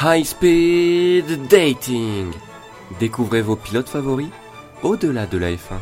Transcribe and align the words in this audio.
High 0.00 0.24
Speed 0.24 1.48
Dating. 1.48 2.30
Découvrez 3.00 3.42
vos 3.42 3.56
pilotes 3.56 3.88
favoris 3.88 4.28
au-delà 4.84 5.26
de 5.26 5.38
la 5.38 5.50
F1. 5.50 5.74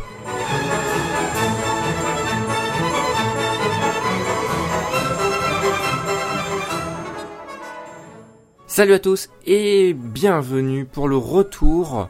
Salut 8.66 8.94
à 8.94 8.98
tous 8.98 9.28
et 9.44 9.92
bienvenue 9.92 10.86
pour 10.86 11.08
le 11.08 11.18
retour 11.18 12.08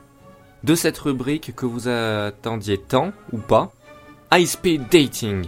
de 0.63 0.77
cette 0.77 0.99
rubrique 0.99 1.57
que 1.57 1.67
vous 1.67 1.89
attendiez 1.89 2.79
tant 2.79 3.11
ou 3.33 3.39
pas, 3.39 3.73
High 4.33 4.47
Speed 4.47 4.83
Dating. 4.93 5.47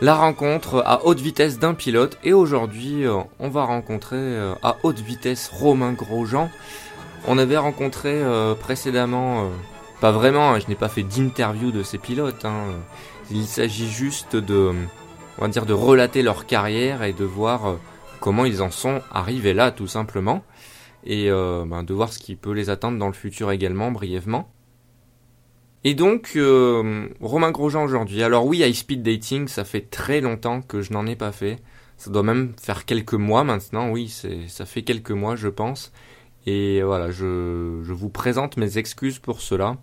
La 0.00 0.14
rencontre 0.14 0.80
à 0.86 1.04
haute 1.06 1.18
vitesse 1.18 1.58
d'un 1.58 1.74
pilote 1.74 2.18
et 2.22 2.32
aujourd'hui 2.32 3.04
euh, 3.04 3.16
on 3.40 3.48
va 3.48 3.64
rencontrer 3.64 4.16
euh, 4.16 4.54
à 4.62 4.76
haute 4.84 5.00
vitesse 5.00 5.50
Romain 5.52 5.92
Grosjean. 5.92 6.50
On 7.26 7.36
avait 7.36 7.56
rencontré 7.56 8.10
euh, 8.12 8.54
précédemment, 8.54 9.50
pas 10.00 10.12
vraiment, 10.12 10.52
hein, 10.52 10.60
je 10.60 10.68
n'ai 10.68 10.76
pas 10.76 10.88
fait 10.88 11.02
d'interview 11.02 11.72
de 11.72 11.82
ces 11.82 11.98
pilotes. 11.98 12.44
Hein. 12.44 12.66
Il 13.32 13.44
s'agit 13.44 13.90
juste 13.90 14.36
de, 14.36 14.72
on 15.38 15.42
va 15.42 15.48
dire, 15.48 15.66
de 15.66 15.72
relater 15.72 16.22
leur 16.22 16.46
carrière 16.46 17.02
et 17.02 17.12
de 17.12 17.24
voir 17.24 17.74
comment 18.20 18.44
ils 18.44 18.62
en 18.62 18.70
sont 18.70 19.02
arrivés 19.10 19.52
là 19.52 19.72
tout 19.72 19.88
simplement 19.88 20.44
et 21.04 21.28
ben, 21.28 21.82
de 21.82 21.92
voir 21.92 22.12
ce 22.12 22.20
qui 22.20 22.36
peut 22.36 22.52
les 22.52 22.70
attendre 22.70 22.98
dans 22.98 23.08
le 23.08 23.14
futur 23.14 23.50
également 23.50 23.90
brièvement. 23.90 24.48
Et 25.84 25.94
donc, 25.94 26.32
euh, 26.36 27.08
Romain 27.20 27.50
Grosjean 27.50 27.84
aujourd'hui. 27.84 28.22
Alors 28.22 28.46
oui, 28.46 28.58
high 28.58 28.74
speed 28.74 29.02
dating, 29.02 29.48
ça 29.48 29.64
fait 29.64 29.82
très 29.82 30.20
longtemps 30.20 30.60
que 30.60 30.82
je 30.82 30.92
n'en 30.92 31.06
ai 31.06 31.16
pas 31.16 31.32
fait. 31.32 31.56
Ça 31.96 32.10
doit 32.10 32.22
même 32.22 32.52
faire 32.60 32.84
quelques 32.84 33.14
mois 33.14 33.44
maintenant. 33.44 33.90
Oui, 33.90 34.08
ça 34.48 34.66
fait 34.66 34.82
quelques 34.82 35.10
mois, 35.10 35.36
je 35.36 35.48
pense. 35.48 35.92
Et 36.46 36.82
voilà, 36.82 37.10
je, 37.10 37.80
je 37.82 37.92
vous 37.92 38.08
présente 38.08 38.56
mes 38.56 38.78
excuses 38.78 39.18
pour 39.18 39.40
cela. 39.40 39.76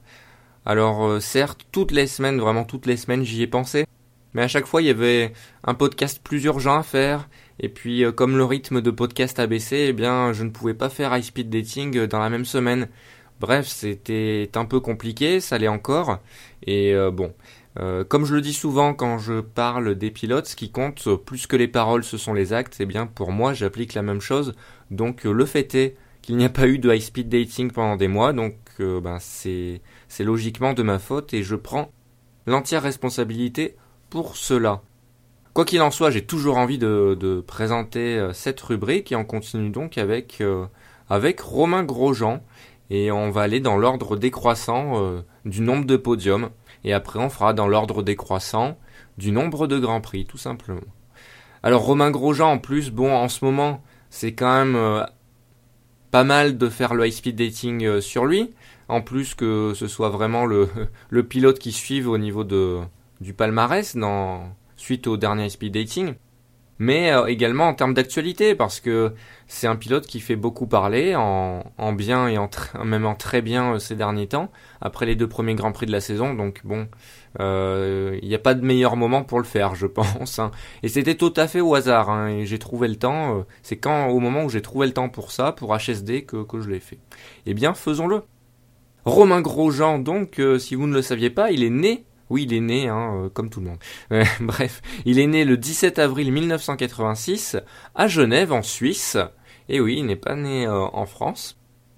Alors 0.66 1.06
euh, 1.06 1.20
certes, 1.20 1.68
toutes 1.72 1.92
les 1.92 2.08
semaines, 2.08 2.40
vraiment 2.40 2.64
toutes 2.64 2.88
les 2.88 2.98
semaines, 2.98 3.24
j'y 3.24 3.44
ai 3.44 3.48
pensé. 3.48 3.86
Mais 4.34 4.42
à 4.42 4.48
chaque 4.48 4.66
fois, 4.66 4.82
il 4.82 4.88
y 4.88 4.90
avait 4.90 5.32
un 5.64 5.76
podcast 5.76 6.20
plus 6.24 6.44
urgent 6.44 6.78
à 6.78 6.84
faire. 6.84 7.30
Et 7.60 7.70
puis, 7.70 8.04
euh, 8.04 8.12
comme 8.12 8.36
le 8.36 8.44
rythme 8.44 8.82
de 8.82 8.92
podcast 8.92 9.40
a 9.40 9.48
baissé, 9.48 9.88
eh 9.90 9.94
bien, 9.94 10.34
je 10.34 10.44
ne 10.44 10.50
pouvais 10.50 10.74
pas 10.74 10.90
faire 10.90 11.16
high 11.16 11.24
speed 11.24 11.50
dating 11.50 12.06
dans 12.08 12.20
la 12.20 12.30
même 12.30 12.46
semaine. 12.46 12.90
Bref, 13.40 13.68
c'était 13.68 14.50
un 14.56 14.66
peu 14.66 14.80
compliqué, 14.80 15.40
ça 15.40 15.58
l'est 15.58 15.68
encore. 15.68 16.20
Et 16.66 16.94
euh, 16.94 17.12
bon, 17.12 17.34
euh, 17.80 18.06
comme 18.06 18.26
je 18.26 18.34
le 18.34 18.42
dis 18.42 18.54
souvent 18.54 18.94
quand 18.94 19.18
je 19.18 19.42
parle 19.42 19.96
des 19.96 20.10
pilotes, 20.10 20.48
ce 20.48 20.56
qui 20.56 20.72
compte 20.72 21.16
plus 21.18 21.46
que 21.46 21.58
les 21.58 21.68
paroles, 21.68 22.04
ce 22.04 22.18
sont 22.18 22.34
les 22.34 22.54
actes. 22.54 22.78
Eh 22.80 22.86
bien, 22.86 23.08
pour 23.08 23.32
moi, 23.32 23.54
j'applique 23.54 23.94
la 23.94 24.02
même 24.02 24.22
chose. 24.22 24.54
Donc, 24.90 25.26
euh, 25.26 25.32
le 25.32 25.46
fait 25.46 25.76
est 25.76 25.98
qu'il 26.22 26.38
n'y 26.38 26.46
a 26.46 26.50
pas 26.50 26.68
eu 26.68 26.80
de 26.80 26.94
high-speed 26.94 27.28
dating 27.28 27.72
pendant 27.72 27.98
des 27.98 28.08
mois. 28.08 28.32
Donc, 28.32 28.56
ben, 28.80 29.18
c'est 29.20 29.82
logiquement 30.20 30.74
de 30.74 30.84
ma 30.84 31.00
faute 31.00 31.34
et 31.34 31.44
je 31.44 31.56
prends 31.56 31.92
l'entière 32.48 32.82
responsabilité 32.82 33.76
pour 34.10 34.38
cela. 34.38 34.82
Quoi 35.54 35.66
qu'il 35.66 35.82
en 35.82 35.92
soit, 35.92 36.10
j'ai 36.10 36.26
toujours 36.26 36.58
envie 36.58 36.78
de, 36.78 37.16
de, 37.18 37.42
présenter 37.42 38.30
cette 38.34 38.60
rubrique 38.60 39.12
et 39.12 39.16
on 39.16 39.24
continue 39.24 39.70
donc 39.70 39.98
avec, 39.98 40.44
avec 41.10 41.40
Romain 41.40 41.84
Grosjean 41.84 42.44
et 42.90 43.12
on 43.12 43.30
va 43.30 43.42
aller 43.42 43.60
dans 43.60 43.78
l'ordre 43.78 44.16
décroissant 44.16 45.02
euh, 45.02 45.22
du 45.46 45.62
nombre 45.62 45.86
de 45.86 45.98
podiums. 45.98 46.50
Et 46.84 46.94
après 46.94 47.20
on 47.20 47.30
fera 47.30 47.54
dans 47.54 47.68
l'ordre 47.68 48.04
décroissant 48.04 48.78
du 49.18 49.32
nombre 49.32 49.68
de 49.68 49.80
grands 49.80 50.02
prix 50.02 50.26
tout 50.26 50.38
simplement. 50.38 50.82
Alors 51.64 51.84
Romain 51.84 52.12
Grosjean 52.12 52.52
en 52.52 52.58
plus, 52.58 52.92
bon 52.92 53.14
en 53.14 53.30
ce 53.30 53.44
moment 53.44 53.82
c'est 54.10 54.34
quand 54.34 54.54
même 54.54 54.76
euh, 54.76 55.04
pas 56.12 56.24
mal 56.24 56.58
de 56.58 56.70
faire 56.70 56.94
le 56.94 57.08
high 57.08 57.14
speed 57.14 57.36
dating 57.36 57.86
euh, 57.86 58.02
sur 58.02 58.26
lui, 58.26 58.54
en 58.88 59.02
plus 59.02 59.34
que 59.36 59.74
ce 59.76 59.88
soit 59.88 60.10
vraiment 60.10 60.46
le, 60.46 60.70
le 61.10 61.24
pilote 61.24 61.60
qui 61.60 61.72
suive 61.72 62.08
au 62.08 62.18
niveau 62.18 62.44
de 62.44 62.80
du 63.22 63.34
palmarès 63.34 63.96
dans 63.96 64.54
suite 64.76 65.08
au 65.08 65.18
dernier 65.18 65.46
high 65.46 65.52
speed 65.52 65.74
dating 65.74 66.16
mais 66.80 67.12
euh, 67.12 67.26
également 67.28 67.68
en 67.68 67.74
termes 67.74 67.94
d'actualité, 67.94 68.56
parce 68.56 68.80
que 68.80 69.14
c'est 69.48 69.68
un 69.68 69.76
pilote 69.76 70.06
qui 70.06 70.20
fait 70.20 70.36
beaucoup 70.36 70.68
parler, 70.68 71.16
en, 71.16 71.64
en 71.78 71.94
bien 71.94 72.28
et 72.28 72.38
en 72.38 72.50
même 72.84 73.06
en 73.06 73.16
très 73.16 73.42
bien 73.42 73.76
euh, 73.76 73.80
ces 73.80 73.96
derniers 73.96 74.28
temps, 74.28 74.52
après 74.82 75.06
les 75.06 75.16
deux 75.16 75.28
premiers 75.28 75.56
Grands 75.56 75.72
Prix 75.72 75.86
de 75.86 75.92
la 75.92 76.02
saison, 76.02 76.34
donc 76.34 76.62
bon, 76.66 76.88
euh, 77.40 78.20
il 78.22 78.28
n'y 78.28 78.36
a 78.36 78.40
pas 78.40 78.54
de 78.54 78.66
meilleur 78.66 78.98
moment 78.98 79.24
pour 79.24 79.40
le 79.40 79.46
faire, 79.46 79.76
je 79.76 79.88
pense. 79.88 80.40
Hein. 80.40 80.52
Et 80.84 80.90
c'était 80.90 81.16
tout 81.16 81.34
à 81.38 81.48
fait 81.48 81.62
au 81.62 81.76
hasard, 81.76 82.10
hein, 82.10 82.28
et 82.28 82.46
j'ai 82.46 82.60
trouvé 82.60 82.88
le 82.88 82.98
temps, 82.98 83.46
c'est 83.64 83.78
quand 83.78 84.08
au 84.08 84.20
moment 84.20 84.44
où 84.44 84.50
j'ai 84.50 84.62
trouvé 84.62 84.88
le 84.88 84.94
temps 84.94 85.10
pour 85.10 85.32
ça, 85.32 85.52
pour 85.52 85.76
HSD, 85.76 86.26
que, 86.26 86.44
que 86.44 86.60
je 86.60 86.70
l'ai 86.70 86.80
fait. 86.80 87.00
Eh 87.46 87.54
bien, 87.54 87.74
faisons-le. 87.74 88.24
Romain 89.06 89.42
Grosjean, 89.42 90.00
donc, 90.00 90.42
si 90.58 90.74
vous 90.74 90.88
ne 90.88 90.94
le 90.94 91.04
saviez 91.04 91.30
pas, 91.30 91.52
il 91.52 91.64
est 91.64 91.70
né 91.70 92.06
oui, 92.30 92.44
il 92.44 92.54
est 92.54 92.62
né, 92.62 92.88
hein, 92.88 93.26
euh, 93.26 93.30
comme 93.30 93.50
tout 93.50 93.60
le 93.60 93.68
monde. 93.68 93.80
bref, 94.40 94.82
il 95.06 95.20
est 95.20 95.28
né 95.28 95.46
le 95.46 95.58
17 95.58 96.00
avril 96.00 96.32
1986 96.32 97.58
à 97.94 98.08
Genève, 98.08 98.52
en 98.52 98.64
Suisse. 98.64 99.18
Et 99.70 99.80
oui, 99.80 99.98
il 100.00 100.06
n'est 100.06 100.16
pas 100.16 100.36
né 100.36 100.66
euh, 100.66 100.86
en 100.94 101.06
France. 101.06 101.58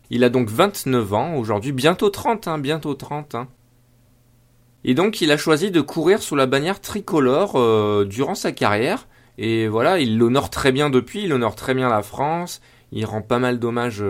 Il 0.09 0.23
a 0.23 0.29
donc 0.29 0.49
29 0.49 1.13
ans 1.13 1.35
aujourd'hui, 1.35 1.71
bientôt 1.71 2.09
30, 2.09 2.47
hein, 2.47 2.57
bientôt 2.57 2.93
30. 2.93 3.35
Hein. 3.35 3.47
Et 4.83 4.93
donc, 4.93 5.21
il 5.21 5.31
a 5.31 5.37
choisi 5.37 5.71
de 5.71 5.81
courir 5.81 6.21
sous 6.21 6.35
la 6.35 6.45
bannière 6.45 6.81
tricolore 6.81 7.53
euh, 7.55 8.05
durant 8.05 8.35
sa 8.35 8.51
carrière. 8.51 9.07
Et 9.37 9.67
voilà, 9.67 9.99
il 9.99 10.17
l'honore 10.17 10.49
très 10.49 10.71
bien 10.71 10.89
depuis, 10.89 11.23
il 11.23 11.33
honore 11.33 11.55
très 11.55 11.73
bien 11.73 11.89
la 11.89 12.01
France. 12.01 12.61
Il 12.91 13.05
rend 13.05 13.21
pas 13.21 13.39
mal 13.39 13.59
d'hommages 13.59 14.03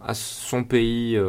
à 0.00 0.14
son 0.14 0.64
pays 0.64 1.20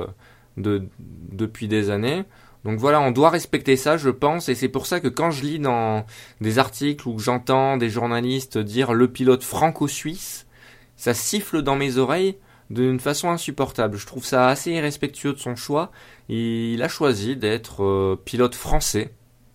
de, 0.57 0.87
depuis 0.97 1.67
des 1.67 1.89
années. 1.89 2.23
Donc 2.63 2.79
voilà, 2.79 3.01
on 3.01 3.11
doit 3.11 3.29
respecter 3.29 3.75
ça, 3.75 3.97
je 3.97 4.09
pense, 4.09 4.47
et 4.47 4.55
c'est 4.55 4.69
pour 4.69 4.85
ça 4.85 5.01
que 5.01 5.09
quand 5.09 5.31
je 5.31 5.43
lis 5.43 5.59
dans 5.59 6.05
des 6.39 6.59
articles 6.59 7.07
ou 7.07 7.15
que 7.15 7.21
j'entends 7.21 7.75
des 7.75 7.89
journalistes 7.89 8.57
dire 8.57 8.93
le 8.93 9.09
pilote 9.09 9.43
franco-suisse, 9.43 10.47
ça 10.95 11.13
siffle 11.13 11.61
dans 11.61 11.75
mes 11.75 11.97
oreilles 11.97 12.37
d'une 12.69 12.99
façon 12.99 13.29
insupportable. 13.29 13.97
Je 13.97 14.05
trouve 14.05 14.25
ça 14.25 14.47
assez 14.47 14.71
irrespectueux 14.71 15.33
de 15.33 15.39
son 15.39 15.55
choix. 15.55 15.91
Il 16.29 16.81
a 16.81 16.87
choisi 16.87 17.35
d'être 17.35 17.83
euh, 17.83 18.19
pilote 18.23 18.55
français. 18.55 19.13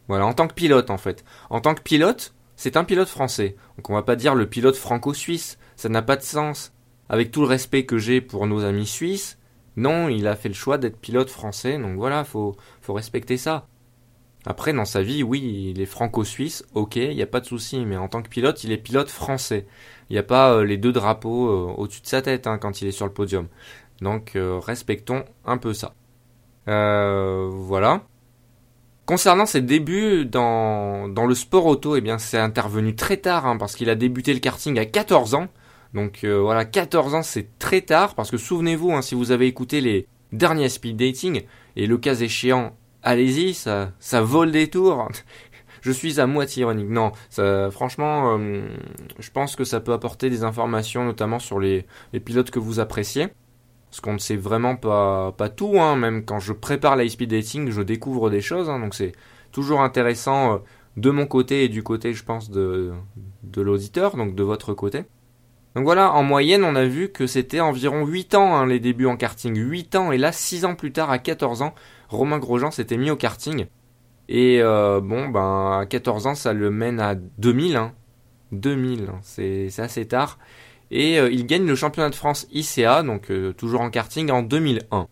Voilà, 0.09 0.27
en 0.27 0.35
tant 0.35 0.47
que 0.47 0.55
pilote 0.55 0.91
en 0.91 0.99
fait. 0.99 1.25
En 1.49 1.61
tant 1.61 1.75
que 1.75 1.83
pilote, 1.83 2.35
c'est 2.57 2.77
un 2.77 2.85
pilote 2.85 3.09
français. 3.09 3.57
Donc 3.77 3.89
on 3.89 3.95
va 3.95 4.03
pas 4.03 4.17
dire 4.17 4.35
le 4.35 4.47
pilote 4.47 4.77
franco-suisse, 4.77 5.59
ça 5.77 5.89
n'a 5.89 6.03
pas 6.03 6.17
de 6.17 6.23
sens. 6.23 6.73
Avec 7.09 7.31
tout 7.31 7.41
le 7.41 7.47
respect 7.47 7.87
que 7.87 7.97
j'ai 7.97 8.21
pour 8.21 8.47
nos 8.47 8.65
amis 8.65 8.87
suisses, 8.87 9.38
non, 9.79 10.09
il 10.09 10.27
a 10.27 10.37
fait 10.37 10.49
le 10.49 10.55
choix 10.55 10.77
d'être 10.77 10.99
pilote 10.99 11.31
français, 11.31 11.79
donc 11.79 11.97
voilà, 11.97 12.25
faut, 12.25 12.57
faut 12.83 12.95
respecter 12.95 13.37
ça. 13.37 13.67
Après, 14.45 14.73
dans 14.73 14.85
sa 14.85 15.03
vie, 15.03 15.23
oui, 15.23 15.71
il 15.71 15.81
est 15.81 15.87
franco-suisse, 15.87 16.65
ok, 16.75 16.97
il 16.97 17.15
n'y 17.15 17.23
a 17.23 17.27
pas 17.27 17.41
de 17.41 17.47
souci, 17.47 17.85
mais 17.85 17.97
en 17.97 18.09
tant 18.09 18.23
que 18.23 18.29
pilote, 18.29 18.65
il 18.65 18.73
est 18.73 18.79
pilote 18.79 19.09
français. 19.09 19.67
Il 20.11 20.15
n'y 20.15 20.19
a 20.19 20.23
pas 20.23 20.53
euh, 20.53 20.65
les 20.65 20.79
deux 20.79 20.93
drapeaux 20.93 21.49
euh, 21.49 21.75
au-dessus 21.77 22.01
de 22.03 22.07
sa 22.07 22.23
tête 22.23 22.47
hein, 22.47 22.59
quand 22.59 22.81
il 22.81 22.89
est 22.89 22.93
sur 22.93 23.07
le 23.07 23.13
podium. 23.13 23.47
Donc, 24.01 24.37
euh, 24.37 24.59
respectons 24.59 25.25
un 25.45 25.59
peu 25.59 25.75
ça. 25.75 25.95
voilà. 26.67 28.03
Concernant 29.07 29.47
ses 29.47 29.63
débuts 29.63 30.27
dans, 30.27 31.07
le 31.07 31.35
sport 31.35 31.67
auto, 31.67 31.97
eh 31.97 32.01
bien, 32.01 32.19
c'est 32.19 32.39
intervenu 32.39 32.95
très 32.95 33.17
tard, 33.17 33.47
hein, 33.47 33.57
parce 33.57 33.75
qu'il 33.77 33.91
a 33.91 33.95
débuté 33.95 34.35
le 34.35 34.41
karting 34.41 34.79
à 34.79 34.85
14 34.85 35.35
ans. 35.35 35.49
Donc 35.95 36.25
euh, 36.25 36.39
voilà, 36.41 36.65
14 36.65 37.15
ans 37.15 37.23
c'est 37.23 37.59
très 37.59 37.81
tard 37.81 38.15
parce 38.15 38.31
que 38.31 38.37
souvenez-vous, 38.37 38.93
hein, 38.93 39.03
si 39.03 39.15
vous 39.15 39.31
avez 39.31 39.47
écouté 39.47 39.81
les 39.81 40.07
derniers 40.33 40.69
speed 40.69 40.97
dating 40.97 41.43
et 41.77 41.87
le 41.87 41.99
cas 41.99 42.15
échéant, 42.15 42.77
allez-y, 43.03 43.55
ça, 43.55 43.93
ça 43.99 44.21
vole 44.21 44.53
des 44.53 44.69
tours. 44.69 45.09
je 45.83 45.93
suis 45.93 46.21
à 46.21 46.27
moitié 46.27 46.63
ironique. 46.63 46.89
Non, 46.89 47.13
franchement, 47.71 48.37
euh, 48.39 48.69
je 49.19 49.31
pense 49.31 49.57
que 49.57 49.65
ça 49.65 49.81
peut 49.81 49.93
apporter 49.93 50.31
des 50.31 50.45
informations, 50.45 51.05
notamment 51.05 51.39
sur 51.39 51.61
les, 51.61 51.87
les 52.13 52.21
pilotes 52.21 52.51
que 52.51 52.59
vous 52.59 52.81
appréciez. 52.81 53.29
Parce 53.91 54.01
qu'on 54.01 54.13
ne 54.13 54.19
sait 54.19 54.37
vraiment 54.37 54.77
pas, 54.77 55.33
tout, 55.57 55.81
hein. 55.81 55.97
même 55.97 56.27
quand 56.27 56.41
je 56.41 56.53
prépare 56.53 56.97
la 56.97 57.09
speed 57.09 57.31
dating, 57.31 57.71
je 57.71 57.81
découvre 57.81 58.29
des 58.29 58.43
choses, 58.43 58.69
hein. 58.69 58.79
donc 58.81 58.95
c'est 58.95 59.13
toujours 59.51 59.81
intéressant 59.81 60.53
euh, 60.53 60.59
de 60.99 61.11
mon 61.11 61.27
côté 61.27 61.65
et 61.65 61.69
du 61.71 61.83
côté, 61.83 62.13
je 62.13 62.23
pense, 62.23 62.51
de 62.51 62.93
l'auditeur, 63.57 64.15
donc 64.17 64.35
de 64.35 64.43
votre 64.43 64.75
côté. 64.75 65.05
Donc 65.79 65.85
voilà, 65.85 66.13
en 66.13 66.25
moyenne, 66.25 66.65
on 66.65 66.75
a 66.75 66.87
vu 66.87 67.09
que 67.09 67.29
c'était 67.29 67.61
environ 67.61 68.05
8 68.05 68.35
ans 68.35 68.57
hein, 68.57 68.67
les 68.67 68.81
débuts 68.81 69.07
en 69.07 69.17
karting. 69.17 69.57
8 69.57 69.95
ans, 69.95 70.11
et 70.11 70.19
là, 70.19 70.33
6 70.33 70.65
ans 70.65 70.75
plus 70.75 70.91
tard, 70.91 71.09
à 71.09 71.21
14 71.21 71.63
ans, 71.63 71.73
Romain 72.09 72.41
Grosjean 72.41 72.73
s'était 72.73 72.97
mis 72.97 73.13
au 73.13 73.17
karting. 73.17 73.67
Et 74.29 74.61
euh, 74.61 75.01
bon, 75.01 75.29
ben, 75.29 75.79
à 75.83 75.87
14 75.87 76.27
ans, 76.27 76.35
ça 76.35 76.53
le 76.53 76.73
mène 76.73 76.99
à 76.99 77.15
2000. 77.15 77.77
Hein. 77.77 77.93
2000, 78.51 79.03
hein, 79.09 79.21
c'est 79.23 79.71
assez 79.79 80.09
tard. 80.09 80.41
Et 80.91 81.21
euh, 81.21 81.31
il 81.31 81.47
gagne 81.47 81.65
le 81.65 81.77
championnat 81.77 82.11
de 82.11 82.17
France 82.17 82.49
ICA, 82.51 83.05
donc 83.05 83.31
euh, 83.31 83.53
toujours 83.53 83.83
en 83.83 83.91
karting, 83.91 84.33
en 84.33 84.43
2001. 84.43 85.07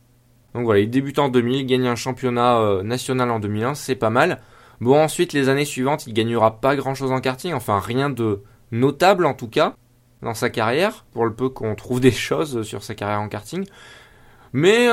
Donc 0.54 0.64
voilà, 0.64 0.80
il 0.80 0.90
débute 0.90 1.20
en 1.20 1.28
2000, 1.28 1.60
il 1.60 1.66
gagne 1.66 1.86
un 1.86 1.94
championnat 1.94 2.82
national 2.82 3.30
en 3.30 3.38
2001, 3.38 3.76
c'est 3.76 3.94
pas 3.94 4.10
mal. 4.10 4.40
Bon, 4.80 5.00
ensuite, 5.00 5.32
les 5.32 5.48
années 5.48 5.64
suivantes, 5.64 6.08
il 6.08 6.12
gagnera 6.12 6.60
pas 6.60 6.74
grand 6.74 6.96
chose 6.96 7.12
en 7.12 7.20
karting, 7.20 7.54
enfin 7.54 7.78
rien 7.78 8.10
de 8.10 8.42
notable 8.72 9.26
en 9.26 9.34
tout 9.34 9.48
cas. 9.48 9.76
Dans 10.26 10.34
sa 10.34 10.50
carrière, 10.50 11.06
pour 11.12 11.24
le 11.24 11.32
peu 11.32 11.48
qu'on 11.48 11.74
trouve 11.74 12.00
des 12.00 12.10
choses 12.10 12.62
sur 12.62 12.82
sa 12.82 12.94
carrière 12.94 13.20
en 13.20 13.28
karting. 13.28 13.64
Mais 14.52 14.88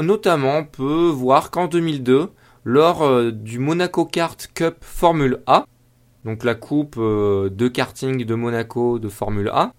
notamment, 0.00 0.58
on 0.58 0.64
peut 0.64 1.08
voir 1.08 1.50
qu'en 1.50 1.68
2002, 1.68 2.30
lors 2.64 3.02
euh, 3.02 3.30
du 3.30 3.58
Monaco 3.58 4.04
Kart 4.06 4.50
Cup 4.54 4.76
Formule 4.80 5.42
A, 5.46 5.66
donc 6.24 6.42
la 6.42 6.54
coupe 6.54 6.96
euh, 6.98 7.50
de 7.50 7.68
karting 7.68 8.24
de 8.24 8.34
Monaco 8.34 8.98
de 8.98 9.08
Formule 9.08 9.50
A, 9.50 9.72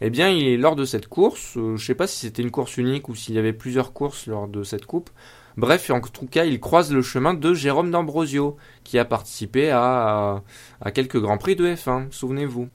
eh 0.00 0.10
bien, 0.10 0.30
il 0.30 0.48
est 0.48 0.56
lors 0.56 0.76
de 0.76 0.84
cette 0.84 1.08
course, 1.08 1.56
euh, 1.56 1.76
je 1.76 1.84
sais 1.84 1.94
pas 1.94 2.06
si 2.06 2.20
c'était 2.20 2.42
une 2.42 2.50
course 2.50 2.76
unique 2.78 3.08
ou 3.08 3.14
s'il 3.14 3.34
y 3.34 3.38
avait 3.38 3.52
plusieurs 3.52 3.92
courses 3.92 4.26
lors 4.26 4.48
de 4.48 4.62
cette 4.62 4.86
coupe. 4.86 5.10
Bref, 5.56 5.90
en 5.90 6.00
tout 6.00 6.26
cas, 6.26 6.44
il 6.46 6.58
croise 6.58 6.92
le 6.92 7.02
chemin 7.02 7.32
de 7.32 7.54
Jérôme 7.54 7.90
D'Ambrosio, 7.90 8.56
qui 8.82 8.98
a 8.98 9.04
participé 9.04 9.70
à, 9.70 10.42
à, 10.80 10.90
quelques 10.90 11.20
grands 11.20 11.38
prix 11.38 11.54
de 11.54 11.66
F1, 11.66 12.10
souvenez-vous. 12.10 12.68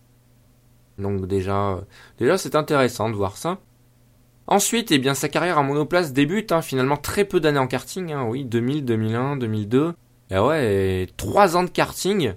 Donc 1.00 1.26
déjà, 1.28 1.80
déjà 2.20 2.38
c'est 2.38 2.56
intéressant 2.56 3.10
de 3.10 3.16
voir 3.16 3.38
ça. 3.38 3.60
Ensuite, 4.48 4.92
eh 4.92 4.98
bien, 4.98 5.14
sa 5.14 5.30
carrière 5.30 5.60
en 5.60 5.64
monoplace 5.64 6.12
débute, 6.12 6.52
hein, 6.52 6.64
finalement 6.64 6.98
très 6.98 7.24
peu 7.24 7.40
d'années 7.40 7.60
en 7.60 7.68
karting, 7.68 8.12
hein, 8.14 8.26
oui, 8.28 8.46
2000, 8.46 8.84
2001, 8.84 9.38
2002. 9.38 9.94
Et 10.32 10.40
ouais, 10.40 11.08
trois 11.18 11.56
ans 11.56 11.64
de 11.64 11.70
karting, 11.70 12.34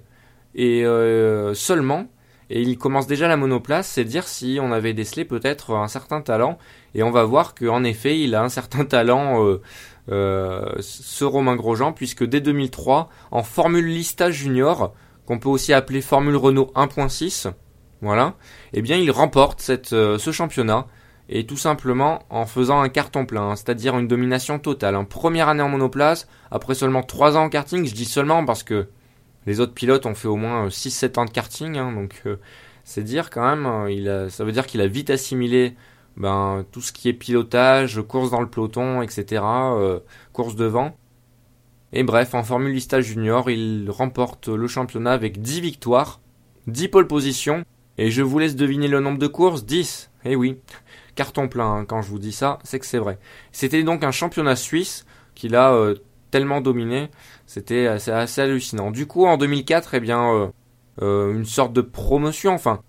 et 0.55 0.85
euh, 0.85 1.55
seulement, 1.55 2.09
et 2.51 2.61
il 2.61 2.77
commence 2.77 3.07
déjà 3.07 3.29
la 3.29 3.39
monoplace, 3.39 3.89
c'est 3.89 4.05
dire 4.05 4.29
si 4.29 4.59
on 4.61 4.73
avait 4.73 4.93
décelé 4.93 5.25
peut-être 5.25 5.75
un 5.75 5.89
certain 5.89 6.21
talent, 6.21 6.59
et 6.95 7.03
on 7.03 7.11
va 7.11 7.25
voir 7.25 7.55
qu'en 7.55 7.83
effet, 7.83 8.21
il 8.21 8.35
a 8.35 8.43
un 8.43 8.51
certain 8.51 8.85
talent, 8.85 9.47
euh, 9.47 9.63
euh, 10.11 10.71
ce 10.81 11.25
Romain 11.25 11.57
Grosjean, 11.57 11.93
puisque 11.93 12.25
dès 12.25 12.43
2003, 12.43 13.09
en 13.31 13.43
Formule 13.43 13.87
Lista 13.87 14.31
Junior, 14.31 14.93
qu'on 15.25 15.39
peut 15.39 15.49
aussi 15.49 15.73
appeler 15.73 16.03
Formule 16.03 16.37
Renault 16.37 16.71
1.6, 16.75 17.53
voilà, 18.03 18.35
eh 18.75 18.83
bien, 18.83 18.97
il 18.99 19.11
remporte 19.11 19.61
cette, 19.61 19.89
ce 19.89 20.33
championnat, 20.33 20.87
et 21.29 21.47
tout 21.47 21.57
simplement 21.57 22.25
en 22.31 22.47
faisant 22.47 22.81
un 22.81 22.89
carton 22.89 23.25
plein, 23.25 23.51
hein, 23.51 23.57
c'est-à-dire 23.57 23.99
une 23.99 24.09
domination 24.09 24.59
totale. 24.59 24.97
En 24.97 25.05
première 25.05 25.49
année 25.49 25.63
en 25.63 25.69
monoplace, 25.69 26.29
après 26.51 26.75
seulement 26.75 27.03
3 27.03 27.37
ans 27.37 27.45
en 27.45 27.49
karting, 27.49 27.87
je 27.87 27.95
dis 27.95 28.05
seulement 28.05 28.45
parce 28.45 28.63
que 28.63 28.89
les 29.47 29.61
autres 29.61 29.73
pilotes 29.73 30.07
ont 30.07 30.15
fait 30.15 30.29
au 30.29 30.37
moins 30.37 30.69
6-7 30.69 31.05
euh, 31.19 31.21
ans 31.21 31.25
de 31.25 31.31
karting, 31.31 31.79
hein, 31.79 31.93
donc 31.93 32.21
euh, 32.27 32.37
c'est 32.85 33.03
dire 33.03 33.31
quand 33.31 33.49
même, 33.49 33.67
hein, 33.67 34.29
ça 34.29 34.45
veut 34.45 34.53
dire 34.53 34.67
qu'il 34.67 34.81
a 34.81 34.87
vite 34.87 35.11
assimilé 35.11 35.75
ben, 36.17 36.67
tout 36.71 36.83
ce 36.83 36.93
qui 36.93 37.09
est 37.09 37.15
pilotage, 37.15 38.03
course 38.03 38.31
dans 38.31 38.41
le 38.41 38.49
peloton, 38.49 39.01
etc., 39.01 39.43
euh, 39.43 40.01
course 40.33 40.57
devant. 40.57 40.95
Et 41.95 42.03
bref, 42.03 42.35
en 42.35 42.43
Formule 42.43 42.73
Lista 42.73 43.01
Junior, 43.01 43.51
il 43.51 43.91
remporte 43.91 44.49
le 44.49 44.67
championnat 44.67 45.13
avec 45.13 45.41
10 45.41 45.61
victoires, 45.61 46.21
10 46.67 46.89
pole 46.89 47.07
positions, 47.07 47.65
et 47.99 48.11
je 48.11 48.23
vous 48.23 48.39
laisse 48.39 48.57
deviner 48.57 48.89
le 48.89 49.01
nombre 49.01 49.19
de 49.19 49.27
courses, 49.27 49.65
10. 49.65 50.11
Eh 50.25 50.37
oui, 50.37 50.59
carton 51.15 51.49
plein 51.49 51.73
hein, 51.73 51.85
quand 51.85 52.03
je 52.03 52.09
vous 52.09 52.19
dis 52.19 52.33
ça, 52.33 52.59
c'est 52.65 52.79
que 52.79 52.87
c'est 52.87 52.99
vrai. 52.99 53.19
C'était 53.51 53.83
donc 53.83 54.05
un 54.05 54.11
championnat 54.11 54.57
suisse 54.57 55.05
qu'il 55.35 55.57
a 55.57 55.73
euh, 55.73 55.97
tellement 56.31 56.61
dominé, 56.61 57.11
c'était 57.47 57.87
assez, 57.87 58.11
assez, 58.11 58.41
hallucinant. 58.41 58.91
Du 58.91 59.07
coup, 59.07 59.27
en 59.27 59.37
2004, 59.37 59.95
eh 59.95 60.01
bien, 60.01 60.33
euh, 60.33 60.49
euh, 61.03 61.35
une 61.35 61.45
sorte 61.45 61.73
de 61.73 61.81
promotion, 61.81 62.55
enfin, 62.55 62.81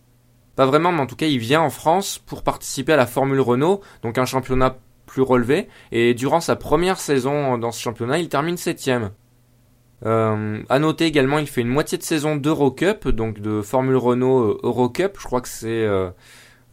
pas 0.56 0.66
vraiment, 0.66 0.92
mais 0.92 1.02
en 1.02 1.08
tout 1.08 1.16
cas, 1.16 1.26
il 1.26 1.40
vient 1.40 1.62
en 1.62 1.70
France 1.70 2.20
pour 2.20 2.44
participer 2.44 2.94
à 2.94 2.98
la 2.98 3.08
Formule 3.08 3.42
Renault, 3.42 3.82
donc 4.04 4.18
un 4.18 4.26
championnat 4.26 4.78
plus 5.06 5.22
relevé, 5.22 5.68
et 5.92 6.14
durant 6.14 6.40
sa 6.40 6.56
première 6.56 7.00
saison 7.00 7.58
dans 7.58 7.72
ce 7.72 7.82
championnat, 7.82 8.20
il 8.20 8.30
termine 8.30 8.58
septième. 8.58 9.12
Euh, 10.06 10.62
à 10.70 10.80
noter 10.80 11.06
également, 11.06 11.40
il 11.40 11.48
fait 11.48 11.62
une 11.62 11.70
moitié 11.70 11.98
de 11.98 12.04
saison 12.04 12.36
d'Eurocup, 12.36 13.08
donc 13.08 13.40
de 13.40 13.62
Formule 13.62 13.96
Renault 13.96 14.60
Eurocup. 14.64 15.18
Je 15.20 15.24
crois 15.26 15.42
que 15.42 15.48
c'est 15.48 15.88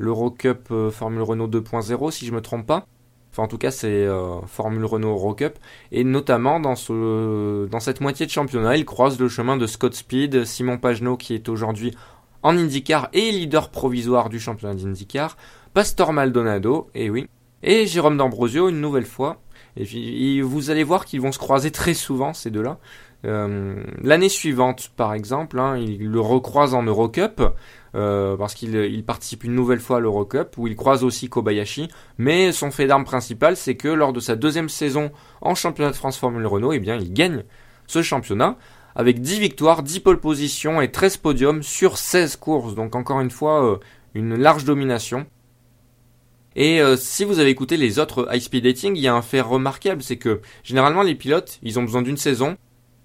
l'Eurocup 0.01 0.69
euh, 0.71 0.91
Formule 0.91 1.23
Renault 1.23 1.47
2.0 1.47 2.11
si 2.11 2.27
je 2.27 2.33
me 2.33 2.41
trompe 2.41 2.67
pas. 2.67 2.87
Enfin 3.31 3.45
en 3.45 3.49
tout 3.49 3.59
cas 3.59 3.71
c'est 3.71 3.87
euh, 3.87 4.41
Formule 4.47 4.85
Renault 4.85 5.11
Eurocup. 5.11 5.59
Et 5.93 6.03
notamment 6.03 6.59
dans, 6.59 6.75
ce, 6.75 7.67
dans 7.67 7.81
cette 7.81 8.01
moitié 8.01 8.27
de 8.27 8.31
championnat, 8.31 8.77
il 8.77 8.85
croise 8.85 9.21
le 9.21 9.29
chemin 9.29 9.57
de 9.57 9.67
Scott 9.67 9.95
Speed, 9.95 10.45
Simon 10.47 10.79
Pagenaud 10.79 11.17
qui 11.17 11.35
est 11.35 11.49
aujourd'hui 11.49 11.95
en 12.43 12.57
IndyCar 12.57 13.11
et 13.13 13.31
leader 13.31 13.71
provisoire 13.71 14.31
du 14.31 14.41
championnat 14.41 14.75
d'IndyCar, 14.75 15.37
Pastor 15.75 16.15
Maldonado, 16.15 16.89
et 16.95 17.11
oui, 17.11 17.29
et 17.63 17.87
Jérôme 17.87 18.17
D'Ambrosio 18.17 18.71
une 18.71 18.81
nouvelle 18.81 19.05
fois. 19.05 19.43
Et 19.77 20.41
vous 20.41 20.71
allez 20.71 20.83
voir 20.83 21.05
qu'ils 21.05 21.21
vont 21.21 21.31
se 21.31 21.39
croiser 21.39 21.71
très 21.71 21.95
souvent 21.95 22.33
ces 22.33 22.51
deux-là. 22.51 22.79
Euh, 23.25 23.83
l'année 24.03 24.29
suivante, 24.29 24.91
par 24.97 25.15
exemple, 25.15 25.59
hein, 25.59 25.77
il 25.77 26.09
le 26.09 26.21
recroise 26.21 26.75
en 26.75 26.83
Eurocup. 26.83 27.43
Euh, 27.97 28.37
parce 28.37 28.55
qu'il 28.55 29.05
participe 29.05 29.43
une 29.43 29.57
nouvelle 29.57 29.81
fois 29.81 29.97
à 29.97 30.01
l'Eurocup 30.01 30.57
où 30.59 30.69
il 30.69 30.77
croise 30.77 31.03
aussi 31.03 31.29
Kobayashi. 31.29 31.89
Mais 32.19 32.53
son 32.53 32.71
fait 32.71 32.87
d'arme 32.87 33.05
principal, 33.05 33.57
c'est 33.57 33.75
que 33.75 33.89
lors 33.89 34.13
de 34.13 34.21
sa 34.21 34.37
deuxième 34.37 34.69
saison 34.69 35.11
en 35.41 35.55
championnat 35.55 35.91
de 35.91 35.97
France 35.97 36.17
Formule 36.17 36.47
Renault, 36.47 36.73
eh 36.73 36.79
bien, 36.79 36.97
il 36.97 37.13
gagne 37.13 37.43
ce 37.87 38.03
championnat 38.03 38.57
avec 38.95 39.21
10 39.21 39.41
victoires, 39.41 39.83
10 39.83 40.01
pole 40.01 40.21
positions 40.21 40.81
et 40.81 40.91
13 40.91 41.17
podiums 41.17 41.63
sur 41.63 41.99
16 41.99 42.37
courses. 42.37 42.75
Donc 42.75 42.95
encore 42.95 43.21
une 43.21 43.31
fois, 43.31 43.65
euh, 43.65 43.77
une 44.15 44.37
large 44.37 44.65
domination. 44.65 45.27
Et 46.57 46.81
euh, 46.81 46.97
si 46.97 47.25
vous 47.25 47.39
avez 47.39 47.51
écouté 47.51 47.77
les 47.77 47.99
autres 47.99 48.29
high 48.33 48.41
speed 48.41 48.65
dating, 48.65 48.97
il 48.97 49.03
y 49.03 49.09
a 49.09 49.15
un 49.15 49.23
fait 49.23 49.41
remarquable, 49.41 50.03
c'est 50.03 50.17
que 50.17 50.41
généralement 50.65 51.03
les 51.03 51.15
pilotes, 51.15 51.59
ils 51.63 51.79
ont 51.79 51.83
besoin 51.83 52.03
d'une 52.03 52.17
saison. 52.17 52.57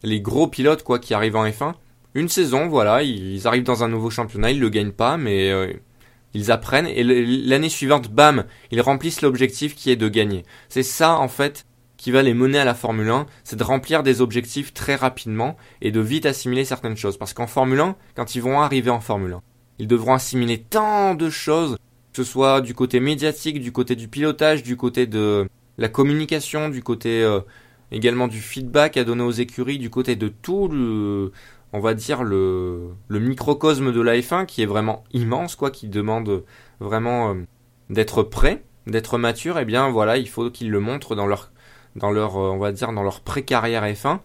Les 0.03 0.21
gros 0.21 0.47
pilotes 0.47 0.83
quoi 0.83 1.00
qui 1.00 1.13
arrivent 1.13 1.36
en 1.36 1.45
F1, 1.45 1.74
une 2.13 2.30
saison, 2.30 2.68
voilà, 2.68 3.03
ils 3.03 3.45
arrivent 3.47 3.63
dans 3.63 3.83
un 3.83 3.89
nouveau 3.89 4.09
championnat, 4.09 4.51
ils 4.51 4.59
le 4.59 4.69
gagnent 4.69 4.92
pas, 4.92 5.18
mais 5.18 5.51
euh, 5.51 5.74
ils 6.33 6.51
apprennent 6.51 6.88
et 6.88 7.03
l'année 7.03 7.69
suivante, 7.69 8.09
bam, 8.09 8.45
ils 8.71 8.81
remplissent 8.81 9.21
l'objectif 9.21 9.75
qui 9.75 9.92
est 9.92 9.95
de 9.95 10.09
gagner. 10.09 10.44
C'est 10.69 10.83
ça 10.83 11.18
en 11.18 11.27
fait 11.27 11.65
qui 11.97 12.12
va 12.12 12.21
les 12.21 12.33
mener 12.33 12.59
à 12.59 12.65
la 12.65 12.74
Formule 12.74 13.09
1, 13.09 13.25
c'est 13.44 13.56
de 13.56 13.63
remplir 13.63 14.03
des 14.03 14.21
objectifs 14.21 14.74
très 14.74 14.95
rapidement 14.95 15.56
et 15.81 15.92
de 15.92 16.00
vite 16.00 16.25
assimiler 16.25 16.65
certaines 16.65 16.97
choses. 16.97 17.18
Parce 17.18 17.33
qu'en 17.33 17.47
Formule 17.47 17.80
1, 17.80 17.95
quand 18.15 18.36
ils 18.36 18.42
vont 18.42 18.62
arriver 18.62 18.89
en 18.89 19.00
Formule 19.00 19.33
1, 19.33 19.42
ils 19.80 19.88
devront 19.88 20.13
assimiler 20.13 20.59
tant 20.59 21.15
de 21.15 21.30
choses, 21.30 21.77
que 22.13 22.24
ce 22.24 22.24
soit 22.24 22.62
du 22.62 22.74
côté 22.74 23.00
médiatique, 23.00 23.59
du 23.59 23.71
côté 23.71 23.95
du 23.95 24.07
pilotage, 24.07 24.62
du 24.62 24.77
côté 24.77 25.07
de 25.07 25.47
la 25.77 25.89
communication, 25.89 26.69
du 26.69 26.83
côté 26.83 27.23
euh, 27.23 27.40
également 27.92 28.27
du 28.27 28.39
feedback 28.39 28.97
à 28.97 29.04
donner 29.04 29.23
aux 29.23 29.31
écuries, 29.31 29.77
du 29.77 29.89
côté 29.89 30.15
de 30.15 30.27
tout 30.27 30.68
le, 30.68 31.31
on 31.73 31.80
va 31.80 31.94
dire 31.94 32.23
le, 32.23 32.95
microcosme 33.09 33.92
de 33.92 34.01
la 34.01 34.18
F1 34.18 34.45
qui 34.45 34.61
est 34.61 34.65
vraiment 34.65 35.04
immense 35.11 35.56
quoi, 35.56 35.71
qui 35.71 35.87
demande 35.87 36.44
vraiment 36.80 37.31
euh, 37.31 37.45
d'être 37.89 38.23
prêt, 38.23 38.63
d'être 38.87 39.18
mature. 39.18 39.57
Et 39.57 39.63
eh 39.63 39.65
bien 39.65 39.89
voilà, 39.89 40.18
il 40.18 40.30
faut 40.30 40.49
qu'ils 40.49 40.71
le 40.71 40.80
montrent 40.80 41.15
dans 41.15 41.27
leur 41.27 41.51
dans 41.95 42.13
euh, 42.13 42.27
on 42.27 42.57
va 42.57 42.71
dire 42.71 42.94
dans 42.94 43.04
leur 43.04 43.21
pré-carrière 43.21 43.83
F1. 43.83 44.19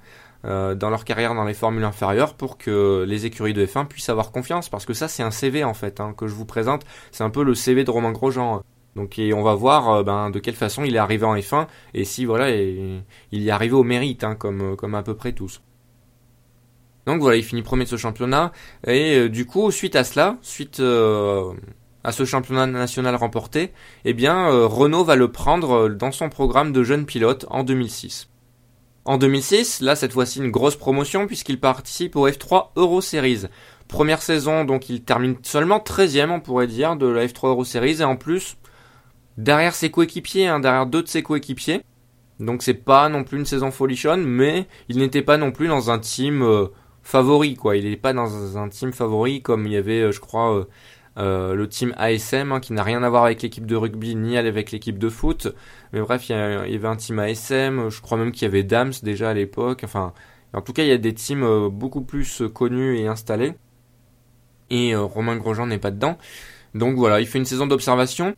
Euh, 0.46 0.74
dans 0.74 0.88
leur 0.88 1.04
carrière 1.04 1.34
dans 1.34 1.44
les 1.44 1.52
formules 1.52 1.84
inférieures 1.84 2.32
pour 2.32 2.56
que 2.56 3.04
les 3.06 3.26
écuries 3.26 3.52
de 3.52 3.66
F1 3.66 3.86
puissent 3.86 4.08
avoir 4.08 4.32
confiance 4.32 4.70
parce 4.70 4.86
que 4.86 4.94
ça 4.94 5.06
c'est 5.06 5.22
un 5.22 5.30
CV 5.30 5.64
en 5.64 5.74
fait 5.74 6.00
hein, 6.00 6.14
que 6.16 6.26
je 6.26 6.32
vous 6.32 6.46
présente 6.46 6.86
c'est 7.12 7.24
un 7.24 7.28
peu 7.28 7.42
le 7.42 7.54
CV 7.54 7.84
de 7.84 7.90
Romain 7.90 8.12
Grosjean 8.12 8.62
donc 8.97 9.20
on 9.20 9.42
va 9.42 9.54
voir 9.54 10.04
ben, 10.04 10.30
de 10.30 10.38
quelle 10.38 10.54
façon 10.54 10.85
il 10.85 10.97
est 10.97 10.99
arrivé 10.99 11.25
en 11.25 11.37
F1 11.37 11.66
et 11.94 12.04
si 12.04 12.25
voilà 12.25 12.50
il 12.50 13.02
y 13.30 13.49
est 13.49 13.50
arrivé 13.50 13.75
au 13.75 13.85
mérite 13.85 14.25
hein, 14.25 14.35
comme 14.35 14.76
comme 14.76 14.94
à 14.94 15.02
peu 15.02 15.14
près 15.14 15.32
tous 15.32 15.61
donc 17.06 17.20
voilà, 17.20 17.37
il 17.37 17.44
finit 17.44 17.62
premier 17.62 17.85
de 17.85 17.88
ce 17.88 17.97
championnat. 17.97 18.52
Et 18.87 19.16
euh, 19.16 19.28
du 19.28 19.47
coup, 19.47 19.70
suite 19.70 19.97
à 19.97 20.04
cela, 20.04 20.37
suite 20.42 20.80
euh, 20.80 21.52
à 22.04 22.12
ce 22.12 22.25
championnat 22.25 22.66
national 22.66 23.16
remporté, 23.16 23.73
eh 24.04 24.12
bien, 24.14 24.49
euh, 24.49 24.66
Renault 24.66 25.04
va 25.04 25.16
le 25.16 25.32
prendre 25.32 25.88
dans 25.88 26.12
son 26.12 26.28
programme 26.28 26.73
de 26.73 26.85
jeunes 26.85 27.06
pilotes 27.06 27.47
en 27.50 27.64
2006. 27.64 28.28
En 29.06 29.16
2006, 29.16 29.80
là 29.80 29.97
cette 29.97 30.12
fois-ci 30.12 30.40
une 30.40 30.50
grosse 30.50 30.76
promotion 30.76 31.26
puisqu'il 31.26 31.59
participe 31.59 32.16
au 32.16 32.28
F3 32.28 32.68
Euro 32.76 33.00
Series. 33.00 33.47
Première 33.88 34.23
saison, 34.23 34.64
donc 34.64 34.88
il 34.90 35.02
termine 35.02 35.37
seulement 35.42 35.78
13ème, 35.78 36.30
on 36.30 36.38
pourrait 36.38 36.66
dire, 36.66 36.97
de 36.97 37.06
la 37.06 37.26
F3 37.26 37.49
Euro 37.49 37.64
Series 37.64 38.02
et 38.02 38.04
en 38.04 38.16
plus, 38.16 38.56
derrière 39.42 39.75
ses 39.75 39.90
coéquipiers, 39.90 40.49
hein, 40.49 40.61
derrière 40.61 40.87
deux 40.87 41.02
de 41.02 41.09
ses 41.09 41.23
coéquipiers. 41.23 41.82
Donc 42.38 42.62
c'est 42.62 42.75
pas 42.75 43.09
non 43.09 43.25
plus 43.25 43.38
une 43.38 43.44
saison 43.44 43.70
folichonne, 43.70 44.25
mais 44.25 44.66
il 44.88 44.99
n'était 44.99 45.23
pas 45.23 45.37
non 45.37 45.52
plus 45.52 45.68
dans 45.68 45.90
un 45.90 45.99
team 45.99 46.42
favori, 47.02 47.54
quoi. 47.54 47.76
Il 47.76 47.88
n'est 47.88 47.97
pas 47.97 48.12
dans 48.12 48.56
un 48.56 48.68
team 48.68 48.92
favori 48.92 49.42
comme 49.42 49.66
il 49.66 49.73
y 49.73 49.76
avait, 49.76 50.00
euh, 50.00 50.12
je 50.12 50.20
crois, 50.20 50.56
euh, 50.56 50.64
euh, 51.18 51.54
le 51.54 51.68
team 51.68 51.94
ASM, 51.99 52.52
hein, 52.52 52.61
qui 52.61 52.73
n'a 52.73 52.82
rien 52.82 53.02
à 53.02 53.09
voir 53.11 53.25
avec 53.25 53.42
l'équipe 53.42 53.66
de 53.66 53.76
rugby 53.76 54.14
ni 54.14 54.37
avec 54.37 54.70
l'équipe 54.70 54.99
de 54.99 55.09
foot. 55.09 55.49
Mais 55.92 56.00
bref, 56.00 56.28
il 56.28 56.32
y, 56.32 56.35
avait 56.35 56.88
un 56.88 56.97
team 56.97 57.18
ASM, 57.18 57.88
je 57.88 58.00
crois 58.00 58.18
même 58.18 58.32
qu'il 58.32 58.42
y 58.42 58.47
avait 58.47 58.62
Dams 58.62 58.92
déjà 59.02 59.30
à 59.30 59.35
l'époque. 59.35 59.82
Enfin, 59.85 60.12
en 60.52 60.62
tout 60.62 60.73
cas, 60.73 60.82
il 60.82 60.88
y 60.88 60.92
a 60.92 60.99
des 60.99 61.14
teams 61.14 61.68
beaucoup 61.68 62.02
plus 62.02 62.42
connus 62.54 62.99
et 62.99 63.06
installés. 63.06 63.54
Et 64.70 64.94
Romain 64.94 65.37
Grosjean 65.37 65.66
n'est 65.66 65.78
pas 65.78 65.90
dedans. 65.90 66.16
Donc 66.75 66.97
voilà, 66.97 67.20
il 67.20 67.26
fait 67.26 67.38
une 67.38 67.44
saison 67.44 67.66
d'observation. 67.66 68.37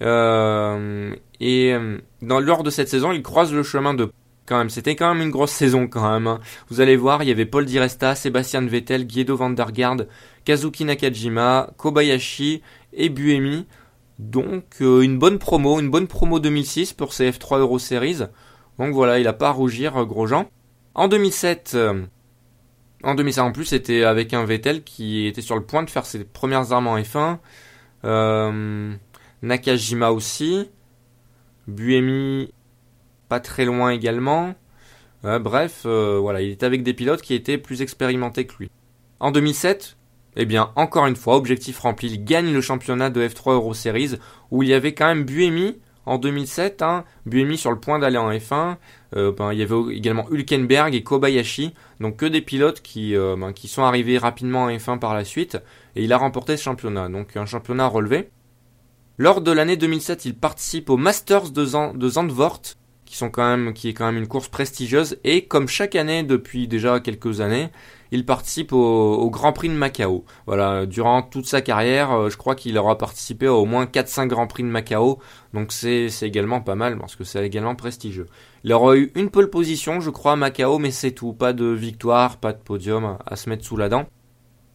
Et 0.00 1.76
dans, 2.22 2.40
lors 2.40 2.62
de 2.62 2.70
cette 2.70 2.88
saison, 2.88 3.12
il 3.12 3.22
croise 3.22 3.52
le 3.52 3.62
chemin 3.62 3.94
de 3.94 4.10
quand 4.46 4.58
même, 4.58 4.70
c'était 4.70 4.94
quand 4.94 5.12
même 5.12 5.22
une 5.22 5.30
grosse 5.30 5.50
saison 5.50 5.88
quand 5.88 6.08
même. 6.08 6.26
Hein. 6.26 6.40
Vous 6.68 6.80
allez 6.80 6.96
voir, 6.96 7.22
il 7.22 7.28
y 7.28 7.32
avait 7.32 7.46
Paul 7.46 7.64
Di 7.64 7.78
Resta, 7.78 8.14
Sébastien 8.14 8.64
Vettel, 8.64 9.06
Guido 9.06 9.36
van 9.36 9.50
der 9.50 9.72
Kazuki 10.44 10.84
Nakajima, 10.84 11.70
Kobayashi 11.76 12.62
et 12.92 13.08
Buemi. 13.08 13.66
Donc 14.18 14.64
euh, 14.80 15.02
une 15.02 15.18
bonne 15.18 15.38
promo, 15.38 15.80
une 15.80 15.90
bonne 15.90 16.06
promo 16.06 16.38
2006 16.38 16.92
pour 16.92 17.12
ces 17.12 17.30
F3 17.30 17.58
Euro 17.58 17.78
Series. 17.78 18.20
Donc 18.78 18.94
voilà, 18.94 19.18
il 19.18 19.26
a 19.26 19.32
pas 19.32 19.48
à 19.48 19.52
rougir, 19.52 20.06
Grosjean. 20.06 20.48
En 20.94 21.08
2007, 21.08 21.76
en 23.02 23.14
2007 23.14 23.44
en 23.44 23.52
plus, 23.52 23.66
c'était 23.66 24.04
avec 24.04 24.32
un 24.32 24.44
Vettel 24.44 24.82
qui 24.84 25.26
était 25.26 25.42
sur 25.42 25.56
le 25.56 25.62
point 25.62 25.82
de 25.82 25.90
faire 25.90 26.06
ses 26.06 26.24
premières 26.24 26.72
armes 26.72 26.86
en 26.86 26.98
F1. 26.98 27.38
Nakajima 29.42 30.10
aussi. 30.12 30.68
Buemi 31.66 32.52
pas 33.28 33.40
très 33.40 33.64
loin 33.64 33.90
également. 33.90 34.54
bref, 35.22 35.82
euh, 35.84 36.18
voilà, 36.20 36.40
il 36.40 36.50
était 36.50 36.66
avec 36.66 36.82
des 36.82 36.94
pilotes 36.94 37.22
qui 37.22 37.34
étaient 37.34 37.58
plus 37.58 37.82
expérimentés 37.82 38.46
que 38.46 38.54
lui. 38.58 38.70
En 39.18 39.32
2007, 39.32 39.96
eh 40.36 40.44
bien, 40.44 40.70
encore 40.76 41.06
une 41.06 41.16
fois, 41.16 41.36
objectif 41.36 41.78
rempli, 41.78 42.08
il 42.08 42.24
gagne 42.24 42.52
le 42.52 42.60
championnat 42.60 43.10
de 43.10 43.26
F3 43.26 43.54
Euro 43.54 43.74
Series, 43.74 44.12
où 44.50 44.62
il 44.62 44.68
y 44.68 44.74
avait 44.74 44.94
quand 44.94 45.06
même 45.06 45.24
Buemi 45.24 45.78
en 46.04 46.18
2007, 46.18 46.82
hein, 46.82 47.04
Buemi 47.24 47.58
sur 47.58 47.72
le 47.72 47.80
point 47.80 47.98
d'aller 47.98 48.18
en 48.18 48.30
F1, 48.30 48.76
euh, 49.16 49.32
ben, 49.32 49.52
il 49.52 49.58
y 49.58 49.62
avait 49.62 49.94
également 49.94 50.26
Hülkenberg 50.30 50.94
et 50.94 51.02
Kobayashi, 51.02 51.74
donc 52.00 52.18
que 52.18 52.26
des 52.26 52.42
pilotes 52.42 52.80
qui, 52.80 53.16
euh, 53.16 53.34
ben, 53.36 53.52
qui 53.52 53.66
sont 53.66 53.82
arrivés 53.82 54.18
rapidement 54.18 54.64
en 54.64 54.68
F1 54.68 54.98
par 54.98 55.14
la 55.14 55.24
suite, 55.24 55.58
et 55.96 56.04
il 56.04 56.12
a 56.12 56.18
remporté 56.18 56.56
ce 56.56 56.62
championnat, 56.62 57.08
donc 57.08 57.36
un 57.36 57.46
championnat 57.46 57.88
relevé. 57.88 58.30
Lors 59.18 59.40
de 59.40 59.50
l'année 59.50 59.78
2007, 59.78 60.26
il 60.26 60.34
participe 60.36 60.90
aux 60.90 60.98
Masters 60.98 61.50
de, 61.50 61.64
Zandvoort, 61.64 62.60
qui 63.06 63.16
sont 63.16 63.30
quand 63.30 63.48
même, 63.48 63.72
qui 63.72 63.88
est 63.88 63.94
quand 63.94 64.04
même 64.04 64.18
une 64.18 64.28
course 64.28 64.48
prestigieuse, 64.48 65.16
et 65.24 65.46
comme 65.46 65.68
chaque 65.68 65.94
année 65.94 66.22
depuis 66.22 66.68
déjà 66.68 67.00
quelques 67.00 67.40
années, 67.40 67.70
il 68.10 68.26
participe 68.26 68.74
au, 68.74 69.30
Grand 69.30 69.54
Prix 69.54 69.70
de 69.70 69.74
Macao. 69.74 70.26
Voilà, 70.46 70.84
durant 70.84 71.22
toute 71.22 71.46
sa 71.46 71.62
carrière, 71.62 72.12
euh, 72.12 72.28
je 72.28 72.36
crois 72.36 72.54
qu'il 72.54 72.76
aura 72.76 72.98
participé 72.98 73.46
à 73.46 73.54
au 73.54 73.64
moins 73.64 73.86
4-5 73.86 74.26
Grands 74.26 74.46
Prix 74.46 74.64
de 74.64 74.68
Macao, 74.68 75.18
donc 75.54 75.72
c'est 75.72 76.10
également 76.20 76.60
pas 76.60 76.74
mal 76.74 76.98
parce 76.98 77.16
que 77.16 77.24
c'est 77.24 77.42
également 77.46 77.74
prestigieux. 77.74 78.26
Il 78.64 78.72
aura 78.74 78.96
eu 78.98 79.12
une 79.14 79.30
pole 79.30 79.48
position, 79.48 80.00
je 80.00 80.10
crois, 80.10 80.32
à 80.32 80.36
Macao, 80.36 80.78
mais 80.78 80.90
c'est 80.90 81.12
tout, 81.12 81.32
pas 81.32 81.54
de 81.54 81.64
victoire, 81.64 82.36
pas 82.36 82.52
de 82.52 82.58
podium 82.58 83.16
à 83.24 83.36
se 83.36 83.48
mettre 83.48 83.64
sous 83.64 83.78
la 83.78 83.88
dent. 83.88 84.06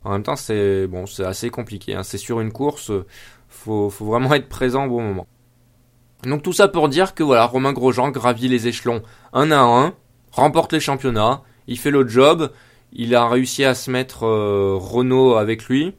En 0.04 0.14
même 0.14 0.24
temps, 0.24 0.36
c'est 0.36 0.88
bon, 0.88 1.06
c'est 1.06 1.24
assez 1.24 1.52
compliqué. 1.52 1.94
Hein. 1.94 2.02
C'est 2.02 2.18
sur 2.18 2.42
une 2.42 2.52
course, 2.52 2.92
faut, 3.52 3.90
vraiment 3.90 4.34
être 4.34 4.50
présent 4.50 4.86
au 4.86 4.90
bon 4.90 5.02
moment. 5.02 5.28
Donc 6.24 6.44
tout 6.44 6.54
ça 6.54 6.68
pour 6.68 6.90
dire 6.90 7.14
que 7.14 7.24
voilà, 7.24 7.46
Romain 7.46 7.74
Grosjean 7.74 8.10
gravit 8.12 8.48
les 8.48 8.68
échelons 8.68 9.02
un 9.34 9.52
à 9.52 9.60
un, 9.60 9.94
remporte 10.32 10.74
les 10.74 10.80
championnats, 10.80 11.42
il 11.68 11.78
fait 11.78 11.92
le 11.92 12.08
job, 12.08 12.52
il 12.94 13.16
a 13.16 13.28
réussi 13.28 13.64
à 13.64 13.74
se 13.74 13.90
mettre 13.90 14.26
euh, 14.26 14.76
Renault 14.76 15.36
avec 15.36 15.66
lui. 15.66 15.96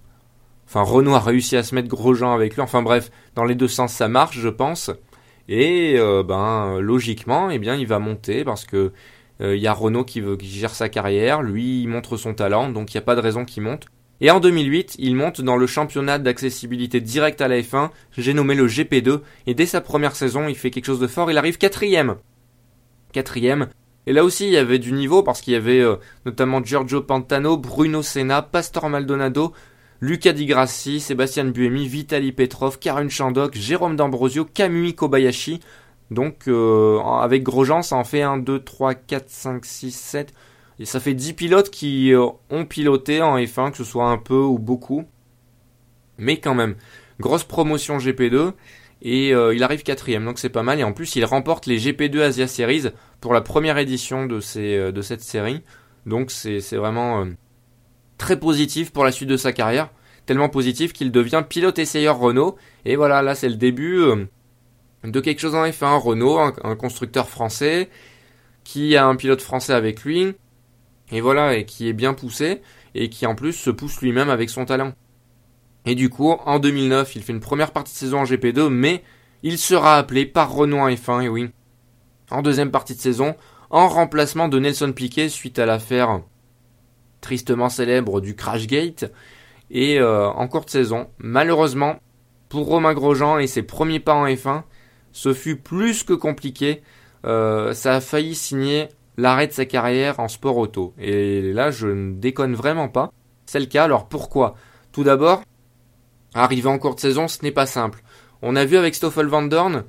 Enfin, 0.67 0.83
Renault 0.83 1.15
a 1.15 1.21
réussi 1.21 1.57
à 1.57 1.63
se 1.63 1.75
mettre 1.75 1.89
Grosjean 1.89 2.33
avec 2.33 2.55
lui. 2.55 2.63
Enfin 2.63 2.83
bref, 2.83 3.11
dans 3.35 3.45
les 3.45 3.55
deux 3.55 3.69
sens 3.69 3.93
ça 3.93 4.09
marche, 4.09 4.39
je 4.39 4.49
pense. 4.49 4.91
Et 5.49 5.95
euh, 5.99 6.23
ben 6.23 6.79
logiquement, 6.79 7.51
eh 7.51 7.59
bien 7.59 7.75
il 7.75 7.87
va 7.87 7.99
monter 7.99 8.45
parce 8.45 8.65
que 8.65 8.93
euh, 9.41 9.57
il 9.57 9.63
y 9.63 9.67
a 9.67 9.73
Renault 9.73 10.05
qui, 10.05 10.21
veut, 10.21 10.37
qui 10.37 10.49
gère 10.49 10.75
sa 10.75 10.89
carrière, 10.89 11.43
lui 11.43 11.83
il 11.83 11.89
montre 11.89 12.17
son 12.17 12.35
talent, 12.35 12.69
donc 12.69 12.93
il 12.93 12.97
n'y 12.97 13.03
a 13.03 13.05
pas 13.05 13.17
de 13.17 13.21
raison 13.21 13.45
qu'il 13.45 13.63
monte. 13.63 13.87
Et 14.25 14.31
en 14.31 14.39
2008, 14.39 14.95
il 15.01 15.17
monte 15.17 15.41
dans 15.41 15.57
le 15.57 15.67
championnat 15.67 16.21
d'accessibilité 16.21 17.01
directe 17.01 17.41
à 17.41 17.49
la 17.49 17.61
F1, 17.61 17.91
j'ai 18.17 18.33
nommé 18.35 18.55
le 18.55 18.69
GP2, 18.69 19.21
et 19.49 19.55
dès 19.55 19.67
sa 19.67 19.81
première 19.81 20.15
saison, 20.15 20.47
il 20.47 20.55
fait 20.55 20.71
quelque 20.71 20.87
chose 20.87 21.01
de 21.01 21.09
fort, 21.09 21.29
il 21.33 21.39
arrive 21.39 21.59
quatrième. 21.59 22.15
Quatrième. 23.13 23.67
Et 24.07 24.13
là 24.13 24.23
aussi, 24.23 24.47
il 24.47 24.53
y 24.53 24.57
avait 24.57 24.79
du 24.79 24.93
niveau, 24.93 25.25
parce 25.25 25.41
qu'il 25.41 25.55
y 25.55 25.57
avait 25.57 25.81
euh, 25.81 25.97
notamment 26.25 26.63
Giorgio 26.63 27.03
Pantano, 27.03 27.57
Bruno 27.57 28.01
Senna, 28.01 28.43
Pastor 28.43 28.89
Maldonado, 28.89 29.55
Luca 30.01 30.33
Di 30.33 30.47
Grassi, 30.47 31.01
Sébastien 31.01 31.47
Buemi, 31.47 31.89
Vitali 31.89 32.31
Petrov, 32.31 32.79
Karun 32.79 33.09
Chandok, 33.09 33.57
Jérôme 33.57 33.97
D'Ambrosio, 33.97 34.45
Kamui 34.45 34.95
Kobayashi. 34.95 35.59
Donc, 36.13 36.47
euh, 36.47 37.01
avec 37.01 37.43
Grosjean, 37.43 37.83
ça 37.83 37.97
en 37.97 38.05
fait 38.05 38.23
1, 38.23 38.39
2, 38.39 38.61
3, 38.61 38.95
4, 38.95 39.29
5, 39.29 39.65
6, 39.65 39.91
7... 39.91 40.33
Et 40.83 40.85
ça 40.85 40.99
fait 40.99 41.15
10 41.15 41.35
pilotes 41.35 41.71
qui 41.71 42.13
euh, 42.13 42.27
ont 42.51 42.65
piloté 42.65 43.23
en 43.23 43.39
F1, 43.39 43.71
que 43.71 43.77
ce 43.77 43.85
soit 43.85 44.09
un 44.09 44.19
peu 44.19 44.35
ou 44.35 44.59
beaucoup. 44.59 45.05
Mais 46.19 46.41
quand 46.41 46.57
même, 46.57 46.75
grosse 47.21 47.45
promotion 47.45 47.99
GP2. 47.99 48.53
Et 49.01 49.33
euh, 49.33 49.55
il 49.55 49.63
arrive 49.63 49.85
quatrième, 49.85 50.25
donc 50.25 50.41
c'est 50.41 50.49
pas 50.49 50.65
mal. 50.65 50.81
Et 50.81 50.83
en 50.83 50.93
plus, 50.93 51.15
il 51.15 51.25
remporte 51.25 51.67
les 51.67 51.79
GP2 51.79 52.21
Asia 52.23 52.49
Series 52.49 52.87
pour 53.21 53.33
la 53.33 53.43
première 53.43 53.79
édition 53.79 54.27
de, 54.27 54.41
euh, 54.57 54.91
de 54.91 55.03
cette 55.03 55.21
série. 55.21 55.63
Donc 56.05 56.33
c'est 56.33 56.59
vraiment 56.73 57.29
très 58.19 58.37
positif 58.37 58.91
pour 58.91 59.05
la 59.05 59.13
suite 59.13 59.29
de 59.29 59.37
sa 59.37 59.53
carrière. 59.53 59.89
Tellement 60.27 60.49
positif 60.49 60.93
qu'il 60.93 61.13
devient 61.13 61.45
pilote 61.49 61.79
essayeur 61.79 62.19
Renault. 62.19 62.57
Et 62.85 62.97
voilà, 62.97 63.23
là 63.23 63.37
c'est 63.37 63.49
le 63.49 63.55
début 63.55 64.03
de 65.05 65.21
quelque 65.21 65.39
chose 65.39 65.55
en 65.55 65.65
F1. 65.65 65.97
Renault, 66.01 66.41
un 66.41 66.75
constructeur 66.75 67.29
français, 67.29 67.89
qui 68.65 68.97
a 68.97 69.07
un 69.07 69.15
pilote 69.15 69.43
français 69.43 69.75
avec 69.75 70.03
lui, 70.03 70.35
et 71.13 71.21
voilà, 71.21 71.57
et 71.57 71.65
qui 71.65 71.89
est 71.89 71.93
bien 71.93 72.15
poussé, 72.15 72.63
et 72.95 73.09
qui 73.09 73.27
en 73.27 73.35
plus 73.35 73.53
se 73.53 73.71
pousse 73.71 74.01
lui-même 74.01 74.31
avec 74.31 74.51
son 74.51 74.65
talent. 74.65 74.93
Et 75.85 75.95
du 75.95 76.11
coup, 76.11 76.31
en 76.31 76.59
2009, 76.59 77.17
il 77.17 77.23
fait 77.23 77.33
une 77.33 77.41
première 77.41 77.73
partie 77.73 77.93
de 77.93 77.99
saison 77.99 78.21
en 78.21 78.25
GP2, 78.25 78.69
mais 78.69 79.03
il 79.43 79.59
sera 79.59 79.99
appelé 79.99 80.27
par 80.27 80.53
Renault 80.53 80.79
en 80.79 80.89
F1, 80.89 81.23
et 81.23 81.29
oui. 81.29 81.51
En 82.31 82.43
deuxième 82.43 82.71
partie 82.71 82.95
de 82.95 83.01
saison, 83.01 83.37
en 83.71 83.89
remplacement 83.89 84.49
de 84.49 84.59
Nelson 84.59 84.93
Piquet 84.93 85.29
suite 85.29 85.59
à 85.59 85.67
l'affaire 85.67 86.21
tristement 87.23 87.71
célèbre 87.71 88.21
du 88.21 88.37
Crashgate. 88.37 89.11
Et 89.71 89.99
euh, 89.99 90.29
en 90.29 90.47
courte 90.49 90.69
saison, 90.69 91.09
malheureusement, 91.17 91.97
pour 92.51 92.67
Romain 92.67 92.93
Grosjean 92.93 93.39
et 93.39 93.47
ses 93.47 93.63
premiers 93.63 94.01
pas 94.01 94.13
en 94.13 94.27
F1, 94.27 94.65
ce 95.13 95.33
fut 95.33 95.57
plus 95.57 96.03
que 96.03 96.13
compliqué. 96.13 96.83
Euh, 97.25 97.73
ça 97.73 97.95
a 97.95 98.01
failli 98.03 98.35
signer 98.35 98.89
l'arrêt 99.17 99.47
de 99.47 99.53
sa 99.53 99.65
carrière 99.65 100.21
en 100.21 100.29
sport 100.29 100.57
auto. 100.57 100.95
Et 100.99 101.53
là, 101.53 101.71
je 101.71 101.89
ne 101.89 102.15
déconne 102.15 102.55
vraiment 102.55 102.89
pas. 102.89 103.13
C'est 103.47 103.61
le 103.61 103.67
cas, 103.67 103.85
alors 103.85 104.09
pourquoi? 104.09 104.55
Tout 104.93 105.05
d'abord, 105.05 105.43
arriver 106.35 106.69
en 106.69 106.79
courte 106.79 107.01
saison, 107.01 107.29
ce 107.29 107.43
n'est 107.43 107.53
pas 107.53 107.67
simple. 107.67 108.03
On 108.43 108.57
a 108.57 108.65
vu 108.65 108.77
avec 108.77 108.95
Stoffel 108.95 109.27
Van 109.27 109.43
Dorn, 109.43 109.85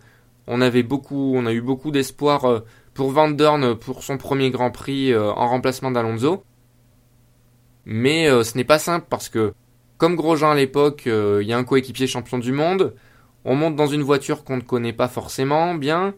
on 0.47 0.61
avait 0.61 0.83
beaucoup, 0.83 1.33
on 1.35 1.45
a 1.45 1.53
eu 1.53 1.61
beaucoup 1.61 1.91
d'espoir 1.91 2.45
euh, 2.45 2.59
pour 2.93 3.11
Van 3.11 3.29
Dorn 3.29 3.75
pour 3.75 4.03
son 4.03 4.17
premier 4.17 4.51
Grand 4.51 4.71
Prix 4.71 5.11
euh, 5.11 5.31
en 5.31 5.47
remplacement 5.47 5.91
d'Alonso. 5.91 6.43
Mais 7.85 8.29
euh, 8.29 8.43
ce 8.43 8.57
n'est 8.57 8.63
pas 8.63 8.79
simple 8.79 9.07
parce 9.09 9.29
que, 9.29 9.53
comme 9.97 10.15
Grosjean 10.15 10.51
à 10.51 10.55
l'époque, 10.55 11.03
il 11.05 11.47
y 11.47 11.53
a 11.53 11.57
un 11.57 11.63
coéquipier 11.63 12.07
champion 12.07 12.37
du 12.37 12.51
monde, 12.51 12.93
on 13.45 13.55
monte 13.55 13.75
dans 13.75 13.87
une 13.87 14.03
voiture 14.03 14.43
qu'on 14.43 14.57
ne 14.57 14.61
connaît 14.61 14.93
pas 14.93 15.07
forcément 15.07 15.75
bien, 15.75 16.13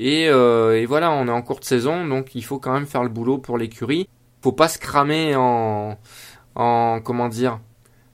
euh, 0.00 0.74
et, 0.74 0.86
voilà, 0.86 1.10
on 1.12 1.26
est 1.26 1.32
en 1.32 1.42
courte 1.42 1.64
saison, 1.64 2.06
donc 2.06 2.34
il 2.34 2.44
faut 2.44 2.58
quand 2.58 2.72
même 2.72 2.86
faire 2.86 3.02
le 3.02 3.08
boulot 3.08 3.38
pour 3.38 3.58
l'écurie. 3.58 4.08
Faut 4.42 4.52
pas 4.52 4.68
se 4.68 4.78
cramer 4.78 5.34
en, 5.36 5.98
en 6.54 7.00
comment 7.02 7.28
dire. 7.28 7.60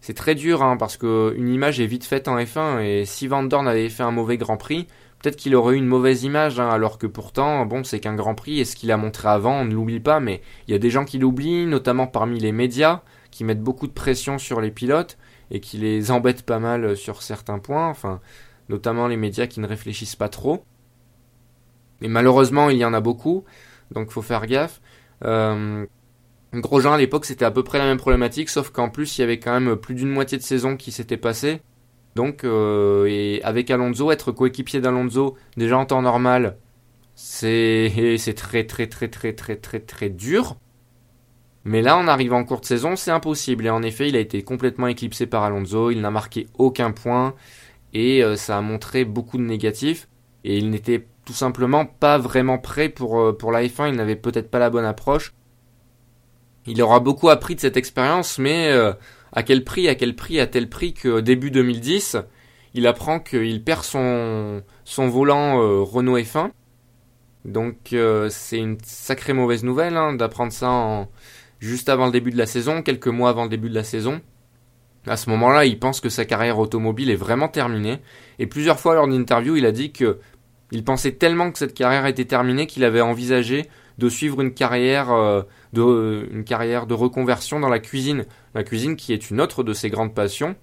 C'est 0.01 0.15
très 0.15 0.35
dur 0.35 0.63
hein, 0.63 0.77
parce 0.77 0.97
que 0.97 1.35
une 1.37 1.49
image 1.49 1.81
est 1.81 1.87
vite 1.87 2.05
faite 2.05 2.29
en 2.29 2.37
F1 2.37 2.83
et 2.83 3.05
si 3.07 3.27
Van 3.27 3.43
Dorn 3.43 3.67
avait 3.67 3.89
fait 3.89 4.03
un 4.03 4.11
mauvais 4.11 4.37
Grand 4.37 4.59
Prix, 4.59 4.87
peut-être 5.19 5.37
qu'il 5.37 5.57
aurait 5.57 5.77
eu 5.77 5.79
une 5.79 5.87
mauvaise 5.87 6.25
image, 6.25 6.61
hein, 6.61 6.69
alors 6.69 6.99
que 6.99 7.07
pourtant, 7.07 7.65
bon, 7.65 7.85
c'est 7.85 8.01
qu'un 8.01 8.15
Grand 8.15 8.35
Prix 8.35 8.61
et 8.61 8.67
ce 8.67 8.77
qu'il 8.77 8.93
a 8.93 8.99
montré 8.99 9.29
avant, 9.29 9.61
on 9.61 9.65
ne 9.65 9.73
l'oublie 9.73 10.01
pas, 10.01 10.21
mais 10.21 10.43
il 10.69 10.73
y 10.73 10.75
a 10.75 10.79
des 10.79 10.91
gens 10.91 11.07
qui 11.07 11.19
l'oublient, 11.19 11.65
notamment 11.65 12.07
parmi 12.07 12.39
les 12.39 12.53
médias, 12.53 13.01
qui 13.31 13.45
mettent 13.45 13.63
beaucoup 13.63 13.87
de 13.87 13.93
pression 13.93 14.37
sur 14.37 14.61
les 14.61 14.71
pilotes 14.71 15.17
et 15.51 15.61
qui 15.61 15.79
les 15.79 16.11
embêtent 16.11 16.45
pas 16.45 16.59
mal 16.59 16.97
sur 16.97 17.23
certains 17.23 17.59
points, 17.59 17.89
enfin, 17.89 18.21
notamment 18.69 19.09
les 19.09 19.17
médias 19.17 19.47
qui 19.47 19.61
ne 19.61 19.67
réfléchissent 19.67 20.17
pas 20.17 20.29
trop. 20.29 20.65
Mais 22.05 22.09
malheureusement, 22.11 22.69
il 22.69 22.77
y 22.77 22.85
en 22.85 22.93
a 22.93 23.01
beaucoup, 23.01 23.45
donc 23.91 24.11
faut 24.11 24.21
faire 24.21 24.47
gaffe. 24.47 24.83
Euh, 25.25 25.87
Grosjean 26.53 26.93
à 26.93 26.99
l'époque 26.99 27.25
c'était 27.25 27.47
à 27.47 27.51
peu 27.51 27.65
près 27.65 27.79
la 27.79 27.87
même 27.87 27.97
problématique, 27.97 28.51
sauf 28.51 28.69
qu'en 28.69 28.91
plus 28.91 29.17
il 29.17 29.23
y 29.23 29.25
avait 29.25 29.39
quand 29.39 29.59
même 29.59 29.75
plus 29.77 29.95
d'une 29.95 30.11
moitié 30.11 30.37
de 30.37 30.43
saison 30.43 30.77
qui 30.77 30.93
s'était 30.93 31.17
passée. 31.17 31.63
Donc 32.15 32.45
euh, 32.45 33.07
et 33.07 33.43
avec 33.43 33.71
Alonso, 33.71 34.11
être 34.11 34.33
coéquipier 34.33 34.83
d'Alonso 34.83 35.35
déjà 35.57 35.79
en 35.79 35.87
temps 35.87 36.03
normal, 36.03 36.59
c'est 37.15 38.17
c'est 38.19 38.35
très 38.35 38.65
très 38.67 38.87
très 38.87 39.09
très 39.09 39.33
très 39.33 39.57
très 39.57 39.81
très 39.81 40.11
dur. 40.11 40.59
Mais 41.67 41.81
là, 41.81 41.97
en 41.97 42.07
arrivant 42.09 42.41
en 42.41 42.45
courte 42.45 42.67
saison, 42.67 42.95
c'est 42.95 43.11
impossible. 43.11 43.65
Et 43.65 43.71
en 43.71 43.83
effet, 43.83 44.09
il 44.11 44.17
a 44.17 44.21
été 44.21 44.43
complètement 44.43 44.87
éclipsé 44.87 45.27
par 45.27 45.45
Alonso. 45.45 45.91
Il 45.91 46.03
n'a 46.03 46.11
marqué 46.11 46.47
aucun 46.59 46.93
point 46.93 47.35
et 47.95 48.23
euh, 48.23 48.37
ça 48.37 48.59
a 48.59 48.61
montré 48.61 49.05
beaucoup 49.07 49.39
de 49.39 49.45
négatifs. 49.45 50.09
Et 50.45 50.59
il 50.59 50.69
n'était 50.71 51.07
tout 51.25 51.33
simplement 51.33 51.87
pas 51.87 52.19
vraiment 52.19 52.59
prêt 52.59 52.89
pour, 52.89 53.21
euh, 53.21 53.37
pour 53.37 53.53
la 53.53 53.63
F1, 53.63 53.89
il 53.89 53.97
n'avait 53.97 54.17
peut-être 54.17 54.51
pas 54.51 54.59
la 54.59 54.71
bonne 54.71 54.85
approche. 54.85 55.33
Il 56.67 56.81
aura 56.83 57.01
beaucoup 57.01 57.29
appris 57.29 57.55
de 57.55 57.61
cette 57.61 57.77
expérience, 57.77 58.39
mais 58.39 58.71
euh, 58.71 58.93
à 59.33 59.43
quel 59.43 59.65
prix, 59.65 59.89
à 59.89 59.95
quel 59.95 60.17
prix, 60.17 60.41
à 60.41 60.47
tel 60.47 60.69
prix 60.69 60.95
que 60.95 61.21
début 61.21 61.51
2010, 61.51 62.17
il 62.75 62.87
apprend 62.87 63.21
qu'il 63.21 63.63
perd 63.63 63.85
son, 63.85 64.63
son 64.85 65.09
volant 65.09 65.61
euh, 65.61 65.83
Renault 65.83 66.19
F1. 66.19 66.51
Donc 67.45 67.95
c'est 68.31 68.57
une 68.57 68.79
sacrée 68.83 69.35
mauvaise 69.35 69.65
nouvelle 69.65 69.99
hein, 69.99 70.15
d'apprendre 70.15 70.51
ça 70.51 71.07
juste 71.59 71.91
avant 71.91 72.07
le 72.07 72.13
début 72.13 72.31
de 72.31 72.39
la 72.39 72.47
saison, 72.47 72.81
quelques 72.81 73.09
mois 73.09 73.29
avant 73.29 73.43
le 73.43 73.51
début 73.51 73.69
de 73.69 73.75
la 73.75 73.85
saison. 73.85 74.23
À 75.07 75.19
ce 75.19 75.29
moment-là, 75.31 75.67
il 75.67 75.79
pense 75.79 76.01
que 76.01 76.09
sa 76.09 76.25
carrière 76.25 76.59
automobile 76.59 77.11
est 77.11 77.17
vraiment 77.17 77.49
terminée. 77.49 78.01
Et 78.39 78.47
plusieurs 78.47 78.81
fois 78.81 78.95
lors 78.95 79.07
d'interview, 79.07 79.57
il 79.57 79.67
a 79.67 79.73
dit 79.73 79.93
que 79.93 80.19
il 80.73 80.85
pensait 80.85 81.13
tellement 81.13 81.51
que 81.51 81.59
cette 81.59 81.75
carrière 81.75 82.07
était 82.07 82.25
terminée 82.25 82.67
qu'il 82.67 82.85
avait 82.85 83.01
envisagé 83.01 83.69
de 83.99 84.09
suivre 84.09 84.41
une 84.41 84.53
carrière 84.53 85.13
euh, 85.13 85.43
de 85.73 86.29
une 86.33 86.45
carrière 86.45 86.87
de 86.87 86.95
reconversion 86.95 87.61
dans 87.61 87.69
la 87.69 87.79
cuisine, 87.79 88.25
la 88.55 88.65
cuisine 88.65 88.97
qui 88.97 89.13
est 89.13 89.31
une 89.31 89.41
autre 89.41 89.63
de 89.63 89.73
ses 89.73 89.91
grandes 89.91 90.15
passions. 90.15 90.57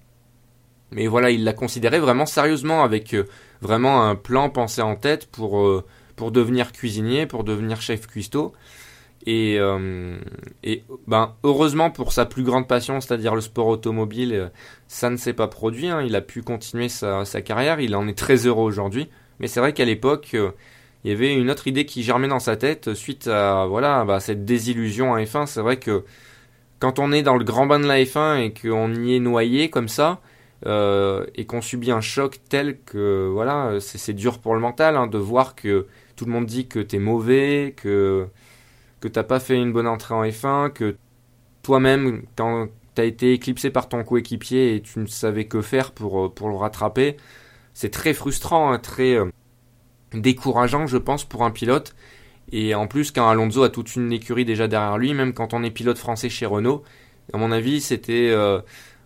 Mais 0.90 1.06
voilà, 1.06 1.30
il 1.30 1.44
l'a 1.44 1.54
considéré 1.54 1.98
vraiment 1.98 2.26
sérieusement 2.26 2.84
avec 2.84 3.14
euh, 3.14 3.24
vraiment 3.62 4.06
un 4.06 4.14
plan 4.14 4.50
pensé 4.50 4.82
en 4.82 4.96
tête 4.96 5.26
pour 5.26 5.60
euh, 5.60 5.82
devenir 6.30 6.72
cuisinier, 6.72 7.26
pour 7.26 7.44
devenir 7.44 7.80
chef 7.80 8.06
cuistot. 8.06 8.52
Et, 9.24 9.58
ben, 11.06 11.34
heureusement 11.44 11.90
pour 11.90 12.12
sa 12.12 12.26
plus 12.26 12.42
grande 12.42 12.66
passion, 12.66 13.00
c'est-à-dire 13.00 13.36
le 13.36 13.40
sport 13.40 13.68
automobile, 13.68 14.50
ça 14.88 15.10
ne 15.10 15.16
s'est 15.16 15.32
pas 15.32 15.46
produit. 15.46 15.88
Hein. 15.88 16.02
Il 16.02 16.16
a 16.16 16.20
pu 16.20 16.42
continuer 16.42 16.88
sa, 16.88 17.24
carrière. 17.44 17.80
Il 17.80 17.94
en 17.94 18.08
est 18.08 18.18
très 18.18 18.46
heureux 18.46 18.64
aujourd'hui. 18.64 19.08
Mais 19.42 19.48
c'est 19.48 19.60
vrai 19.60 19.74
qu'à 19.74 19.84
l'époque, 19.84 20.36
il 21.04 21.10
y 21.10 21.12
avait 21.12 21.34
une 21.34 21.50
autre 21.50 21.66
idée 21.66 21.84
qui 21.84 22.04
germait 22.04 22.28
dans 22.28 22.38
sa 22.38 22.56
tête 22.56 22.94
suite 22.94 23.26
à 23.26 23.66
voilà 23.66 24.04
bah, 24.04 24.20
cette 24.20 24.44
désillusion 24.44 25.14
à 25.14 25.20
F1. 25.20 25.46
C'est 25.46 25.60
vrai 25.60 25.78
que 25.78 26.04
quand 26.78 26.98
on 27.00 27.12
est 27.12 27.22
dans 27.22 27.36
le 27.36 27.44
grand 27.44 27.66
bain 27.66 27.80
de 27.80 27.86
la 27.86 28.02
F1 28.02 28.40
et 28.40 28.54
qu'on 28.54 28.94
y 28.94 29.16
est 29.16 29.20
noyé 29.20 29.68
comme 29.68 29.88
ça 29.88 30.20
euh, 30.66 31.26
et 31.34 31.44
qu'on 31.44 31.60
subit 31.60 31.90
un 31.90 32.00
choc 32.00 32.38
tel 32.48 32.80
que 32.82 33.28
voilà 33.32 33.80
c'est 33.80 34.12
dur 34.12 34.38
pour 34.38 34.54
le 34.54 34.60
mental 34.60 34.96
hein, 34.96 35.08
de 35.08 35.18
voir 35.18 35.56
que 35.56 35.86
tout 36.14 36.24
le 36.24 36.30
monde 36.30 36.46
dit 36.46 36.68
que 36.68 36.78
t'es 36.78 37.00
mauvais, 37.00 37.74
que 37.76 38.28
que 39.00 39.08
t'as 39.08 39.24
pas 39.24 39.40
fait 39.40 39.56
une 39.56 39.72
bonne 39.72 39.88
entrée 39.88 40.14
en 40.14 40.24
F1, 40.24 40.70
que 40.70 40.96
toi-même 41.64 42.22
t'as 42.94 43.04
été 43.04 43.32
éclipsé 43.32 43.70
par 43.70 43.88
ton 43.88 44.04
coéquipier 44.04 44.76
et 44.76 44.82
tu 44.82 45.00
ne 45.00 45.06
savais 45.06 45.46
que 45.46 45.62
faire 45.62 45.90
pour 45.92 46.30
le 46.48 46.56
rattraper. 46.56 47.16
C'est 47.74 47.90
très 47.90 48.14
frustrant, 48.14 48.72
hein, 48.72 48.78
très 48.78 49.16
euh, 49.16 49.30
décourageant, 50.12 50.86
je 50.86 50.98
pense, 50.98 51.24
pour 51.24 51.44
un 51.44 51.50
pilote. 51.50 51.94
Et 52.50 52.74
en 52.74 52.86
plus, 52.86 53.12
quand 53.12 53.28
Alonso 53.28 53.62
a 53.62 53.70
toute 53.70 53.96
une 53.96 54.12
écurie 54.12 54.44
déjà 54.44 54.68
derrière 54.68 54.98
lui, 54.98 55.14
même 55.14 55.32
quand 55.32 55.54
on 55.54 55.62
est 55.62 55.70
pilote 55.70 55.98
français 55.98 56.28
chez 56.28 56.44
Renault, 56.44 56.82
à 57.32 57.38
mon 57.38 57.50
avis, 57.52 57.80
c'était 57.80 58.28
euh, 58.30 58.60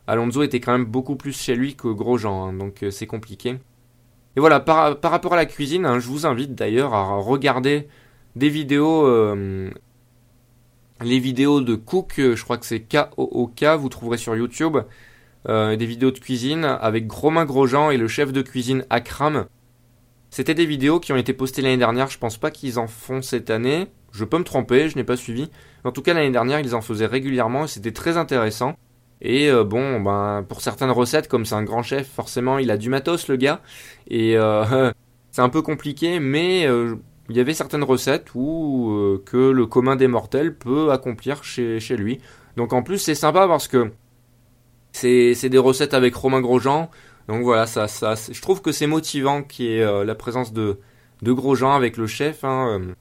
Alonso 0.06 0.42
était 0.42 0.60
quand 0.60 0.72
même 0.72 0.86
beaucoup 0.86 1.16
plus 1.16 1.38
chez 1.38 1.54
lui 1.54 1.76
que 1.76 1.88
Grosjean, 1.88 2.48
hein, 2.48 2.52
donc 2.52 2.82
euh, 2.82 2.90
c'est 2.90 3.06
compliqué. 3.06 3.58
Et 4.36 4.40
voilà, 4.40 4.60
par, 4.60 4.98
rapport 5.02 5.34
à 5.34 5.36
la 5.36 5.46
cuisine, 5.46 5.86
hein, 5.86 5.98
je 5.98 6.08
vous 6.08 6.26
invite 6.26 6.54
d'ailleurs 6.54 6.92
à 6.92 7.16
regarder 7.16 7.88
des 8.34 8.50
vidéos, 8.50 9.08
les 11.00 11.18
vidéos 11.18 11.62
de 11.62 11.74
Cook, 11.74 12.14
je 12.18 12.42
crois 12.42 12.58
que 12.58 12.66
c'est 12.66 12.80
K-O-O-K, 12.80 13.64
vous 13.78 13.88
trouverez 13.88 14.18
sur 14.18 14.36
YouTube, 14.36 14.76
des 15.48 15.86
vidéos 15.86 16.10
de 16.10 16.18
cuisine 16.18 16.64
avec 16.64 17.10
Romain 17.10 17.44
Grosjean 17.44 17.90
et 17.90 17.96
le 17.96 18.08
chef 18.08 18.32
de 18.32 18.42
cuisine 18.42 18.84
Akram. 18.90 19.46
C'était 20.30 20.54
des 20.54 20.66
vidéos 20.66 21.00
qui 21.00 21.12
ont 21.12 21.16
été 21.16 21.32
postées 21.32 21.62
l'année 21.62 21.76
dernière, 21.76 22.08
je 22.08 22.18
pense 22.18 22.36
pas 22.36 22.50
qu'ils 22.50 22.78
en 22.78 22.86
font 22.86 23.22
cette 23.22 23.48
année. 23.50 23.86
Je 24.12 24.24
peux 24.24 24.38
me 24.38 24.44
tromper, 24.44 24.88
je 24.88 24.96
n'ai 24.96 25.04
pas 25.04 25.16
suivi. 25.16 25.50
En 25.84 25.92
tout 25.92 26.02
cas, 26.02 26.14
l'année 26.14 26.30
dernière, 26.30 26.60
ils 26.60 26.74
en 26.74 26.80
faisaient 26.80 27.06
régulièrement 27.06 27.64
et 27.64 27.68
c'était 27.68 27.92
très 27.92 28.16
intéressant. 28.16 28.76
Et 29.20 29.50
euh, 29.50 29.64
bon, 29.64 30.00
ben 30.00 30.44
pour 30.48 30.60
certaines 30.60 30.90
recettes, 30.90 31.28
comme 31.28 31.44
c'est 31.44 31.54
un 31.54 31.62
grand 31.62 31.82
chef, 31.82 32.08
forcément, 32.08 32.58
il 32.58 32.70
a 32.70 32.76
du 32.76 32.90
matos 32.90 33.28
le 33.28 33.36
gars. 33.36 33.60
Et 34.08 34.36
euh, 34.36 34.92
c'est 35.30 35.42
un 35.42 35.48
peu 35.48 35.62
compliqué, 35.62 36.20
mais 36.20 36.66
euh, 36.66 36.96
il 37.28 37.36
y 37.36 37.40
avait 37.40 37.54
certaines 37.54 37.84
recettes 37.84 38.34
où 38.34 39.20
que 39.24 39.36
le 39.36 39.66
commun 39.66 39.96
des 39.96 40.08
mortels 40.08 40.56
peut 40.56 40.92
accomplir 40.92 41.44
chez, 41.44 41.80
chez 41.80 41.96
lui. 41.96 42.20
Donc 42.56 42.72
en 42.72 42.82
plus, 42.82 42.98
c'est 42.98 43.14
sympa 43.14 43.46
parce 43.48 43.68
que 43.68 43.90
c'est 44.96 45.48
des 45.48 45.58
recettes 45.58 45.94
avec 45.94 46.14
Romain 46.14 46.40
Grosjean. 46.40 46.90
Donc 47.28 47.42
voilà, 47.42 47.66
ça, 47.66 47.86
je 47.86 48.40
trouve 48.40 48.62
que 48.62 48.72
c'est 48.72 48.86
motivant 48.86 49.42
qu'il 49.42 49.66
y 49.66 49.80
euh, 49.80 50.04
la 50.04 50.14
présence 50.14 50.52
de, 50.52 50.78
de 51.22 51.32
Grosjean 51.32 51.72
avec 51.72 51.96
le 51.96 52.06
chef. 52.06 52.44
Hein, 52.44 52.80
euh. 52.80 52.94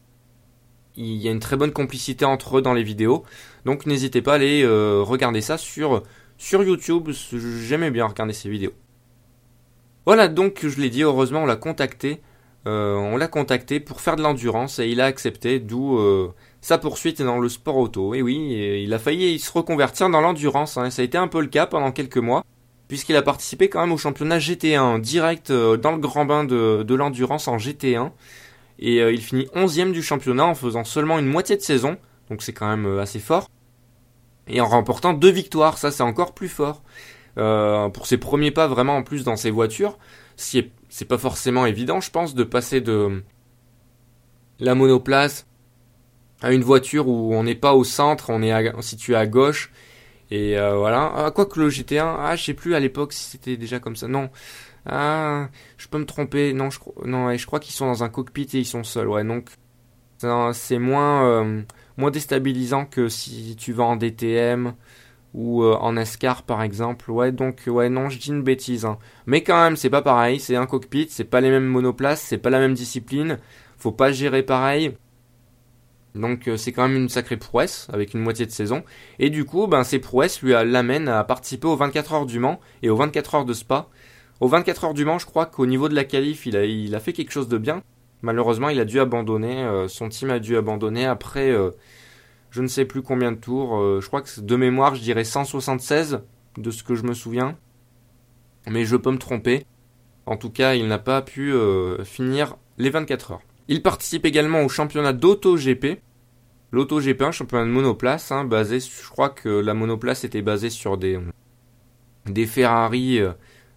il 0.96 1.16
y 1.18 1.28
a 1.28 1.32
une 1.32 1.40
très 1.40 1.56
bonne 1.58 1.72
complicité 1.72 2.26
entre 2.26 2.58
eux 2.58 2.62
dans 2.62 2.74
les 2.74 2.84
vidéos. 2.84 3.24
Donc 3.66 3.86
n'hésitez 3.86 4.22
pas 4.22 4.34
à 4.34 4.36
aller 4.36 4.64
euh, 4.64 5.02
regarder 5.04 5.42
ça 5.42 5.58
sur, 5.58 6.04
sur 6.38 6.64
YouTube. 6.64 7.10
J'aimais 7.12 7.92
bien 7.92 8.08
regarder 8.08 8.34
ces 8.34 8.50
vidéos. 8.50 8.74
Voilà, 10.06 10.28
donc 10.28 10.66
je 10.68 10.80
l'ai 10.82 10.90
dit, 10.90 11.04
heureusement 11.04 11.44
on 11.44 11.46
l'a 11.46 11.56
contacté. 11.56 12.22
On 12.65 13.17
l'a 13.17 13.28
contacté 13.28 13.80
pour 13.80 14.01
faire 14.01 14.15
de 14.15 14.21
l'endurance 14.21 14.80
et 14.80 14.88
il 14.88 14.99
a 15.01 15.06
accepté, 15.06 15.60
d'où 15.60 15.99
sa 16.62 16.78
poursuite 16.78 17.21
dans 17.21 17.39
le 17.39 17.49
sport 17.49 17.78
auto. 17.78 18.15
Et 18.15 18.21
oui, 18.21 18.82
il 18.84 18.93
a 18.93 18.99
failli 18.99 19.38
se 19.39 19.51
reconvertir 19.51 20.10
dans 20.10 20.21
l'endurance. 20.21 20.78
Hein. 20.78 20.89
Ça 20.89 21.01
a 21.01 21.06
été 21.06 21.17
un 21.17 21.28
peu 21.28 21.41
le 21.41 21.47
cas 21.47 21.67
pendant 21.67 21.91
quelques 21.91 22.17
mois 22.17 22.43
puisqu'il 22.88 23.15
a 23.15 23.21
participé 23.21 23.69
quand 23.69 23.82
même 23.82 23.91
au 23.91 23.97
championnat 23.97 24.38
GT1 24.38 24.99
direct 25.01 25.49
euh, 25.49 25.78
dans 25.78 25.91
le 25.91 25.97
grand 25.97 26.25
bain 26.25 26.43
de, 26.43 26.93
l'endurance 26.93 27.47
en 27.47 27.58
GT1. 27.58 28.12
Et 28.80 29.01
euh, 29.01 29.12
il 29.12 29.21
finit 29.21 29.47
11ème 29.56 29.91
du 29.91 30.04
championnat 30.04 30.45
en 30.45 30.56
faisant 30.56 30.84
seulement 30.84 31.17
une 31.17 31.28
moitié 31.28 31.56
de 31.56 31.62
saison, 31.62 31.97
donc 32.30 32.43
c'est 32.43 32.54
quand 32.54 32.67
même 32.67 32.86
euh, 32.86 33.01
assez 33.01 33.19
fort. 33.19 33.49
Et 34.47 34.62
en 34.62 34.67
remportant 34.67 35.13
deux 35.13 35.32
victoires, 35.32 35.78
ça 35.78 35.91
c'est 35.91 36.04
encore 36.04 36.34
plus 36.34 36.49
fort. 36.49 36.84
pour 37.36 38.06
ses 38.06 38.17
premiers 38.17 38.51
pas 38.51 38.67
vraiment 38.67 38.97
en 38.97 39.04
plus 39.04 39.23
dans 39.23 39.36
ses 39.36 39.49
voitures, 39.49 39.97
c'est 40.96 41.06
pas 41.06 41.18
forcément 41.18 41.66
évident 41.66 42.00
je 42.00 42.10
pense 42.10 42.36
de 42.36 42.44
passer 42.44 42.80
de 42.80 43.22
la 44.60 44.76
monoplace 44.76 45.46
à 46.42 46.54
une 46.54 46.64
voiture 46.64 47.08
où 47.08 47.34
on 47.34 47.44
n'est 47.44 47.56
pas 47.56 47.74
au 47.74 47.84
centre, 47.84 48.30
on 48.30 48.42
est 48.42 48.82
situé 48.82 49.16
à 49.16 49.28
gauche 49.28 49.72
et 50.32 50.58
euh, 50.58 50.76
voilà. 50.78 51.12
Ah, 51.16 51.32
quoi 51.32 51.46
que 51.46 51.60
le 51.60 51.70
GT1, 51.70 52.16
ah, 52.20 52.36
je 52.36 52.44
sais 52.44 52.54
plus 52.54 52.76
à 52.76 52.80
l'époque 52.80 53.14
si 53.14 53.24
c'était 53.24 53.58
déjà 53.58 53.80
comme 53.80 53.96
ça. 53.96 54.08
Non. 54.08 54.30
Ah, 54.86 55.50
je 55.78 55.88
peux 55.88 55.98
me 55.98 56.06
tromper. 56.06 56.54
Non, 56.54 56.70
je, 56.70 56.80
non, 57.06 57.36
je 57.36 57.46
crois 57.46 57.60
qu'ils 57.60 57.74
sont 57.74 57.86
dans 57.86 58.04
un 58.04 58.10
cockpit 58.10 58.48
et 58.54 58.60
ils 58.60 58.66
sont 58.66 58.84
seuls. 58.84 59.08
Ouais, 59.08 59.24
donc 59.24 59.50
c'est 60.54 60.80
moins, 60.80 61.26
euh, 61.26 61.62
moins 61.98 62.12
déstabilisant 62.12 62.86
que 62.86 63.10
si 63.10 63.56
tu 63.58 63.74
vas 63.74 63.84
en 63.84 63.96
DTM 63.96 64.74
ou 65.36 65.63
euh, 65.63 65.76
en 65.76 65.93
NASCAR 65.93 66.43
par 66.43 66.63
exemple. 66.63 67.12
Ouais, 67.12 67.32
donc 67.32 67.63
ouais, 67.67 67.89
non, 67.89 68.10
je 68.10 68.17
dis 68.17 68.30
une 68.30 68.41
bêtise. 68.41 68.86
Hein. 68.86 68.98
Mais 69.26 69.43
quand 69.43 69.62
même, 69.62 69.76
c'est 69.76 69.89
pas 69.89 70.02
pareil. 70.02 70.39
C'est 70.39 70.56
un 70.56 70.65
cockpit, 70.65 71.08
c'est 71.10 71.26
pas 71.26 71.41
les 71.41 71.50
mêmes 71.50 71.65
monoplaces, 71.65 72.21
c'est 72.21 72.38
pas 72.38 72.50
la 72.50 72.60
même 72.60 72.74
discipline. 72.74 73.38
Faut 73.78 73.91
pas 73.91 74.12
gérer 74.12 74.43
pareil. 74.43 74.98
Donc 76.15 76.48
euh, 76.48 76.56
c'est 76.56 76.71
quand 76.71 76.88
même 76.88 76.95
une 76.98 77.10
sacrée 77.10 77.36
prouesse 77.36 77.88
avec 77.91 78.13
une 78.13 78.21
moitié 78.21 78.45
de 78.45 78.52
saison. 78.52 78.84
Et 79.19 79.30
du 79.30 79.43
coup, 79.43 79.67
ben, 79.67 79.84
ces 79.84 80.00
prouesses 80.00 80.41
lui 80.41 80.52
l'amènent 80.54 81.10
à 81.10 81.24
participer 81.26 81.67
aux 81.67 81.76
24 81.76 82.13
heures 82.13 82.26
du 82.26 82.39
Mans 82.39 82.62
et 82.82 82.89
aux 82.89 82.95
24 82.95 83.36
heures 83.36 83.45
de 83.45 83.54
Spa. 83.54 83.89
Aux 84.39 84.48
24 84.48 84.86
heures 84.86 84.93
du 84.93 85.04
Mans, 85.04 85.19
je 85.19 85.26
crois 85.26 85.45
qu'au 85.45 85.65
niveau 85.65 85.89
de 85.89 85.95
la 85.95 86.06
qualif, 86.06 86.45
il 86.45 86.56
a, 86.56 86.65
il 86.65 86.95
a 86.95 87.00
fait 87.02 87.13
quelque 87.13 87.32
chose 87.32 87.50
de 87.50 87.58
bien. 87.58 87.84
Malheureusement, 88.21 88.69
il 88.69 88.80
a 88.80 88.86
dû 88.86 89.00
abandonner. 89.00 89.63
Euh, 89.63 89.88
son 89.88 90.10
team 90.10 90.30
a 90.30 90.39
dû 90.39 90.58
abandonner 90.58 91.06
après 91.06 91.52
euh, 91.52 91.71
je 92.56 92.62
ne 92.62 92.68
sais 92.68 92.86
plus 92.86 93.02
combien 93.02 93.32
de 93.32 93.38
tours. 93.38 94.02
je 94.02 94.08
crois 94.08 94.22
que 94.22 94.39
de 94.39 94.56
mémoire, 94.56 94.96
je 94.96 95.02
dirais 95.02 95.24
176 95.24 96.22
de 96.58 96.72
ce 96.72 96.84
que 96.84 96.96
je 96.96 97.04
me 97.04 97.13
souviens. 97.13 97.58
Mais 98.68 98.86
je 98.86 98.96
peux 98.96 99.12
me 99.12 99.18
tromper. 99.18 99.65
En 100.26 100.38
tout 100.38 100.50
cas, 100.50 100.74
il 100.74 100.88
n'a 100.88 100.98
pas 100.98 101.22
pu 101.22 101.54
finir 102.04 102.56
les 102.78 102.89
24 102.89 103.32
heures. 103.34 103.41
Il 103.68 103.82
participe 103.82 104.26
également 104.26 104.62
au 104.62 104.70
championnat 104.70 105.13
d'auto-GP. 105.13 106.00
L'auto-GP, 106.72 107.22
un 107.22 107.32
championnat 107.32 107.65
de 107.65 107.70
monoplace, 107.72 108.32
hein, 108.32 108.44
basé, 108.46 108.80
je 108.80 109.10
crois 109.10 109.30
que 109.30 109.50
la 109.50 109.74
monoplace 109.74 110.24
était 110.24 110.41
basée 110.41 110.70
sur 110.70 110.98
des, 110.98 111.20
des 112.26 112.46
Ferrari 112.46 113.20
euh, 113.20 113.32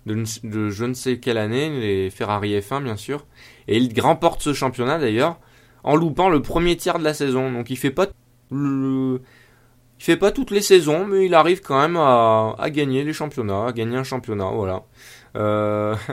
de, 0.06 0.70
je 0.70 0.84
ne 0.84 0.94
sais 0.94 1.18
quelle 1.18 1.38
année, 1.38 1.68
les 1.80 2.10
Ferrari 2.10 2.58
F1 2.58 2.82
bien 2.82 2.96
sûr. 2.96 3.26
Et 3.66 3.78
il 3.78 4.00
remporte 4.00 4.42
ce 4.42 4.52
championnat 4.52 4.98
d'ailleurs 4.98 5.38
en 5.84 5.96
loupant 5.96 6.28
le 6.28 6.42
premier 6.42 6.76
tiers 6.76 6.98
de 6.98 7.04
la 7.04 7.14
saison. 7.14 7.52
Donc 7.52 7.70
il 7.70 7.76
fait 7.76 7.90
pas 7.90 8.06
il 8.50 9.20
fait 9.98 10.16
pas 10.16 10.30
toutes 10.30 10.50
les 10.50 10.62
saisons, 10.62 11.06
mais 11.06 11.26
il 11.26 11.34
arrive 11.34 11.60
quand 11.60 11.80
même 11.80 11.96
à, 11.96 12.54
gagner 12.70 13.04
les 13.04 13.12
championnats, 13.12 13.66
à 13.66 13.72
gagner 13.72 13.96
un 13.96 14.04
championnat, 14.04 14.50
voilà. 14.50 14.84
Euh, 15.36 15.94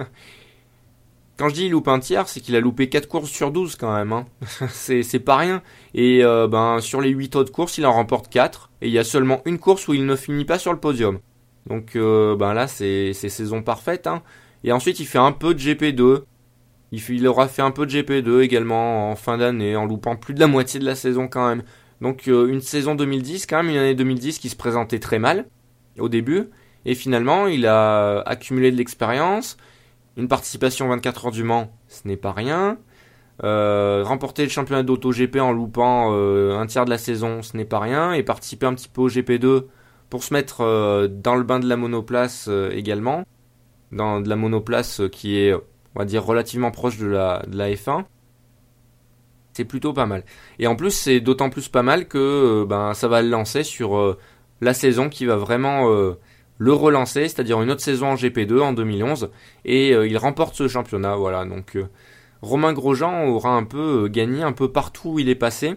Quand 1.38 1.50
je 1.50 1.54
dis 1.54 1.66
il 1.66 1.72
loupe 1.72 1.90
un 1.90 2.00
tiers, 2.00 2.30
c'est 2.30 2.40
qu'il 2.40 2.56
a 2.56 2.62
loupé 2.62 2.88
4 2.88 3.08
courses 3.08 3.30
sur 3.30 3.52
12 3.52 3.76
quand 3.76 3.94
même. 3.94 4.14
Hein. 4.14 4.26
c'est 4.70 5.20
pas 5.20 5.36
rien. 5.36 5.62
Et 5.94 6.24
euh, 6.24 6.48
ben 6.48 6.80
sur 6.80 7.02
les 7.02 7.10
8 7.10 7.36
autres 7.36 7.52
courses, 7.52 7.78
il 7.78 7.86
en 7.86 7.92
remporte 7.92 8.30
4. 8.30 8.72
Et 8.82 8.88
il 8.88 8.94
y 8.94 9.00
a 9.00 9.04
seulement 9.04 9.42
une 9.44 9.60
course 9.60 9.88
où 9.90 9.94
il 9.94 10.06
ne 10.06 10.16
finit 10.16 10.46
pas 10.46 10.60
sur 10.60 10.72
le 10.72 10.80
podium. 10.80 11.20
Donc 11.68 11.98
euh, 11.98 12.38
ben 12.38 12.54
là, 12.54 12.68
c'est 12.68 13.14
saison 13.14 13.62
parfaite. 13.62 14.08
Hein. 14.08 14.24
Et 14.64 14.72
ensuite, 14.72 15.02
il 15.02 15.06
fait 15.06 15.18
un 15.18 15.34
peu 15.34 15.54
de 15.54 15.60
GP2. 15.60 16.22
Il, 16.94 17.02
il 17.10 17.28
aura 17.28 17.50
fait 17.50 17.62
un 17.62 17.72
peu 17.72 17.86
de 17.86 17.92
GP2 17.92 18.42
également 18.42 19.12
en 19.12 19.16
fin 19.18 19.38
d'année, 19.38 19.76
en 19.76 19.86
loupant 19.86 20.16
plus 20.16 20.34
de 20.34 20.40
la 20.40 20.48
moitié 20.48 20.80
de 20.80 20.86
la 20.86 20.96
saison 20.96 21.28
quand 21.28 21.50
même. 21.50 21.64
Donc 22.02 22.28
euh, 22.28 22.48
une 22.48 22.62
saison 22.62 22.96
2010, 22.96 23.46
quand 23.48 23.58
même 23.58 23.70
une 23.70 23.78
année 23.78 23.96
2010 23.96 24.40
qui 24.40 24.50
se 24.50 24.56
présentait 24.56 25.00
très 25.00 25.20
mal 25.20 25.46
au 26.00 26.10
début. 26.10 26.50
Et 26.86 26.96
finalement, 26.96 27.48
il 27.48 27.66
a 27.66 28.20
accumulé 28.22 28.72
de 28.72 28.78
l'expérience. 28.78 29.58
Une 30.18 30.28
participation 30.28 30.88
24 30.88 31.26
heures 31.26 31.32
du 31.32 31.44
Mans, 31.44 31.72
ce 31.88 32.08
n'est 32.08 32.18
pas 32.18 32.32
rien. 32.32 32.78
Euh, 33.44 34.04
remporter 34.06 34.44
le 34.44 34.50
championnat 34.50 34.84
d'auto 34.84 35.12
GP 35.12 35.38
en 35.38 35.52
loupant 35.52 36.12
euh, 36.14 36.58
un 36.58 36.66
tiers 36.68 36.86
de 36.86 36.90
la 36.90 36.98
saison, 36.98 37.42
ce 37.42 37.58
n'est 37.58 37.66
pas 37.66 37.80
rien. 37.80 38.14
Et 38.14 38.24
participer 38.24 38.66
un 38.66 38.74
petit 38.74 38.88
peu 38.88 39.02
au 39.02 39.10
GP2, 39.10 39.64
pour 40.10 40.24
se 40.24 40.34
mettre 40.34 40.60
dans 41.08 41.36
le 41.36 41.44
bain 41.44 41.60
de 41.60 41.68
la 41.68 41.76
monoplace 41.76 42.48
également, 42.72 43.26
dans 43.92 44.22
de 44.22 44.30
la 44.30 44.36
monoplace 44.36 45.02
qui 45.12 45.40
est, 45.40 45.54
on 45.54 46.00
va 46.00 46.06
dire, 46.06 46.24
relativement 46.24 46.70
proche 46.72 46.98
de 46.98 47.08
la, 47.08 47.44
de 47.48 47.58
la 47.58 47.72
F1. 47.72 48.06
C'est 49.56 49.66
plutôt 49.66 49.94
pas 49.94 50.06
mal. 50.06 50.24
Et 50.60 50.68
en 50.68 50.76
plus, 50.76 50.92
c'est 50.92 51.22
d'autant 51.22 51.50
plus 51.50 51.70
pas 51.70 51.84
mal 51.84 52.08
que 52.08 52.66
ben, 52.68 52.94
ça 52.94 53.08
va 53.08 53.22
le 53.22 53.30
lancer 53.30 53.64
sur 53.64 54.18
la 54.60 54.74
saison 54.74 55.08
qui 55.10 55.26
va 55.26 55.38
vraiment 55.38 56.16
le 56.58 56.74
relancer, 56.74 57.28
c'est-à-dire 57.28 57.62
une 57.62 57.72
autre 57.72 57.82
saison 57.82 58.08
en 58.08 58.16
GP2 58.16 58.60
en 58.60 58.74
2011, 58.74 59.30
et 59.66 59.94
euh, 59.94 60.08
il 60.08 60.18
remporte 60.18 60.56
ce 60.56 60.68
championnat. 60.68 61.16
Voilà, 61.16 61.46
donc 61.46 61.76
euh, 61.76 61.88
Romain 62.42 62.74
Grosjean 62.74 63.28
aura 63.28 63.52
un 63.52 63.64
peu 63.64 64.06
euh, 64.06 64.08
gagné 64.08 64.44
un 64.44 64.54
peu 64.54 64.72
partout 64.72 65.12
où 65.12 65.20
il 65.20 65.30
est 65.30 65.36
passé, 65.36 65.76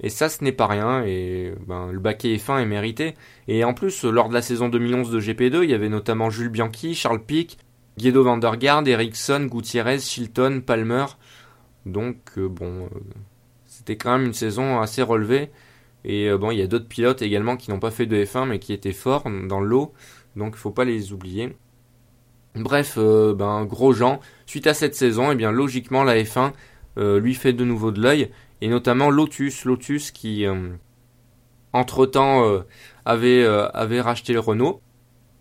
et 0.00 0.10
ça 0.10 0.28
ce 0.28 0.44
n'est 0.44 0.52
pas 0.52 0.66
rien, 0.66 1.02
et 1.04 1.54
ben, 1.66 1.90
le 1.92 1.98
baquet 1.98 2.34
est 2.34 2.38
fin 2.38 2.58
et 2.58 2.66
mérité. 2.66 3.14
Et 3.48 3.64
en 3.64 3.74
plus, 3.74 4.04
lors 4.04 4.28
de 4.28 4.34
la 4.34 4.42
saison 4.42 4.68
2011 4.68 5.10
de 5.10 5.20
GP2, 5.20 5.64
il 5.64 5.70
y 5.70 5.74
avait 5.74 5.88
notamment 5.88 6.30
Jules 6.30 6.50
Bianchi, 6.50 6.94
Charles 6.94 7.24
Pic, 7.24 7.58
Guido 7.96 8.22
van 8.22 8.36
der 8.36 8.56
Garde, 8.58 8.86
Ericsson, 8.86 9.46
Gutiérrez, 9.50 9.98
Chilton, 9.98 10.62
Palmer. 10.64 11.06
Donc 11.88 12.38
bon, 12.38 12.88
c'était 13.64 13.96
quand 13.96 14.16
même 14.16 14.26
une 14.26 14.34
saison 14.34 14.80
assez 14.80 15.02
relevée. 15.02 15.50
Et 16.04 16.30
bon, 16.38 16.52
il 16.52 16.58
y 16.58 16.62
a 16.62 16.66
d'autres 16.66 16.86
pilotes 16.86 17.22
également 17.22 17.56
qui 17.56 17.70
n'ont 17.70 17.80
pas 17.80 17.90
fait 17.90 18.06
de 18.06 18.16
F1 18.24 18.46
mais 18.46 18.58
qui 18.58 18.72
étaient 18.72 18.92
forts 18.92 19.24
dans 19.48 19.60
l'eau 19.60 19.92
donc 20.38 20.54
il 20.54 20.58
faut 20.58 20.70
pas 20.70 20.84
les 20.84 21.12
oublier. 21.12 21.56
Bref, 22.54 22.94
euh, 22.96 23.34
ben, 23.34 23.64
Grosjean, 23.64 24.20
suite 24.46 24.66
à 24.66 24.74
cette 24.74 24.94
saison, 24.94 25.30
eh 25.30 25.34
bien 25.34 25.52
logiquement 25.52 26.04
la 26.04 26.16
F1 26.16 26.52
euh, 26.96 27.20
lui 27.20 27.34
fait 27.34 27.52
de 27.52 27.64
nouveau 27.64 27.90
de 27.90 28.00
l'œil, 28.00 28.30
et 28.60 28.68
notamment 28.68 29.10
Lotus, 29.10 29.64
Lotus 29.64 30.10
qui 30.10 30.46
euh, 30.46 30.70
entre-temps 31.72 32.62
avait 33.04 34.00
racheté 34.00 34.32
le 34.32 34.40
Renault. 34.40 34.80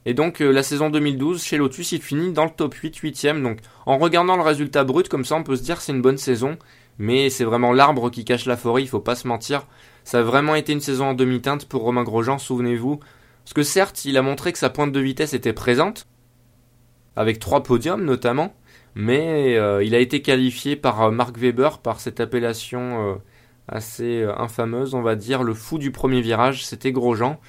Et 0.09 0.13
donc 0.13 0.39
la 0.39 0.63
saison 0.63 0.89
2012 0.89 1.43
chez 1.43 1.57
Lotus, 1.57 1.91
il 1.91 2.01
finit 2.01 2.31
dans 2.31 2.45
le 2.45 2.49
top 2.49 2.73
8, 2.73 2.97
8ème. 2.97 3.43
Donc 3.43 3.57
en 3.85 3.97
regardant 3.97 4.37
le 4.37 4.41
résultat 4.41 4.85
brut 4.85 5.09
comme 5.09 5.25
ça, 5.25 5.35
on 5.35 5.43
peut 5.43 5.57
se 5.57 5.63
dire 5.63 5.81
c'est 5.81 5.91
une 5.91 6.01
bonne 6.01 6.17
saison, 6.17 6.57
mais 6.97 7.29
c'est 7.29 7.43
vraiment 7.43 7.73
l'arbre 7.73 8.09
qui 8.09 8.23
cache 8.23 8.45
la 8.45 8.55
forêt, 8.55 8.83
il 8.83 8.87
faut 8.87 9.01
pas 9.01 9.15
se 9.15 9.27
mentir. 9.27 9.67
Ça 10.05 10.19
a 10.19 10.23
vraiment 10.23 10.55
été 10.55 10.71
une 10.71 10.79
saison 10.79 11.07
en 11.07 11.13
demi-teinte 11.13 11.65
pour 11.65 11.81
Romain 11.81 12.03
Grosjean, 12.03 12.37
souvenez-vous. 12.37 13.01
Parce 13.43 13.53
que 13.53 13.63
certes, 13.63 14.05
il 14.05 14.17
a 14.17 14.21
montré 14.21 14.53
que 14.53 14.59
sa 14.59 14.69
pointe 14.69 14.93
de 14.93 14.99
vitesse 15.01 15.33
était 15.33 15.51
présente, 15.51 16.07
avec 17.17 17.39
trois 17.39 17.61
podiums 17.61 18.05
notamment, 18.05 18.55
mais 18.95 19.57
euh, 19.57 19.83
il 19.83 19.93
a 19.93 19.99
été 19.99 20.21
qualifié 20.21 20.77
par 20.77 21.01
euh, 21.01 21.11
Mark 21.11 21.37
Webber 21.37 21.69
par 21.83 21.99
cette 21.99 22.21
appellation 22.21 23.11
euh, 23.11 23.15
assez 23.67 24.25
infameuse, 24.37 24.93
on 24.95 25.01
va 25.01 25.15
dire, 25.15 25.43
le 25.43 25.53
fou 25.53 25.77
du 25.77 25.91
premier 25.91 26.21
virage, 26.21 26.65
c'était 26.65 26.93
Grosjean, 26.93 27.39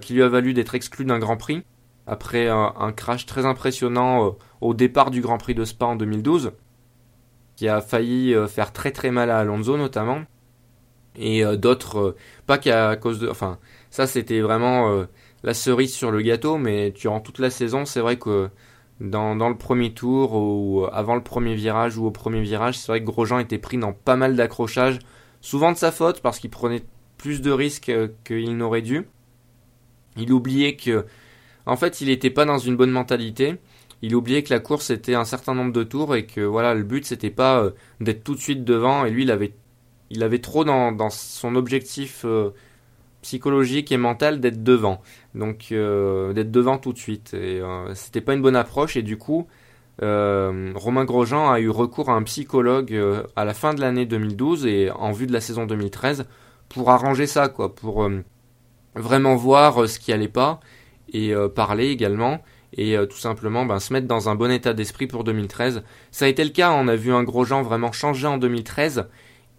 qui 0.00 0.14
lui 0.14 0.22
a 0.22 0.28
valu 0.28 0.54
d'être 0.54 0.76
exclu 0.76 1.04
d'un 1.04 1.18
Grand 1.18 1.36
Prix, 1.36 1.64
après 2.06 2.48
un, 2.48 2.92
crash 2.92 3.26
très 3.26 3.46
impressionnant 3.46 4.36
au 4.60 4.74
départ 4.74 5.10
du 5.10 5.20
Grand 5.20 5.38
Prix 5.38 5.54
de 5.54 5.64
Spa 5.64 5.86
en 5.86 5.96
2012, 5.96 6.52
qui 7.56 7.68
a 7.68 7.80
failli 7.80 8.34
faire 8.48 8.72
très 8.72 8.90
très 8.90 9.10
mal 9.10 9.30
à 9.30 9.38
Alonso 9.38 9.76
notamment, 9.76 10.22
et 11.16 11.44
d'autres, 11.56 12.16
pas 12.46 12.58
qu'à 12.58 12.96
cause 12.96 13.20
de... 13.20 13.28
Enfin, 13.28 13.58
ça, 13.92 14.06
c'était 14.06 14.40
vraiment 14.40 14.90
euh, 14.90 15.04
la 15.42 15.52
cerise 15.52 15.92
sur 15.94 16.10
le 16.10 16.22
gâteau, 16.22 16.56
mais 16.56 16.92
durant 16.92 17.20
toute 17.20 17.38
la 17.38 17.50
saison, 17.50 17.84
c'est 17.84 18.00
vrai 18.00 18.16
que 18.18 18.48
dans, 19.00 19.34
le 19.34 19.58
premier 19.58 19.92
tour 19.92 20.32
ou 20.32 20.86
avant 20.90 21.14
le 21.14 21.22
premier 21.22 21.54
virage 21.54 21.98
ou 21.98 22.06
au 22.06 22.10
premier 22.10 22.40
virage, 22.40 22.78
c'est 22.78 22.90
vrai 22.90 23.00
que 23.00 23.04
Grosjean 23.04 23.38
était 23.38 23.58
pris 23.58 23.76
dans 23.76 23.92
pas 23.92 24.16
mal 24.16 24.34
d'accrochages, 24.34 24.98
souvent 25.42 25.72
de 25.72 25.76
sa 25.76 25.92
faute 25.92 26.22
parce 26.22 26.38
qu'il 26.38 26.48
prenait 26.48 26.82
plus 27.18 27.42
de 27.42 27.50
risques 27.50 27.90
euh, 27.90 28.08
qu'il 28.24 28.56
n'aurait 28.56 28.80
dû. 28.80 29.06
Il 30.16 30.32
oubliait 30.32 30.76
que, 30.76 31.04
en 31.66 31.76
fait, 31.76 32.00
il 32.00 32.08
n'était 32.08 32.30
pas 32.30 32.44
dans 32.44 32.58
une 32.58 32.76
bonne 32.76 32.90
mentalité. 32.90 33.56
Il 34.02 34.14
oubliait 34.16 34.42
que 34.42 34.52
la 34.52 34.60
course 34.60 34.90
était 34.90 35.14
un 35.14 35.24
certain 35.24 35.54
nombre 35.54 35.72
de 35.72 35.84
tours 35.84 36.16
et 36.16 36.26
que 36.26 36.40
voilà, 36.40 36.74
le 36.74 36.82
but 36.82 37.06
c'était 37.06 37.30
pas 37.30 37.60
euh, 37.62 37.70
d'être 38.00 38.24
tout 38.24 38.34
de 38.34 38.40
suite 38.40 38.64
devant. 38.64 39.04
Et 39.04 39.10
lui, 39.10 39.22
il 39.22 39.30
avait, 39.30 39.54
il 40.10 40.22
avait 40.22 40.40
trop 40.40 40.64
dans, 40.64 41.10
son 41.10 41.54
objectif 41.54 42.24
psychologique 43.22 43.90
et 43.92 43.96
mental 43.96 44.40
d'être 44.40 44.62
devant. 44.62 45.00
Donc 45.34 45.68
euh, 45.72 46.32
d'être 46.34 46.50
devant 46.50 46.76
tout 46.78 46.92
de 46.92 46.98
suite. 46.98 47.32
Et 47.34 47.60
euh, 47.60 47.94
c'était 47.94 48.20
pas 48.20 48.34
une 48.34 48.42
bonne 48.42 48.56
approche 48.56 48.96
et 48.96 49.02
du 49.02 49.16
coup 49.16 49.46
euh, 50.02 50.72
Romain 50.74 51.04
Grosjean 51.04 51.50
a 51.50 51.60
eu 51.60 51.70
recours 51.70 52.10
à 52.10 52.14
un 52.14 52.22
psychologue 52.24 52.98
à 53.36 53.44
la 53.44 53.54
fin 53.54 53.72
de 53.72 53.80
l'année 53.80 54.04
2012 54.04 54.66
et 54.66 54.90
en 54.90 55.12
vue 55.12 55.26
de 55.26 55.32
la 55.32 55.40
saison 55.40 55.64
2013 55.66 56.26
pour 56.68 56.90
arranger 56.90 57.26
ça 57.26 57.48
quoi, 57.48 57.74
pour 57.74 58.08
vraiment 58.94 59.36
voir 59.36 59.88
ce 59.88 59.98
qui 59.98 60.12
allait 60.12 60.28
pas 60.28 60.60
et 61.12 61.34
parler 61.54 61.88
également 61.88 62.40
et 62.74 62.96
tout 63.10 63.18
simplement 63.18 63.66
ben, 63.66 63.78
se 63.78 63.92
mettre 63.92 64.06
dans 64.06 64.30
un 64.30 64.34
bon 64.34 64.50
état 64.50 64.72
d'esprit 64.72 65.06
pour 65.06 65.24
2013. 65.24 65.82
Ça 66.10 66.24
a 66.24 66.28
été 66.28 66.42
le 66.42 66.50
cas, 66.50 66.72
on 66.72 66.88
a 66.88 66.96
vu 66.96 67.12
un 67.12 67.22
Grosjean 67.22 67.62
vraiment 67.62 67.92
changer 67.92 68.26
en 68.26 68.38
2013 68.38 69.06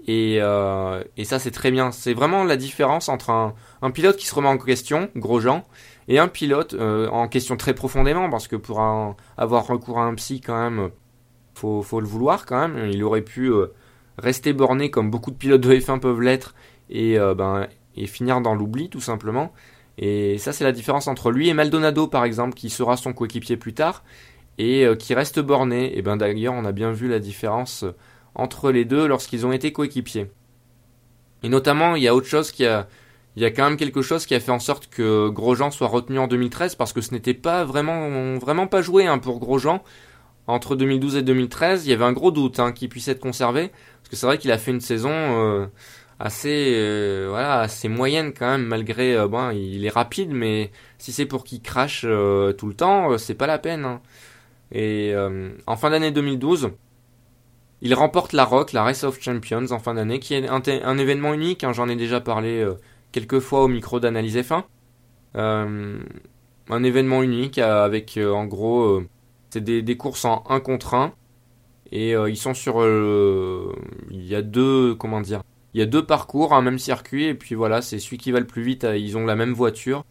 euh, 0.09 1.03
et, 1.17 1.25
ça, 1.25 1.39
c'est 1.39 1.51
très 1.51 1.71
bien. 1.71 1.91
C'est 1.91 2.13
vraiment 2.13 2.43
la 2.43 2.57
différence 2.57 3.09
entre 3.09 3.29
un, 3.29 3.91
pilote 3.91 4.17
qui 4.17 4.27
se 4.27 4.35
remet 4.35 4.47
en 4.47 4.57
question, 4.57 5.09
Grosjean, 5.15 5.63
et 6.07 6.19
un 6.19 6.27
pilote 6.27 6.73
euh, 6.73 7.07
en 7.09 7.27
question 7.27 7.55
très 7.57 7.73
profondément, 7.73 8.29
parce 8.29 8.47
que 8.47 8.55
pour 8.55 8.81
avoir 9.37 9.67
recours 9.67 9.99
à 9.99 10.03
un 10.03 10.15
psy, 10.15 10.41
quand 10.41 10.57
même, 10.57 10.89
faut, 11.53 11.81
faut 11.81 11.99
le 11.99 12.07
vouloir 12.07 12.45
quand 12.45 12.67
même. 12.67 12.89
Il 12.89 13.03
aurait 13.03 13.21
pu 13.21 13.47
euh, 13.51 13.67
rester 14.17 14.53
borné 14.53 14.89
comme 14.89 15.09
beaucoup 15.09 15.31
de 15.31 15.37
pilotes 15.37 15.61
de 15.61 15.73
F1 15.73 15.99
peuvent 15.99 16.21
l'être 16.21 16.55
et, 16.89 17.17
ben, 17.17 17.67
et 17.95 18.05
finir 18.07 18.41
dans 18.41 18.53
l'oubli, 18.53 18.89
tout 18.89 19.01
simplement. 19.01 19.53
Et 19.97 20.37
ça, 20.37 20.53
c'est 20.53 20.63
la 20.63 20.71
différence 20.71 21.07
entre 21.07 21.31
lui 21.31 21.49
et 21.49 21.53
Maldonado, 21.53 22.07
par 22.07 22.25
exemple, 22.25 22.55
qui 22.55 22.69
sera 22.69 22.97
son 22.97 23.13
coéquipier 23.13 23.57
plus 23.57 23.73
tard 23.73 24.03
et 24.57 24.87
qui 24.99 25.13
reste 25.13 25.39
borné. 25.39 25.97
Et 25.97 26.01
ben 26.01 26.17
d'ailleurs, 26.17 26.53
on 26.53 26.65
a 26.65 26.71
bien 26.71 26.91
vu 26.91 27.07
la 27.07 27.19
différence 27.19 27.85
entre 28.35 28.71
les 28.71 28.85
deux 28.85 29.07
lorsqu'ils 29.07 29.45
ont 29.45 29.51
été 29.51 29.71
coéquipiers. 29.71 30.31
Et 31.43 31.49
notamment, 31.49 31.95
il 31.95 32.03
y 32.03 32.07
a 32.07 32.15
autre 32.15 32.27
chose 32.27 32.51
qui 32.51 32.65
a, 32.65 32.87
il 33.35 33.41
y 33.41 33.45
a 33.45 33.51
quand 33.51 33.63
même 33.63 33.77
quelque 33.77 34.01
chose 34.01 34.25
qui 34.25 34.35
a 34.35 34.39
fait 34.39 34.51
en 34.51 34.59
sorte 34.59 34.87
que 34.87 35.29
Grosjean 35.29 35.71
soit 35.71 35.87
retenu 35.87 36.19
en 36.19 36.27
2013 36.27 36.75
parce 36.75 36.93
que 36.93 37.01
ce 37.01 37.11
n'était 37.11 37.33
pas 37.33 37.63
vraiment, 37.63 38.37
vraiment 38.37 38.67
pas 38.67 38.81
joué 38.81 39.07
hein, 39.07 39.17
pour 39.17 39.39
Grosjean. 39.39 39.83
Entre 40.45 40.75
2012 40.75 41.15
et 41.15 41.21
2013, 41.21 41.85
il 41.85 41.89
y 41.89 41.93
avait 41.93 42.03
un 42.03 42.11
gros 42.11 42.31
doute 42.31 42.59
hein, 42.59 42.73
qu'il 42.73 42.89
puisse 42.89 43.07
être 43.07 43.21
conservé 43.21 43.69
parce 43.69 44.09
que 44.09 44.15
c'est 44.15 44.25
vrai 44.25 44.37
qu'il 44.37 44.51
a 44.51 44.57
fait 44.57 44.71
une 44.71 44.81
saison 44.81 45.09
euh, 45.11 45.65
assez, 46.19 46.73
euh, 46.75 47.27
voilà, 47.29 47.61
assez 47.61 47.89
moyenne 47.89 48.33
quand 48.33 48.47
même 48.47 48.65
malgré, 48.65 49.15
euh, 49.15 49.27
bon, 49.27 49.51
il 49.51 49.85
est 49.85 49.89
rapide, 49.89 50.31
mais 50.31 50.71
si 50.97 51.11
c'est 51.11 51.25
pour 51.25 51.43
qu'il 51.43 51.61
crache 51.61 52.01
tout 52.01 52.67
le 52.67 52.73
temps, 52.75 53.17
c'est 53.17 53.35
pas 53.35 53.47
la 53.47 53.59
peine. 53.59 53.85
Hein. 53.85 54.01
Et 54.71 55.13
en 55.67 55.75
fin 55.75 55.89
d'année 55.91 56.11
2012, 56.11 56.71
il 57.83 57.93
remporte 57.93 58.31
la 58.31 58.45
Rock, 58.45 58.71
la 58.71 58.81
Race 58.81 59.03
of 59.03 59.21
Champions 59.21 59.69
en 59.71 59.77
fin 59.77 59.93
d'année, 59.93 60.19
qui 60.19 60.35
est 60.35 60.47
un, 60.47 60.97
événement 60.97 61.33
unique, 61.33 61.65
hein, 61.65 61.73
j'en 61.73 61.89
ai 61.89 61.97
déjà 61.97 62.21
parlé 62.21 62.61
euh, 62.61 62.75
quelques 63.11 63.39
fois 63.39 63.61
au 63.61 63.67
micro 63.67 63.99
d'analyse 63.99 64.37
F1. 64.37 64.63
Euh, 65.35 65.99
un 66.69 66.83
événement 66.83 67.21
unique 67.23 67.57
euh, 67.57 67.83
avec 67.83 68.17
en 68.17 68.45
gros 68.45 69.03
c'est 69.49 69.61
des, 69.61 69.97
courses 69.97 70.23
en 70.23 70.45
1 70.47 70.61
contre 70.61 70.93
1 70.93 71.13
et 71.91 72.11
ils 72.11 72.37
sont 72.37 72.53
sur 72.53 72.81
il 72.85 74.25
y 74.25 74.33
a 74.33 74.41
deux 74.41 74.95
comment 74.95 75.19
dire 75.19 75.41
il 75.73 75.79
y 75.79 75.83
a 75.83 75.85
deux 75.85 76.05
parcours 76.05 76.53
un 76.53 76.61
même 76.61 76.79
circuit 76.79 77.25
et 77.25 77.33
puis 77.33 77.55
voilà 77.55 77.81
c'est 77.81 77.99
celui 77.99 78.17
qui 78.17 78.31
va 78.31 78.39
le 78.39 78.47
plus 78.47 78.63
vite 78.63 78.85
ils 78.95 79.17
ont 79.17 79.25
la 79.25 79.35
même 79.35 79.53
voiture 79.53 80.05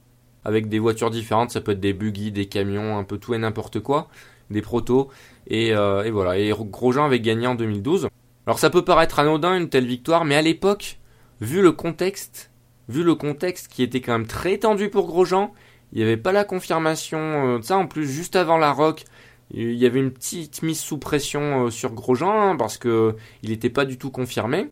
avec 0.45 0.69
des 0.69 0.79
voitures 0.79 1.11
différentes 1.11 1.51
ça 1.51 1.61
peut 1.61 1.73
être 1.73 1.81
des 1.81 1.93
buggy 1.93 2.33
des 2.33 2.47
camions 2.47 2.99
un 2.99 3.05
peu 3.05 3.19
tout 3.19 3.35
et 3.35 3.39
n'importe 3.39 3.81
quoi 3.81 4.09
des 4.53 4.63
protos. 4.63 5.09
Euh, 5.51 6.05
et, 6.05 6.11
voilà. 6.11 6.39
Et 6.39 6.53
Grosjean 6.53 7.05
avait 7.05 7.21
gagné 7.21 7.47
en 7.47 7.57
2012. 7.57 8.09
Alors 8.47 8.59
ça 8.59 8.71
peut 8.71 8.85
paraître 8.85 9.19
anodin 9.19 9.57
une 9.57 9.69
telle 9.69 9.87
victoire, 9.87 10.25
mais 10.25 10.37
à 10.37 10.43
l'époque, 10.43 10.99
vu 11.41 11.63
le 11.63 11.73
contexte, 11.73 12.51
vu 12.89 13.03
le 13.03 13.15
contexte 13.15 13.69
qui 13.69 13.83
était 13.83 14.01
quand 14.01 14.13
même 14.13 14.27
très 14.27 14.59
tendu 14.59 14.89
pour 14.89 15.07
Grosjean, 15.07 15.53
il 15.93 15.99
n'y 15.99 16.05
avait 16.05 16.17
pas 16.17 16.33
la 16.33 16.45
confirmation 16.45 17.19
euh, 17.19 17.63
ça. 17.63 17.77
En 17.77 17.87
plus, 17.87 18.07
juste 18.07 18.37
avant 18.37 18.59
la 18.59 18.73
Rock, 18.73 19.05
il 19.53 19.75
y 19.75 19.87
avait 19.87 20.01
une 20.01 20.11
petite 20.11 20.63
mise 20.63 20.81
sous 20.81 20.99
pression 20.99 21.67
euh, 21.67 21.71
sur 21.71 21.93
Grosjean 21.93 22.53
hein, 22.53 22.57
parce 22.57 22.79
que 22.79 23.17
il 23.43 23.51
n'était 23.51 23.71
pas 23.71 23.85
du 23.85 23.99
tout 23.99 24.11
confirmé. 24.11 24.71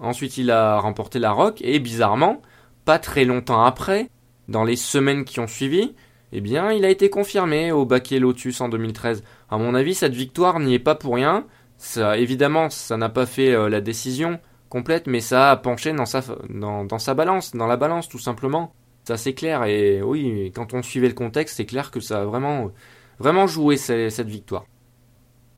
Ensuite, 0.00 0.36
il 0.38 0.50
a 0.50 0.78
remporté 0.78 1.18
la 1.18 1.32
Rock 1.32 1.60
et 1.62 1.78
bizarrement, 1.78 2.42
pas 2.84 2.98
très 2.98 3.24
longtemps 3.24 3.64
après, 3.64 4.08
dans 4.48 4.64
les 4.64 4.76
semaines 4.76 5.24
qui 5.24 5.40
ont 5.40 5.46
suivi, 5.46 5.94
eh 6.32 6.40
bien, 6.40 6.72
il 6.72 6.84
a 6.84 6.90
été 6.90 7.10
confirmé 7.10 7.72
au 7.72 7.84
baquet 7.84 8.18
Lotus 8.18 8.60
en 8.60 8.68
2013. 8.68 9.22
À 9.50 9.58
mon 9.58 9.74
avis, 9.74 9.94
cette 9.94 10.14
victoire 10.14 10.60
n'y 10.60 10.74
est 10.74 10.78
pas 10.78 10.94
pour 10.94 11.14
rien. 11.14 11.46
Ça, 11.76 12.16
évidemment, 12.16 12.70
ça 12.70 12.96
n'a 12.96 13.10
pas 13.10 13.26
fait 13.26 13.52
euh, 13.52 13.68
la 13.68 13.80
décision 13.80 14.40
complète, 14.70 15.06
mais 15.06 15.20
ça 15.20 15.50
a 15.50 15.56
penché 15.56 15.92
dans 15.92 16.06
sa, 16.06 17.14
balance, 17.14 17.54
dans 17.54 17.66
la 17.66 17.76
balance, 17.76 18.08
tout 18.08 18.18
simplement. 18.18 18.72
Ça, 19.04 19.18
c'est 19.18 19.34
clair. 19.34 19.64
Et 19.64 20.00
oui, 20.00 20.50
quand 20.54 20.72
on 20.72 20.82
suivait 20.82 21.08
le 21.08 21.14
contexte, 21.14 21.56
c'est 21.56 21.66
clair 21.66 21.90
que 21.90 22.00
ça 22.00 22.22
a 22.22 22.24
vraiment, 22.24 22.70
vraiment 23.18 23.46
joué 23.46 23.76
cette 23.76 24.28
victoire. 24.28 24.64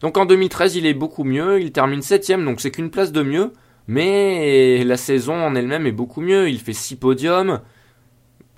Donc 0.01 0.19
en 0.19 0.27
2013, 0.27 0.75
il 0.75 0.87
est 0.87 0.95
beaucoup 0.95 1.23
mieux. 1.23 1.61
Il 1.61 1.71
termine 1.71 2.03
septième, 2.03 2.45
donc 2.45 2.61
c'est 2.61 2.73
qu'une 2.73 2.91
place 2.91 3.13
de 3.13 3.23
mieux. 3.23 3.53
Mais 3.87 4.83
la 4.85 4.97
saison 4.97 5.35
en 5.35 5.55
elle-même 5.55 5.87
est 5.87 5.93
beaucoup 5.93 6.21
mieux. 6.21 6.49
Il 6.49 6.59
fait 6.59 6.73
6 6.73 6.97
podiums, 6.97 7.61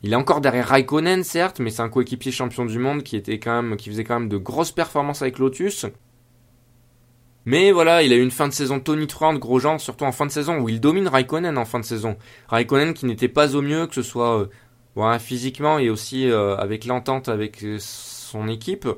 Il 0.03 0.13
est 0.13 0.17
encore 0.17 0.41
derrière 0.41 0.69
Raikkonen, 0.69 1.25
certes, 1.25 1.59
mais 1.59 1.71
c'est 1.71 1.83
un 1.83 1.89
coéquipier 1.89 2.33
champion 2.33 2.65
du 2.65 2.79
monde 2.79 3.03
qui 3.03 3.17
était 3.17 3.39
quand 3.39 3.63
même, 3.63 3.79
faisait 3.79 4.05
quand 4.05 4.21
même 4.21 4.29
de 4.29 4.37
grosses 4.37 4.73
performances 4.73 5.23
avec 5.23 5.39
Lotus. 5.39 5.87
Mais 7.47 7.71
voilà, 7.71 8.03
il 8.03 8.13
a 8.13 8.17
eu 8.17 8.23
une 8.23 8.33
fin 8.33 8.49
de 8.49 8.53
saison 8.53 8.81
tonitruante, 8.81 9.39
Grosjean, 9.39 9.79
surtout 9.79 10.05
en 10.05 10.11
fin 10.11 10.27
de 10.27 10.33
saison, 10.33 10.59
où 10.59 10.69
il 10.69 10.81
domine 10.81 11.07
Raikkonen 11.07 11.57
en 11.57 11.65
fin 11.65 11.79
de 11.79 11.85
saison. 11.85 12.17
Raikkonen 12.49 12.93
qui 12.93 13.07
n'était 13.07 13.29
pas 13.29 13.55
au 13.55 13.63
mieux, 13.63 13.87
que 13.87 13.95
ce 13.95 14.03
soit 14.03 14.49
euh, 14.97 15.19
physiquement 15.21 15.79
et 15.79 15.89
aussi 15.89 16.29
euh, 16.29 16.57
avec 16.57 16.85
l'entente 16.87 17.29
avec 17.29 17.63
euh, 17.63 17.77
son 17.79 18.49
équipe. 18.49 18.89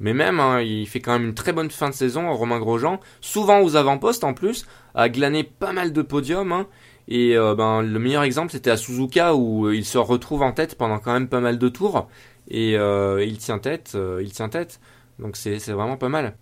Mais 0.00 0.14
même, 0.14 0.40
hein, 0.40 0.62
il 0.62 0.86
fait 0.86 1.00
quand 1.00 1.12
même 1.12 1.26
une 1.26 1.34
très 1.34 1.52
bonne 1.52 1.70
fin 1.70 1.90
de 1.90 1.94
saison, 1.94 2.32
Romain 2.32 2.58
Grosjean, 2.58 2.98
souvent 3.20 3.60
aux 3.60 3.76
avant-postes 3.76 4.24
en 4.24 4.32
plus, 4.32 4.64
a 4.98 5.08
glané 5.08 5.44
pas 5.44 5.72
mal 5.72 5.92
de 5.92 6.02
podiums. 6.02 6.52
Hein. 6.52 6.66
et 7.08 7.34
ben, 7.36 7.82
le 7.82 7.98
meilleur 7.98 8.22
exemple, 8.22 8.52
c'était 8.52 8.70
à 8.70 8.76
Suzuka, 8.76 9.34
où 9.34 9.70
il 9.70 9.84
se 9.84 9.98
retrouve 9.98 10.42
en 10.42 10.52
tête 10.52 10.76
pendant 10.76 10.98
quand 10.98 11.12
même 11.12 11.28
pas 11.28 11.40
mal 11.40 11.58
de 11.58 11.68
tours. 11.68 12.08
Et 12.48 12.74
il 12.74 13.38
tient 13.38 13.58
tête, 13.58 13.96
il 14.20 14.32
tient 14.32 14.48
tête. 14.48 14.80
Donc 15.18 15.36
c'est 15.36 15.58
vraiment 15.70 15.96
pas 15.96 16.08
mal 16.08 16.34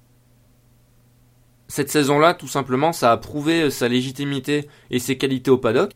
cette 1.69 1.91
saison-là, 1.91 2.35
tout 2.35 2.49
simplement, 2.49 2.93
ça 2.93 3.13
a 3.13 3.17
prouvé 3.17 3.71
sa 3.71 3.89
légitimité 3.89 4.69
et 4.91 4.99
ses 4.99 5.19
qualités 5.19 5.51
au 5.51 5.59
paddock. 5.59 5.93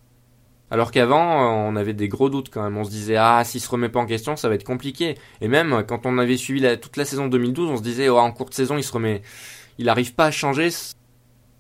Alors 0.71 0.93
qu'avant, 0.93 1.43
euh, 1.43 1.71
on 1.71 1.77
avait 1.77 1.95
des 1.95 2.09
gros 2.09 2.31
doutes 2.31 2.51
quand 2.51 2.63
même. 2.63 2.77
On 2.77 2.85
se 2.85 2.91
disait, 2.91 3.17
ah, 3.17 3.43
s'il 3.45 3.61
se 3.61 3.69
remet 3.69 3.89
pas 3.89 4.01
en 4.01 4.07
question, 4.07 4.37
ça 4.37 4.49
va 4.49 4.55
être 4.55 4.65
compliqué. 4.65 5.17
Et 5.41 5.49
même, 5.49 5.85
quand 5.87 6.07
on 6.07 6.19
avait 6.19 6.37
suivi 6.37 6.65
toute 6.79 6.97
la 6.97 7.05
saison 7.05 7.27
2012, 7.27 7.71
on 7.71 7.77
se 7.77 7.83
disait, 7.83 8.09
oh, 8.09 8.19
en 8.19 8.31
courte 8.33 8.55
saison, 8.55 8.77
il 8.77 8.85
se 8.85 8.93
remet, 8.93 9.23
il 9.79 9.87
n'arrive 9.87 10.15
pas 10.15 10.27
à 10.27 10.31
changer. 10.31 10.71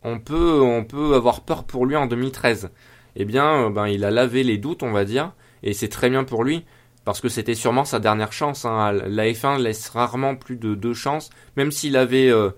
On 0.02 0.18
peut, 0.18 0.60
on 0.60 0.84
peut 0.84 1.14
avoir 1.14 1.42
peur 1.42 1.64
pour 1.64 1.86
lui 1.86 1.96
en 1.96 2.06
2013. 2.06 2.70
Eh 3.16 3.24
bien, 3.24 3.66
euh, 3.66 3.70
ben, 3.70 3.86
il 3.86 4.04
a 4.04 4.10
lavé 4.10 4.42
les 4.42 4.58
doutes, 4.58 4.82
on 4.82 4.92
va 4.92 5.04
dire. 5.04 5.32
Et 5.62 5.72
c'est 5.72 5.88
très 5.88 6.08
bien 6.08 6.24
pour 6.24 6.44
lui. 6.44 6.64
Parce 7.04 7.20
que 7.20 7.28
c'était 7.28 7.54
sûrement 7.54 7.84
sa 7.84 7.98
dernière 7.98 8.32
chance. 8.32 8.64
Hein. 8.64 8.92
La 8.92 9.24
F1 9.26 9.58
laisse 9.58 9.88
rarement 9.88 10.36
plus 10.36 10.56
de 10.56 10.74
deux 10.74 10.94
chances. 10.94 11.30
Même 11.56 11.70
s'il 11.70 11.96
avait, 11.96 12.30
euh, 12.30 12.50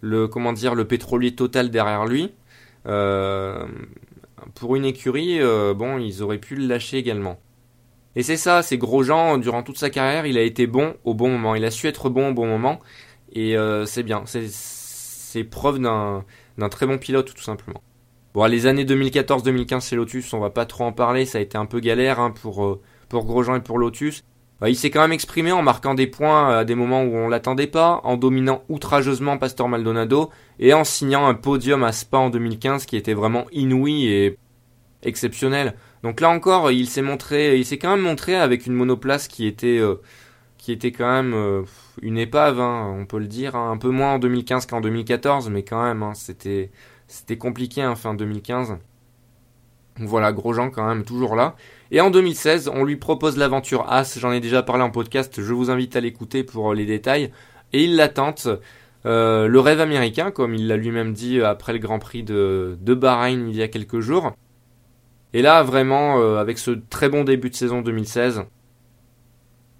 le 0.00 0.26
comment 0.28 0.52
le 0.52 0.84
pétrolier 0.84 1.34
total 1.34 1.70
derrière 1.70 2.06
lui. 2.06 2.32
Euh, 2.86 3.66
pour 4.54 4.76
une 4.76 4.84
écurie, 4.84 5.38
bon, 5.76 5.98
ils 5.98 6.22
auraient 6.22 6.38
pu 6.38 6.56
le 6.56 6.66
lâcher 6.66 6.96
également. 6.96 7.38
Et 8.16 8.22
c'est 8.22 8.38
ça, 8.38 8.62
c'est 8.62 8.78
Grosjean, 8.78 9.38
durant 9.38 9.62
toute 9.62 9.78
sa 9.78 9.90
carrière, 9.90 10.26
il 10.26 10.38
a 10.38 10.42
été 10.42 10.66
bon 10.66 10.96
au 11.04 11.14
bon 11.14 11.28
moment. 11.28 11.54
Il 11.54 11.64
a 11.64 11.70
su 11.70 11.86
être 11.86 12.08
bon 12.08 12.30
au 12.30 12.34
bon 12.34 12.46
moment. 12.46 12.80
Et 13.32 13.54
c'est 13.84 14.02
bien. 14.02 14.24
C'est 14.26 15.44
preuve 15.44 15.78
d'un 15.78 16.24
très 16.68 16.86
bon 16.86 16.98
pilote, 16.98 17.32
tout 17.34 17.42
simplement. 17.42 17.82
Bon, 18.34 18.44
les 18.44 18.66
années 18.66 18.84
2014-2015 18.84 19.88
chez 19.88 19.96
Lotus, 19.96 20.32
on 20.32 20.40
va 20.40 20.50
pas 20.50 20.66
trop 20.66 20.84
en 20.84 20.92
parler. 20.92 21.26
Ça 21.26 21.38
a 21.38 21.40
été 21.40 21.58
un 21.58 21.66
peu 21.66 21.80
galère 21.80 22.20
hein, 22.20 22.30
pour, 22.30 22.80
pour 23.08 23.24
Grosjean 23.24 23.56
et 23.56 23.60
pour 23.60 23.78
Lotus. 23.78 24.22
Bah, 24.60 24.68
il 24.68 24.76
s'est 24.76 24.90
quand 24.90 25.00
même 25.00 25.12
exprimé 25.12 25.52
en 25.52 25.62
marquant 25.62 25.94
des 25.94 26.06
points 26.06 26.58
à 26.58 26.64
des 26.64 26.74
moments 26.74 27.02
où 27.02 27.16
on 27.16 27.28
l'attendait 27.28 27.66
pas, 27.66 28.00
en 28.04 28.16
dominant 28.18 28.62
outrageusement 28.68 29.38
Pastor 29.38 29.68
Maldonado 29.68 30.30
et 30.58 30.74
en 30.74 30.84
signant 30.84 31.26
un 31.26 31.34
podium 31.34 31.82
à 31.82 31.92
Spa 31.92 32.18
en 32.18 32.30
2015 32.30 32.84
qui 32.84 32.96
était 32.96 33.14
vraiment 33.14 33.46
inouï 33.52 34.06
et 34.08 34.38
exceptionnel. 35.02 35.74
Donc 36.02 36.20
là 36.20 36.28
encore, 36.28 36.70
il 36.70 36.86
s'est 36.86 37.00
montré, 37.00 37.58
il 37.58 37.64
s'est 37.64 37.78
quand 37.78 37.90
même 37.90 38.04
montré 38.04 38.36
avec 38.36 38.66
une 38.66 38.74
monoplace 38.74 39.28
qui 39.28 39.46
était 39.46 39.78
euh, 39.78 39.96
qui 40.58 40.72
était 40.72 40.92
quand 40.92 41.10
même 41.10 41.32
euh, 41.32 41.62
une 42.02 42.18
épave, 42.18 42.60
hein, 42.60 42.94
on 42.98 43.06
peut 43.06 43.18
le 43.18 43.26
dire, 43.26 43.56
hein. 43.56 43.70
un 43.70 43.76
peu 43.76 43.90
moins 43.90 44.14
en 44.14 44.18
2015 44.18 44.66
qu'en 44.66 44.80
2014, 44.80 45.50
mais 45.50 45.62
quand 45.62 45.82
même, 45.82 46.02
hein, 46.02 46.12
c'était 46.14 46.70
compliqué 47.38 47.84
en 47.84 47.96
fin 47.96 48.14
2015. 48.14 48.78
Voilà, 49.98 50.32
Grosjean 50.32 50.70
quand 50.70 50.86
même 50.86 51.04
toujours 51.04 51.36
là. 51.36 51.56
Et 51.90 52.00
en 52.00 52.10
2016, 52.10 52.70
on 52.72 52.84
lui 52.84 52.96
propose 52.96 53.36
l'aventure 53.36 53.90
As, 53.90 54.18
j'en 54.18 54.32
ai 54.32 54.40
déjà 54.40 54.62
parlé 54.62 54.82
en 54.82 54.90
podcast, 54.90 55.42
je 55.42 55.52
vous 55.52 55.70
invite 55.70 55.94
à 55.96 56.00
l'écouter 56.00 56.42
pour 56.42 56.72
les 56.72 56.86
détails. 56.86 57.32
Et 57.72 57.84
il 57.84 57.96
la 57.96 58.08
tente. 58.08 58.48
Euh, 59.06 59.48
le 59.48 59.60
rêve 59.60 59.80
américain, 59.80 60.30
comme 60.30 60.54
il 60.54 60.66
l'a 60.66 60.76
lui-même 60.76 61.14
dit 61.14 61.40
après 61.40 61.72
le 61.72 61.78
Grand 61.78 61.98
Prix 61.98 62.22
de, 62.22 62.76
de 62.80 62.94
Bahreïn 62.94 63.48
il 63.48 63.56
y 63.56 63.62
a 63.62 63.68
quelques 63.68 64.00
jours. 64.00 64.32
Et 65.32 65.42
là, 65.42 65.62
vraiment, 65.62 66.20
euh, 66.20 66.36
avec 66.38 66.58
ce 66.58 66.72
très 66.72 67.08
bon 67.08 67.24
début 67.24 67.50
de 67.50 67.54
saison 67.54 67.82
2016, 67.82 68.42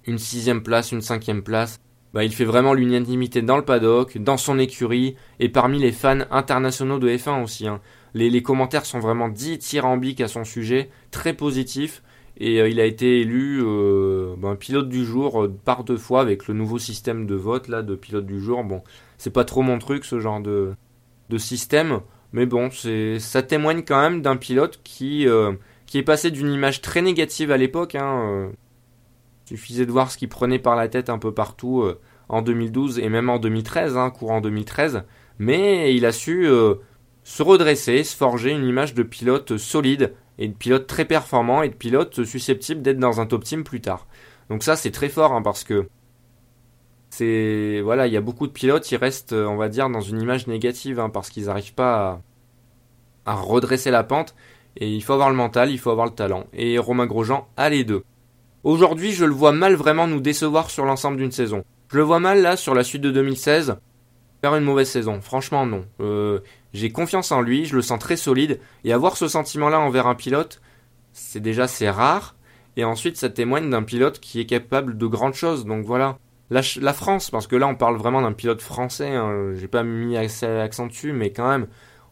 une 0.05 0.17
sixième 0.17 0.63
place, 0.63 0.91
une 0.91 1.01
cinquième 1.01 1.43
place, 1.43 1.79
bah, 2.13 2.23
il 2.23 2.33
fait 2.33 2.45
vraiment 2.45 2.73
l'unanimité 2.73 3.41
dans 3.41 3.57
le 3.57 3.63
paddock, 3.63 4.17
dans 4.17 4.37
son 4.37 4.59
écurie, 4.59 5.15
et 5.39 5.49
parmi 5.49 5.79
les 5.79 5.91
fans 5.91 6.25
internationaux 6.29 6.99
de 6.99 7.09
F1 7.09 7.43
aussi. 7.43 7.67
Hein. 7.67 7.79
Les, 8.13 8.41
commentaires 8.41 8.85
sont 8.85 8.99
vraiment 8.99 9.29
dithyrambiques 9.29 10.21
à 10.21 10.27
son 10.27 10.43
sujet, 10.43 10.89
très 11.11 11.33
positifs. 11.33 12.03
Et 12.37 12.59
euh, 12.59 12.69
il 12.69 12.79
a 12.79 12.85
été 12.85 13.21
élu 13.21 13.61
euh, 13.63 14.35
ben, 14.37 14.55
pilote 14.55 14.89
du 14.89 15.05
jour 15.05 15.43
euh, 15.43 15.53
par 15.63 15.83
deux 15.83 15.97
fois 15.97 16.21
avec 16.21 16.47
le 16.47 16.53
nouveau 16.53 16.79
système 16.79 17.27
de 17.27 17.35
vote 17.35 17.67
là 17.67 17.81
de 17.81 17.95
pilote 17.95 18.25
du 18.25 18.39
jour. 18.41 18.63
Bon, 18.63 18.81
c'est 19.17 19.31
pas 19.31 19.45
trop 19.45 19.61
mon 19.61 19.79
truc 19.79 20.05
ce 20.05 20.19
genre 20.19 20.41
de, 20.41 20.73
de 21.29 21.37
système, 21.37 21.99
mais 22.33 22.45
bon, 22.45 22.69
ça 23.19 23.43
témoigne 23.43 23.83
quand 23.83 24.01
même 24.01 24.21
d'un 24.21 24.37
pilote 24.37 24.79
qui 24.83 25.27
qui 25.85 25.97
est 25.97 26.03
passé 26.03 26.31
d'une 26.31 26.51
image 26.51 26.81
très 26.81 27.01
négative 27.01 27.51
à 27.51 27.57
l'époque. 27.57 27.95
Hein, 27.95 28.51
suffisait 29.57 29.85
de 29.85 29.91
voir 29.91 30.11
ce 30.11 30.17
qu'il 30.17 30.29
prenait 30.29 30.59
par 30.59 30.75
la 30.75 30.87
tête 30.87 31.09
un 31.09 31.17
peu 31.17 31.33
partout 31.33 31.83
en 32.29 32.41
2012 32.41 32.99
et 32.99 33.09
même 33.09 33.29
en 33.29 33.39
2013, 33.39 33.97
hein, 33.97 34.09
courant 34.09 34.41
2013. 34.41 35.03
Mais 35.39 35.95
il 35.95 36.05
a 36.05 36.11
su 36.11 36.47
se 37.23 37.43
redresser, 37.43 38.03
se 38.03 38.15
forger 38.15 38.51
une 38.51 38.65
image 38.65 38.93
de 38.93 39.03
pilote 39.03 39.57
solide 39.57 40.13
et 40.37 40.47
de 40.47 40.53
pilote 40.53 40.87
très 40.87 41.05
performant 41.05 41.61
et 41.61 41.69
de 41.69 41.75
pilote 41.75 42.23
susceptible 42.23 42.81
d'être 42.81 42.97
dans 42.97 43.21
un 43.21 43.25
top 43.25 43.43
team 43.43 43.63
plus 43.63 43.81
tard. 43.81 44.07
Donc 44.49 44.63
ça 44.63 44.75
c'est 44.75 44.91
très 44.91 45.09
fort 45.09 45.33
hein, 45.33 45.41
parce 45.41 45.63
que 45.63 45.87
c'est 47.09 47.81
voilà 47.81 48.07
il 48.07 48.13
y 48.13 48.17
a 48.17 48.21
beaucoup 48.21 48.47
de 48.47 48.51
pilotes 48.51 48.83
qui 48.83 48.95
restent 48.95 49.33
on 49.33 49.57
va 49.57 49.69
dire 49.69 49.89
dans 49.89 50.01
une 50.01 50.21
image 50.21 50.47
négative 50.47 50.99
hein, 50.99 51.09
parce 51.09 51.29
qu'ils 51.29 51.45
n'arrivent 51.45 51.73
pas 51.73 52.21
à, 53.25 53.35
redresser 53.35 53.91
la 53.91 54.03
pente 54.03 54.35
et 54.77 54.89
il 54.89 55.01
faut 55.03 55.13
avoir 55.13 55.29
le 55.29 55.35
mental, 55.35 55.69
il 55.69 55.77
faut 55.77 55.91
avoir 55.91 56.07
le 56.07 56.13
talent 56.13 56.47
et 56.53 56.77
Romain 56.79 57.05
Grosjean 57.05 57.47
a 57.57 57.69
les 57.69 57.83
deux. 57.83 58.03
Aujourd'hui 58.63 59.11
je 59.11 59.25
le 59.25 59.33
vois 59.33 59.51
mal 59.51 59.75
vraiment 59.75 60.07
nous 60.07 60.21
décevoir 60.21 60.69
sur 60.69 60.85
l'ensemble 60.85 61.17
d'une 61.17 61.31
saison. 61.31 61.63
Je 61.91 61.97
le 61.97 62.03
vois 62.03 62.19
mal 62.19 62.41
là 62.41 62.55
sur 62.57 62.73
la 62.73 62.83
suite 62.83 63.01
de 63.01 63.11
2016 63.11 63.75
faire 64.41 64.55
une 64.55 64.63
mauvaise 64.63 64.89
saison. 64.89 65.21
Franchement, 65.21 65.65
non. 65.65 65.85
Euh, 65.99 66.39
j'ai 66.73 66.91
confiance 66.91 67.31
en 67.31 67.41
lui, 67.41 67.65
je 67.65 67.75
le 67.75 67.81
sens 67.81 67.99
très 67.99 68.17
solide. 68.17 68.59
Et 68.83 68.91
avoir 68.91 69.15
ce 69.15 69.27
sentiment-là 69.27 69.79
envers 69.79 70.07
un 70.07 70.15
pilote, 70.15 70.61
c'est 71.13 71.39
déjà 71.39 71.67
c'est 71.67 71.89
rare. 71.89 72.35
Et 72.75 72.83
ensuite, 72.83 73.17
ça 73.17 73.29
témoigne 73.29 73.69
d'un 73.69 73.83
pilote 73.83 74.19
qui 74.19 74.39
est 74.39 74.45
capable 74.45 74.97
de 74.97 75.05
grandes 75.05 75.35
choses. 75.35 75.65
Donc 75.65 75.85
voilà. 75.85 76.17
La, 76.49 76.93
France, 76.93 77.29
parce 77.29 77.47
que 77.47 77.55
là, 77.55 77.67
on 77.67 77.75
parle 77.75 77.95
vraiment 77.95 78.21
d'un 78.21 78.33
pilote 78.33 78.61
français. 78.61 79.15
Hein. 79.15 79.53
J'ai 79.55 79.69
pas 79.69 79.83
mis 79.83 80.17
assez 80.17 80.45
accent 80.45 80.87
dessus, 80.87 81.13
mais 81.13 81.31
quand 81.31 81.47
même, 81.47 81.67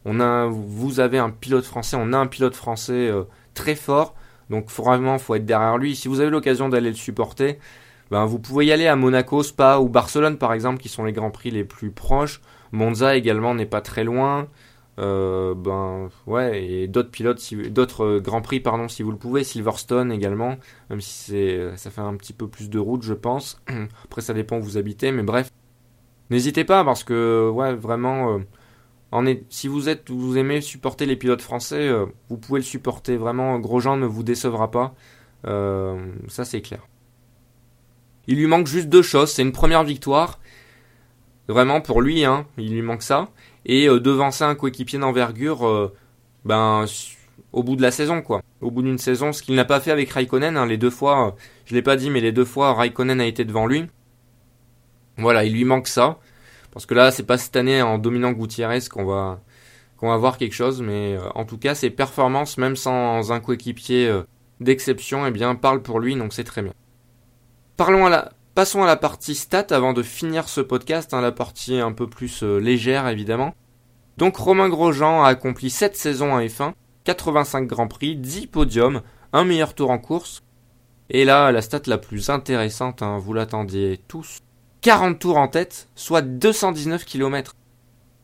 on 0.05 0.21
a, 0.21 0.45
vous 0.45 1.01
avez 1.01 1.17
un 1.17 1.29
pilote 1.29 1.65
français, 1.65 1.97
on 1.99 2.13
a 2.13 2.17
un 2.17 2.27
pilote 2.27 2.55
français 2.55 3.09
euh, 3.09 3.23
très 3.53 3.75
fort. 3.75 4.15
Donc 4.49 4.69
vraiment, 4.69 5.17
faut 5.17 5.35
être 5.35 5.45
derrière 5.45 5.77
lui. 5.77 5.95
Si 5.95 6.07
vous 6.07 6.19
avez 6.19 6.29
l'occasion 6.29 6.69
d'aller 6.69 6.89
le 6.89 6.95
supporter, 6.95 7.59
ben, 8.11 8.25
vous 8.25 8.39
pouvez 8.39 8.65
y 8.65 8.71
aller 8.71 8.87
à 8.87 8.95
Monaco, 8.95 9.43
Spa 9.43 9.79
ou 9.79 9.89
Barcelone 9.89 10.37
par 10.37 10.53
exemple, 10.53 10.81
qui 10.81 10.89
sont 10.89 11.03
les 11.03 11.13
grands 11.13 11.31
prix 11.31 11.51
les 11.51 11.63
plus 11.63 11.91
proches. 11.91 12.41
Monza 12.71 13.15
également 13.15 13.53
n'est 13.55 13.65
pas 13.65 13.81
très 13.81 14.03
loin. 14.03 14.47
Euh, 14.99 15.53
ben 15.55 16.09
ouais, 16.27 16.61
et 16.61 16.87
d'autres 16.87 17.09
pilotes, 17.09 17.41
d'autres 17.69 18.03
euh, 18.03 18.19
grands 18.19 18.41
prix 18.41 18.59
pardon, 18.59 18.89
si 18.89 19.01
vous 19.01 19.11
le 19.11 19.17
pouvez. 19.17 19.43
Silverstone 19.43 20.11
également, 20.11 20.57
même 20.89 20.99
si 20.99 21.31
c'est, 21.31 21.77
ça 21.77 21.89
fait 21.89 22.01
un 22.01 22.15
petit 22.15 22.33
peu 22.33 22.47
plus 22.49 22.69
de 22.69 22.79
route, 22.79 23.03
je 23.03 23.13
pense. 23.13 23.61
Après, 24.03 24.21
ça 24.21 24.33
dépend 24.33 24.57
où 24.57 24.61
vous 24.61 24.77
habitez, 24.77 25.11
mais 25.13 25.23
bref, 25.23 25.51
n'hésitez 26.29 26.65
pas 26.65 26.83
parce 26.83 27.03
que 27.03 27.49
ouais, 27.49 27.75
vraiment. 27.75 28.35
Euh, 28.35 28.39
si 29.49 29.67
vous 29.67 29.89
êtes, 29.89 30.09
vous 30.09 30.37
aimez 30.37 30.61
supporter 30.61 31.05
les 31.05 31.15
pilotes 31.15 31.41
français, 31.41 31.89
vous 32.29 32.37
pouvez 32.37 32.59
le 32.59 32.65
supporter. 32.65 33.17
Vraiment, 33.17 33.59
Grosjean 33.59 33.97
ne 33.97 34.05
vous 34.05 34.23
décevra 34.23 34.71
pas. 34.71 34.93
ça, 35.43 36.45
c'est 36.45 36.61
clair. 36.61 36.87
Il 38.29 38.35
lui 38.35 38.45
manque 38.45 38.67
juste 38.67 38.89
deux 38.89 39.01
choses. 39.01 39.31
C'est 39.31 39.41
une 39.41 39.51
première 39.51 39.83
victoire. 39.83 40.39
Vraiment 41.47 41.81
pour 41.81 41.99
lui, 41.99 42.25
hein, 42.25 42.45
il 42.59 42.71
lui 42.71 42.83
manque 42.83 43.01
ça. 43.01 43.29
Et 43.65 43.89
euh, 43.89 43.99
devancer 43.99 44.43
un 44.43 44.53
coéquipier 44.53 44.99
d'envergure, 44.99 45.67
euh, 45.67 45.91
ben 46.45 46.85
au 47.51 47.63
bout 47.63 47.75
de 47.75 47.81
la 47.81 47.89
saison, 47.89 48.21
quoi. 48.21 48.43
Au 48.61 48.69
bout 48.69 48.83
d'une 48.83 48.99
saison, 48.99 49.33
ce 49.33 49.41
qu'il 49.41 49.55
n'a 49.55 49.65
pas 49.65 49.79
fait 49.79 49.89
avec 49.89 50.11
Raikkonen, 50.11 50.57
hein, 50.57 50.67
les 50.67 50.77
deux 50.77 50.91
fois, 50.91 51.35
je 51.65 51.73
l'ai 51.73 51.81
pas 51.81 51.95
dit, 51.95 52.11
mais 52.11 52.21
les 52.21 52.31
deux 52.31 52.45
fois, 52.45 52.75
Raikkonen 52.75 53.19
a 53.19 53.25
été 53.25 53.45
devant 53.45 53.65
lui. 53.65 53.87
Voilà, 55.17 55.43
il 55.43 55.53
lui 55.53 55.65
manque 55.65 55.87
ça. 55.87 56.19
Parce 56.71 56.85
que 56.85 56.93
là, 56.93 57.11
c'est 57.11 57.23
pas 57.23 57.37
cette 57.37 57.55
année 57.55 57.81
en 57.81 57.97
dominant 57.97 58.31
Gutiérrez 58.31 58.81
qu'on 58.91 59.05
va, 59.05 59.39
voir 60.01 60.37
quelque 60.37 60.53
chose, 60.53 60.81
mais 60.81 61.15
euh, 61.15 61.29
en 61.35 61.45
tout 61.45 61.57
cas, 61.57 61.75
ses 61.75 61.89
performances, 61.89 62.57
même 62.57 62.75
sans 62.75 63.31
un 63.31 63.39
coéquipier 63.39 64.21
d'exception, 64.59 65.25
eh 65.25 65.31
bien, 65.31 65.55
parlent 65.55 65.81
pour 65.81 65.99
lui, 65.99 66.15
donc 66.15 66.33
c'est 66.33 66.43
très 66.43 66.61
bien. 66.61 66.73
Parlons 67.77 68.07
à 68.07 68.31
passons 68.59 68.83
à 68.83 68.87
la 68.87 68.97
partie 68.97 69.35
stats 69.35 69.67
avant 69.71 69.93
de 69.93 70.03
finir 70.03 70.49
ce 70.49 70.59
podcast, 70.59 71.13
hein, 71.13 71.21
la 71.21 71.31
partie 71.31 71.79
un 71.79 71.93
peu 71.93 72.07
plus 72.07 72.43
euh, 72.43 72.57
légère 72.57 73.07
évidemment. 73.07 73.53
Donc 74.17 74.35
Romain 74.35 74.67
Grosjean 74.67 75.23
a 75.23 75.29
accompli 75.29 75.69
7 75.69 75.95
saisons 75.95 76.33
en 76.33 76.41
F1, 76.41 76.73
85 77.05 77.67
Grands 77.67 77.87
Prix, 77.87 78.17
10 78.17 78.47
podiums, 78.47 79.01
un 79.31 79.45
meilleur 79.45 79.75
tour 79.75 79.91
en 79.91 79.97
course. 79.97 80.43
Et 81.09 81.23
là, 81.23 81.53
la 81.53 81.61
stat 81.61 81.83
la 81.87 81.97
plus 81.97 82.29
intéressante, 82.29 83.01
hein, 83.01 83.17
vous 83.17 83.31
l'attendiez 83.31 84.01
tous. 84.09 84.39
40 84.81 85.19
tours 85.19 85.35
en 85.35 85.49
tête, 85.49 85.89
soit 85.95 86.21
219 86.21 87.03
km. 87.03 87.53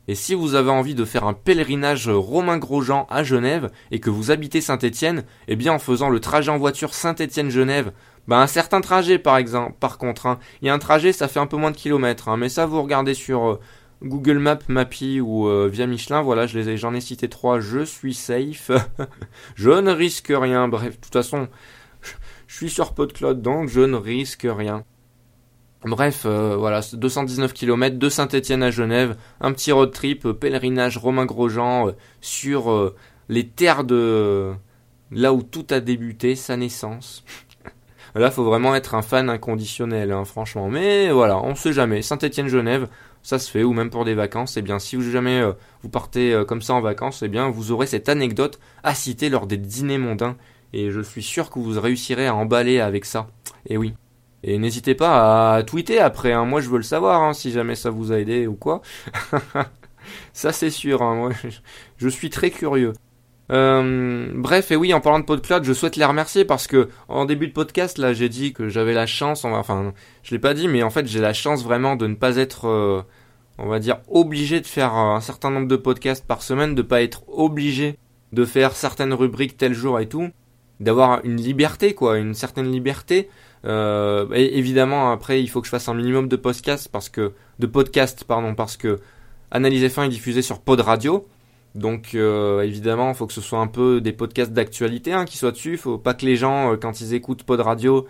Et 0.08 0.16
si 0.16 0.34
vous 0.34 0.56
avez 0.56 0.70
envie 0.70 0.96
de 0.96 1.04
faire 1.04 1.26
un 1.26 1.34
pèlerinage 1.34 2.08
Romain 2.08 2.58
Grosjean 2.58 3.08
à 3.10 3.24
Genève 3.24 3.72
et 3.92 4.00
que 4.00 4.10
vous 4.10 4.32
habitez 4.32 4.62
Saint-Étienne, 4.62 5.26
eh 5.50 5.58
bien 5.58 5.74
en 5.74 5.80
faisant 5.80 6.10
le 6.10 6.22
trajet 6.22 6.52
en 6.52 6.58
voiture 6.58 6.94
Saint-Étienne-Genève, 6.94 7.92
bah 8.30 8.40
un 8.40 8.48
certain 8.48 8.80
trajet 8.80 9.20
par 9.20 9.36
exemple, 9.36 9.76
par 9.82 9.98
contre, 9.98 10.28
hein, 10.28 10.40
un 10.64 10.80
trajet 10.80 11.12
ça 11.12 11.28
fait 11.28 11.42
un 11.42 11.48
peu 11.48 11.58
moins 11.58 11.72
de 11.72 11.78
kilomètres, 11.78 12.30
hein, 12.30 12.38
mais 12.38 12.48
ça 12.48 12.66
vous 12.66 12.82
regardez 12.82 13.16
sur 13.16 13.50
euh, 13.50 13.60
Google 14.02 14.40
Maps, 14.40 14.60
Mappy 14.70 15.20
ou 15.20 15.50
euh, 15.50 15.68
via 15.70 15.88
Michelin, 15.88 16.22
voilà, 16.22 16.48
je 16.48 16.58
les 16.58 16.78
j'en 16.78 16.94
ai 16.94 17.02
cité 17.02 17.28
trois, 17.28 17.60
je 17.60 17.84
suis 17.84 18.14
safe, 18.14 18.72
je 19.56 19.72
ne 19.72 19.92
risque 19.92 20.32
rien, 20.34 20.70
bref, 20.70 20.96
de 20.96 21.04
toute 21.04 21.14
façon, 21.14 21.50
je 22.48 22.56
suis 22.56 22.70
sur 22.70 22.94
PodCloud 22.94 23.42
donc 23.42 23.68
je 23.68 23.82
ne 23.82 23.98
risque 23.98 24.48
rien. 24.50 24.86
Bref, 25.86 26.24
euh, 26.26 26.56
voilà, 26.58 26.82
219 26.94 27.54
km 27.54 28.00
de 28.00 28.10
Saint-Étienne 28.10 28.64
à 28.64 28.72
Genève, 28.72 29.16
un 29.40 29.54
petit 29.54 29.72
road 29.72 29.92
trip, 29.92 30.26
euh, 30.26 30.34
pèlerinage 30.34 30.98
Romain 30.98 31.26
Grosjean 31.26 31.90
euh, 31.90 31.92
sur 32.22 32.94
les 33.30 33.48
terres 33.48 33.84
de 33.84 34.52
là 35.12 35.32
où 35.32 35.44
tout 35.44 35.68
a 35.70 35.80
débuté, 35.80 36.36
sa 36.36 36.58
naissance. 36.58 37.24
Là, 38.16 38.32
faut 38.32 38.44
vraiment 38.44 38.74
être 38.74 38.96
un 38.96 39.04
fan 39.04 39.30
inconditionnel, 39.30 40.12
hein, 40.12 40.26
franchement. 40.26 40.70
Mais 40.70 41.12
voilà, 41.12 41.38
on 41.38 41.54
sait 41.54 41.74
jamais. 41.74 42.02
Saint-Étienne-Genève, 42.02 42.88
ça 43.22 43.38
se 43.38 43.52
fait, 43.52 43.64
ou 43.64 43.74
même 43.74 43.92
pour 43.92 44.06
des 44.06 44.16
vacances. 44.16 44.58
Eh 44.58 44.64
bien, 44.64 44.80
si 44.80 44.96
vous 44.96 45.12
jamais 45.12 45.44
vous 45.84 45.90
partez 45.90 46.42
comme 46.48 46.62
ça 46.62 46.74
en 46.74 46.82
vacances, 46.82 47.22
eh 47.24 47.28
bien, 47.28 47.50
vous 47.50 47.72
aurez 47.72 47.88
cette 47.88 48.10
anecdote 48.10 48.60
à 48.84 48.96
citer 48.96 49.30
lors 49.30 49.48
des 49.48 49.58
dîners 49.58 49.98
mondains. 49.98 50.38
Et 50.74 50.92
je 50.92 51.02
suis 51.02 51.24
sûr 51.24 51.50
que 51.52 51.60
vous 51.60 51.80
réussirez 51.80 52.26
à 52.26 52.36
emballer 52.36 52.80
avec 52.80 53.06
ça. 53.06 53.28
Et 53.68 53.74
eh 53.74 53.78
oui. 53.78 53.96
Et 54.48 54.60
n'hésitez 54.60 54.94
pas 54.94 55.56
à 55.56 55.64
tweeter 55.64 56.00
après, 56.00 56.32
hein. 56.32 56.46
moi 56.46 56.62
je 56.62 56.70
veux 56.70 56.78
le 56.78 56.84
savoir, 56.84 57.24
hein, 57.24 57.34
si 57.34 57.52
jamais 57.52 57.74
ça 57.74 57.90
vous 57.90 58.12
a 58.12 58.20
aidé 58.20 58.46
ou 58.46 58.54
quoi. 58.54 58.84
ça 60.34 60.52
c'est 60.52 60.70
sûr, 60.70 61.02
hein. 61.02 61.16
moi 61.16 61.32
je, 61.98 62.08
suis 62.08 62.30
très 62.30 62.52
curieux. 62.52 62.94
Euh, 63.52 64.32
bref, 64.36 64.70
et 64.70 64.76
oui, 64.76 64.94
en 64.94 65.02
parlant 65.02 65.18
de 65.18 65.26
PodCloud, 65.26 65.64
je 65.64 65.74
souhaite 65.74 65.96
les 65.96 66.06
remercier 66.06 66.46
parce 66.46 66.68
que 66.68 66.90
en 67.08 67.26
début 67.26 67.48
de 67.48 67.54
podcast, 67.54 67.98
là, 67.98 68.14
j'ai 68.14 68.30
dit 68.30 68.54
que 68.54 68.70
j'avais 68.70 68.94
la 68.94 69.08
chance, 69.08 69.46
enfin, 69.46 69.94
je 70.22 70.30
l'ai 70.30 70.40
pas 70.40 70.54
dit, 70.54 70.68
mais 70.68 70.84
en 70.84 70.92
fait, 70.92 71.08
j'ai 71.08 71.22
la 71.22 71.34
chance 71.34 71.64
vraiment 71.64 71.96
de 71.96 72.06
ne 72.06 72.14
pas 72.14 72.38
être, 72.38 72.68
euh, 72.68 73.02
on 73.58 73.68
va 73.68 73.80
dire, 73.80 73.98
obligé 74.08 74.62
de 74.62 74.68
faire 74.68 74.94
un 74.94 75.22
certain 75.22 75.50
nombre 75.50 75.68
de 75.68 75.76
podcasts 75.76 76.26
par 76.26 76.44
semaine, 76.44 76.76
de 76.76 76.84
pas 76.84 77.02
être 77.02 77.24
obligé 77.30 77.98
de 78.32 78.46
faire 78.46 78.76
certaines 78.76 79.14
rubriques 79.14 79.58
tel 79.58 79.74
jour 79.74 80.00
et 80.00 80.08
tout, 80.08 80.30
d'avoir 80.80 81.26
une 81.26 81.38
liberté, 81.38 81.96
quoi, 81.96 82.20
une 82.20 82.36
certaine 82.36 82.72
liberté 82.72 83.28
euh, 83.66 84.28
évidemment, 84.34 85.12
après, 85.12 85.42
il 85.42 85.48
faut 85.48 85.62
que 85.62 85.68
je 85.68 85.72
fasse 85.72 85.90
un 85.90 85.94
minimum 85.94 86.28
de 86.28 86.36
podcasts 86.36 86.90
parce 86.90 87.10
que 87.10 87.34
de 87.60 87.68
podcasts, 87.68 88.24
pardon, 88.24 88.54
parce 88.56 88.78
que 88.78 89.00
Analyse 89.52 89.84
F1 89.84 90.06
est 90.06 90.10
diffusé 90.10 90.42
sur 90.42 90.60
Pod 90.60 90.80
Radio. 90.82 91.28
Donc 91.76 92.16
euh, 92.16 92.62
évidemment, 92.62 93.10
il 93.10 93.16
faut 93.16 93.28
que 93.28 93.34
ce 93.34 93.42
soit 93.42 93.60
un 93.60 93.68
peu 93.68 94.00
des 94.00 94.14
podcasts 94.14 94.54
d'actualité 94.54 95.14
hein, 95.14 95.26
qui 95.26 95.38
soient 95.38 95.52
dessus. 95.52 95.78
Faut 95.78 95.98
pas 95.98 96.14
que 96.14 96.26
les 96.26 96.38
gens, 96.38 96.74
euh, 96.74 96.78
quand 96.78 97.02
ils 97.02 97.14
écoutent 97.14 97.44
Pod 97.44 97.60
Radio 97.60 98.08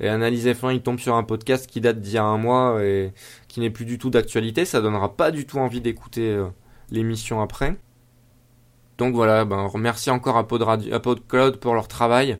et 0.00 0.08
Analyse 0.08 0.46
F1, 0.46 0.74
ils 0.74 0.82
tombent 0.82 1.00
sur 1.00 1.16
un 1.16 1.24
podcast 1.24 1.66
qui 1.68 1.80
date 1.80 2.00
d'il 2.00 2.14
y 2.14 2.18
a 2.18 2.24
un 2.24 2.38
mois 2.38 2.82
et 2.84 3.12
qui 3.48 3.60
n'est 3.60 3.70
plus 3.70 3.84
du 3.84 3.98
tout 3.98 4.10
d'actualité. 4.10 4.64
Ça 4.64 4.80
donnera 4.80 5.16
pas 5.16 5.32
du 5.32 5.46
tout 5.46 5.58
envie 5.58 5.80
d'écouter 5.80 6.30
euh, 6.30 6.46
l'émission 6.90 7.40
après. 7.42 7.76
Donc 8.98 9.14
voilà, 9.14 9.44
ben, 9.44 9.66
remercie 9.66 10.10
encore 10.10 10.36
à 10.36 10.46
Pod, 10.46 10.62
Radio, 10.62 10.94
à 10.94 11.00
PodCloud 11.00 11.56
pour 11.58 11.74
leur 11.74 11.88
travail. 11.88 12.38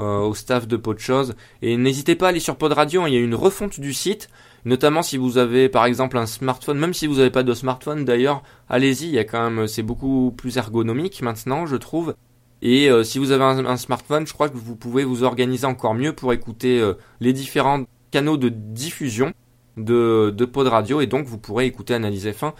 Euh, 0.00 0.20
au 0.20 0.32
staff 0.32 0.66
de 0.66 0.78
Podchose. 0.78 1.34
Et 1.60 1.76
n'hésitez 1.76 2.14
pas 2.14 2.26
à 2.26 2.28
aller 2.30 2.40
sur 2.40 2.56
Pod 2.56 2.72
Radio, 2.72 3.02
hein, 3.02 3.08
il 3.08 3.12
y 3.12 3.18
a 3.18 3.20
une 3.20 3.34
refonte 3.34 3.80
du 3.80 3.92
site, 3.92 4.30
notamment 4.64 5.02
si 5.02 5.18
vous 5.18 5.36
avez 5.36 5.68
par 5.68 5.84
exemple 5.84 6.16
un 6.16 6.24
smartphone, 6.24 6.78
même 6.78 6.94
si 6.94 7.06
vous 7.06 7.16
n'avez 7.16 7.28
pas 7.28 7.42
de 7.42 7.52
smartphone 7.52 8.06
d'ailleurs, 8.06 8.42
allez-y, 8.70 9.10
il 9.10 9.18
a 9.18 9.24
quand 9.24 9.66
c'est 9.68 9.82
beaucoup 9.82 10.32
plus 10.34 10.56
ergonomique 10.56 11.20
maintenant, 11.20 11.66
je 11.66 11.76
trouve. 11.76 12.14
Et 12.62 12.88
euh, 12.88 13.02
si 13.02 13.18
vous 13.18 13.30
avez 13.30 13.44
un, 13.44 13.76
smartphone, 13.76 14.26
je 14.26 14.32
crois 14.32 14.48
que 14.48 14.56
vous 14.56 14.74
pouvez 14.74 15.04
vous 15.04 15.22
organiser 15.22 15.66
encore 15.66 15.94
mieux 15.94 16.14
pour 16.14 16.32
écouter 16.32 16.80
euh, 16.80 16.94
les 17.20 17.34
différents 17.34 17.84
canaux 18.10 18.38
de 18.38 18.48
diffusion 18.48 19.34
de, 19.76 20.32
de 20.34 20.44
Pod 20.46 20.66
Radio, 20.66 21.02
et 21.02 21.08
donc 21.08 21.26
vous 21.26 21.36
pourrez 21.36 21.66
écouter 21.66 21.92
Analyse 21.92 22.26
F1 22.26 22.54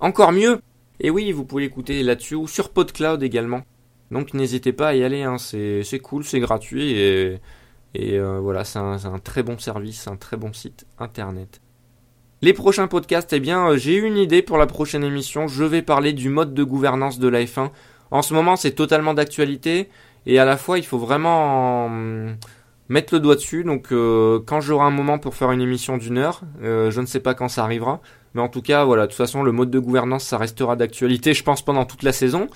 encore 0.00 0.32
mieux. 0.32 0.60
Et 1.00 1.10
oui, 1.10 1.30
vous 1.30 1.44
pouvez 1.44 1.64
l'écouter 1.64 2.02
là-dessus 2.02 2.36
ou 2.36 2.48
sur 2.48 2.70
PodCloud 2.70 3.22
également. 3.22 3.64
Donc 4.10 4.34
n'hésitez 4.34 4.72
pas 4.72 4.88
à 4.88 4.94
y 4.94 5.02
aller, 5.02 5.22
hein. 5.22 5.38
c'est 5.38 6.00
cool, 6.02 6.24
c'est 6.24 6.40
gratuit 6.40 6.92
et, 6.92 8.18
euh, 8.18 8.38
voilà, 8.40 8.64
c'est 8.64 8.78
un, 8.78 9.18
très 9.22 9.42
bon 9.42 9.58
service, 9.58 10.08
un 10.08 10.16
très 10.16 10.36
bon 10.36 10.52
site 10.52 10.86
internet. 10.98 11.60
Les 12.42 12.52
prochains 12.52 12.88
podcasts, 12.88 13.32
eh 13.32 13.40
bien, 13.40 13.68
euh, 13.68 13.76
j'ai 13.76 13.96
une 13.96 14.18
idée 14.18 14.42
pour 14.42 14.58
la 14.58 14.66
prochaine 14.66 15.04
émission. 15.04 15.46
Je 15.46 15.64
vais 15.64 15.80
parler 15.80 16.12
du 16.12 16.28
mode 16.28 16.52
de 16.52 16.64
gouvernance 16.64 17.18
de 17.18 17.28
la 17.28 17.42
F1. 17.42 17.70
En 18.10 18.22
ce 18.22 18.34
moment, 18.34 18.56
c'est 18.56 18.72
totalement 18.72 19.14
d'actualité 19.14 19.88
et 20.26 20.38
à 20.38 20.44
la 20.44 20.56
fois, 20.56 20.78
il 20.78 20.84
faut 20.84 20.98
vraiment 20.98 21.88
mettre 22.88 23.14
le 23.14 23.20
doigt 23.20 23.36
dessus. 23.36 23.64
Donc, 23.64 23.92
euh, 23.92 24.40
quand 24.44 24.60
j'aurai 24.60 24.84
un 24.84 24.90
moment 24.90 25.18
pour 25.18 25.34
faire 25.34 25.52
une 25.52 25.62
émission 25.62 25.96
d'une 25.96 26.18
heure, 26.18 26.42
je 26.60 27.00
ne 27.00 27.06
sais 27.06 27.20
pas 27.20 27.34
quand 27.34 27.48
ça 27.48 27.64
arrivera, 27.64 28.00
mais 28.34 28.42
en 28.42 28.48
tout 28.48 28.62
cas, 28.62 28.84
voilà, 28.84 29.04
de 29.04 29.08
toute 29.08 29.16
façon, 29.16 29.42
le 29.42 29.52
mode 29.52 29.70
de 29.70 29.78
gouvernance, 29.78 30.24
ça 30.24 30.36
restera 30.36 30.76
d'actualité, 30.76 31.32
je 31.32 31.44
pense, 31.44 31.62
pendant 31.62 31.86
toute 31.86 32.02
la 32.02 32.12
saison. 32.12 32.48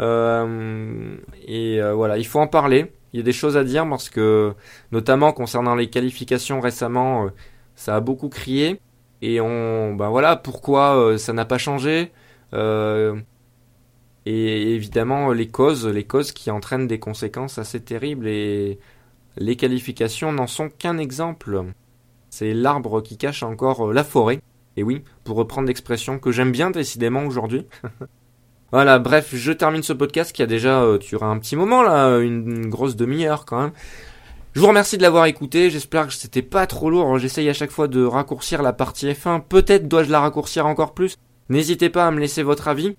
Euh, 0.00 1.16
et 1.46 1.80
euh, 1.80 1.94
voilà, 1.94 2.18
il 2.18 2.26
faut 2.26 2.40
en 2.40 2.46
parler. 2.46 2.92
Il 3.12 3.16
y 3.18 3.20
a 3.20 3.22
des 3.22 3.32
choses 3.32 3.56
à 3.56 3.64
dire 3.64 3.88
parce 3.88 4.10
que, 4.10 4.54
notamment 4.92 5.32
concernant 5.32 5.74
les 5.74 5.88
qualifications 5.90 6.60
récemment, 6.60 7.26
euh, 7.26 7.28
ça 7.74 7.96
a 7.96 8.00
beaucoup 8.00 8.28
crié. 8.28 8.80
Et 9.22 9.40
on, 9.40 9.94
ben 9.94 10.10
voilà, 10.10 10.36
pourquoi 10.36 11.18
ça 11.18 11.32
n'a 11.32 11.44
pas 11.44 11.58
changé. 11.58 12.12
et 14.26 14.74
évidemment, 14.74 15.32
les 15.32 15.48
causes, 15.48 15.86
les 15.86 16.04
causes 16.04 16.32
qui 16.32 16.50
entraînent 16.50 16.86
des 16.86 17.00
conséquences 17.00 17.58
assez 17.58 17.80
terribles. 17.80 18.28
Et 18.28 18.78
les 19.36 19.56
qualifications 19.56 20.32
n'en 20.32 20.46
sont 20.46 20.68
qu'un 20.68 20.98
exemple. 20.98 21.64
C'est 22.30 22.54
l'arbre 22.54 23.00
qui 23.02 23.16
cache 23.16 23.42
encore 23.42 23.92
la 23.92 24.04
forêt. 24.04 24.40
Et 24.76 24.84
oui, 24.84 25.02
pour 25.24 25.36
reprendre 25.36 25.66
l'expression 25.66 26.20
que 26.20 26.30
j'aime 26.30 26.52
bien 26.52 26.70
décidément 26.70 27.24
aujourd'hui. 27.24 27.66
Voilà, 28.70 28.98
bref, 28.98 29.34
je 29.34 29.50
termine 29.52 29.82
ce 29.82 29.94
podcast 29.94 30.32
qui 30.32 30.42
a 30.42 30.46
déjà, 30.46 30.82
euh, 30.82 30.98
un 31.22 31.38
petit 31.38 31.56
moment 31.56 31.82
là, 31.82 32.18
une, 32.18 32.68
grosse 32.68 32.96
demi-heure 32.96 33.46
quand 33.46 33.60
même. 33.60 33.72
Je 34.54 34.60
vous 34.60 34.66
remercie 34.66 34.98
de 34.98 35.02
l'avoir 35.02 35.24
écouté, 35.24 35.70
j'espère 35.70 36.06
que 36.06 36.12
c'était 36.12 36.42
pas 36.42 36.66
trop 36.66 36.90
lourd, 36.90 37.18
j'essaye 37.18 37.48
à 37.48 37.54
chaque 37.54 37.70
fois 37.70 37.88
de 37.88 38.04
raccourcir 38.04 38.60
la 38.60 38.74
partie 38.74 39.06
F1, 39.06 39.40
peut-être 39.40 39.88
dois-je 39.88 40.10
la 40.10 40.20
raccourcir 40.20 40.66
encore 40.66 40.92
plus. 40.92 41.16
N'hésitez 41.48 41.88
pas 41.88 42.06
à 42.06 42.10
me 42.10 42.20
laisser 42.20 42.42
votre 42.42 42.68
avis. 42.68 42.94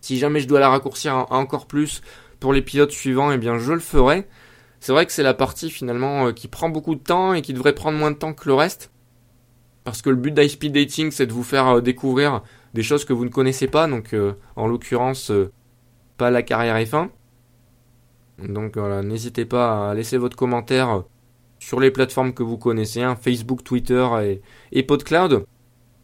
Si 0.00 0.18
jamais 0.18 0.40
je 0.40 0.48
dois 0.48 0.60
la 0.60 0.70
raccourcir 0.70 1.26
encore 1.30 1.66
plus 1.66 2.00
pour 2.40 2.52
les 2.52 2.62
pilotes 2.62 2.92
suivants, 2.92 3.30
eh 3.30 3.38
bien 3.38 3.58
je 3.58 3.72
le 3.72 3.80
ferai. 3.80 4.26
C'est 4.80 4.92
vrai 4.92 5.04
que 5.06 5.12
c'est 5.12 5.22
la 5.22 5.34
partie 5.34 5.70
finalement 5.70 6.28
euh, 6.28 6.32
qui 6.32 6.48
prend 6.48 6.70
beaucoup 6.70 6.94
de 6.94 7.00
temps 7.00 7.34
et 7.34 7.42
qui 7.42 7.52
devrait 7.52 7.74
prendre 7.74 7.98
moins 7.98 8.10
de 8.10 8.16
temps 8.16 8.32
que 8.32 8.48
le 8.48 8.54
reste. 8.54 8.90
Parce 9.84 10.02
que 10.02 10.10
le 10.10 10.16
but 10.16 10.32
d'High 10.32 10.72
Dating, 10.72 11.10
c'est 11.10 11.26
de 11.26 11.32
vous 11.32 11.44
faire 11.44 11.68
euh, 11.68 11.80
découvrir 11.80 12.42
des 12.74 12.82
choses 12.82 13.04
que 13.04 13.12
vous 13.12 13.24
ne 13.24 13.30
connaissez 13.30 13.68
pas, 13.68 13.86
donc 13.86 14.14
euh, 14.14 14.34
en 14.56 14.66
l'occurrence 14.66 15.30
euh, 15.30 15.50
pas 16.16 16.30
la 16.30 16.42
carrière 16.42 16.76
F1. 16.76 17.08
Donc 18.48 18.76
voilà, 18.76 19.02
n'hésitez 19.02 19.44
pas 19.44 19.90
à 19.90 19.94
laisser 19.94 20.16
votre 20.16 20.36
commentaire 20.36 21.04
sur 21.58 21.78
les 21.78 21.90
plateformes 21.90 22.32
que 22.32 22.42
vous 22.42 22.58
connaissez, 22.58 23.02
hein, 23.02 23.14
Facebook, 23.14 23.62
Twitter 23.62 24.04
et, 24.72 24.82
PodCloud, 24.82 25.44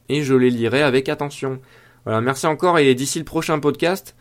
et 0.09 0.23
je 0.23 0.35
les 0.35 0.51
lirai 0.51 0.83
avec 0.83 1.09
attention. 1.09 1.61
Voilà, 2.05 2.21
merci 2.21 2.47
encore 2.47 2.79
et 2.79 2.95
d'ici 2.95 3.19
le 3.19 3.25
prochain 3.25 3.59
podcast, 3.59 4.15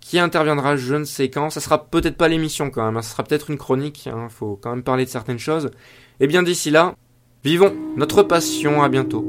qui 0.00 0.18
interviendra 0.18 0.76
je 0.76 0.96
ne 0.96 1.04
sais 1.04 1.30
quand, 1.30 1.48
ça 1.50 1.60
sera 1.60 1.86
peut-être 1.86 2.16
pas 2.16 2.28
l'émission 2.28 2.70
quand 2.70 2.84
même, 2.84 2.96
hein, 2.96 3.02
ça 3.02 3.12
sera 3.12 3.22
peut-être 3.22 3.50
une 3.50 3.56
chronique, 3.56 4.08
hein, 4.12 4.28
faut 4.28 4.56
quand 4.60 4.70
même 4.70 4.82
parler 4.82 5.04
de 5.04 5.10
certaines 5.10 5.38
choses. 5.38 5.70
Et 6.18 6.26
bien 6.26 6.42
d'ici 6.42 6.70
là, 6.70 6.94
vivons 7.44 7.74
notre 7.96 8.22
passion, 8.22 8.82
à 8.82 8.88
bientôt. 8.88 9.24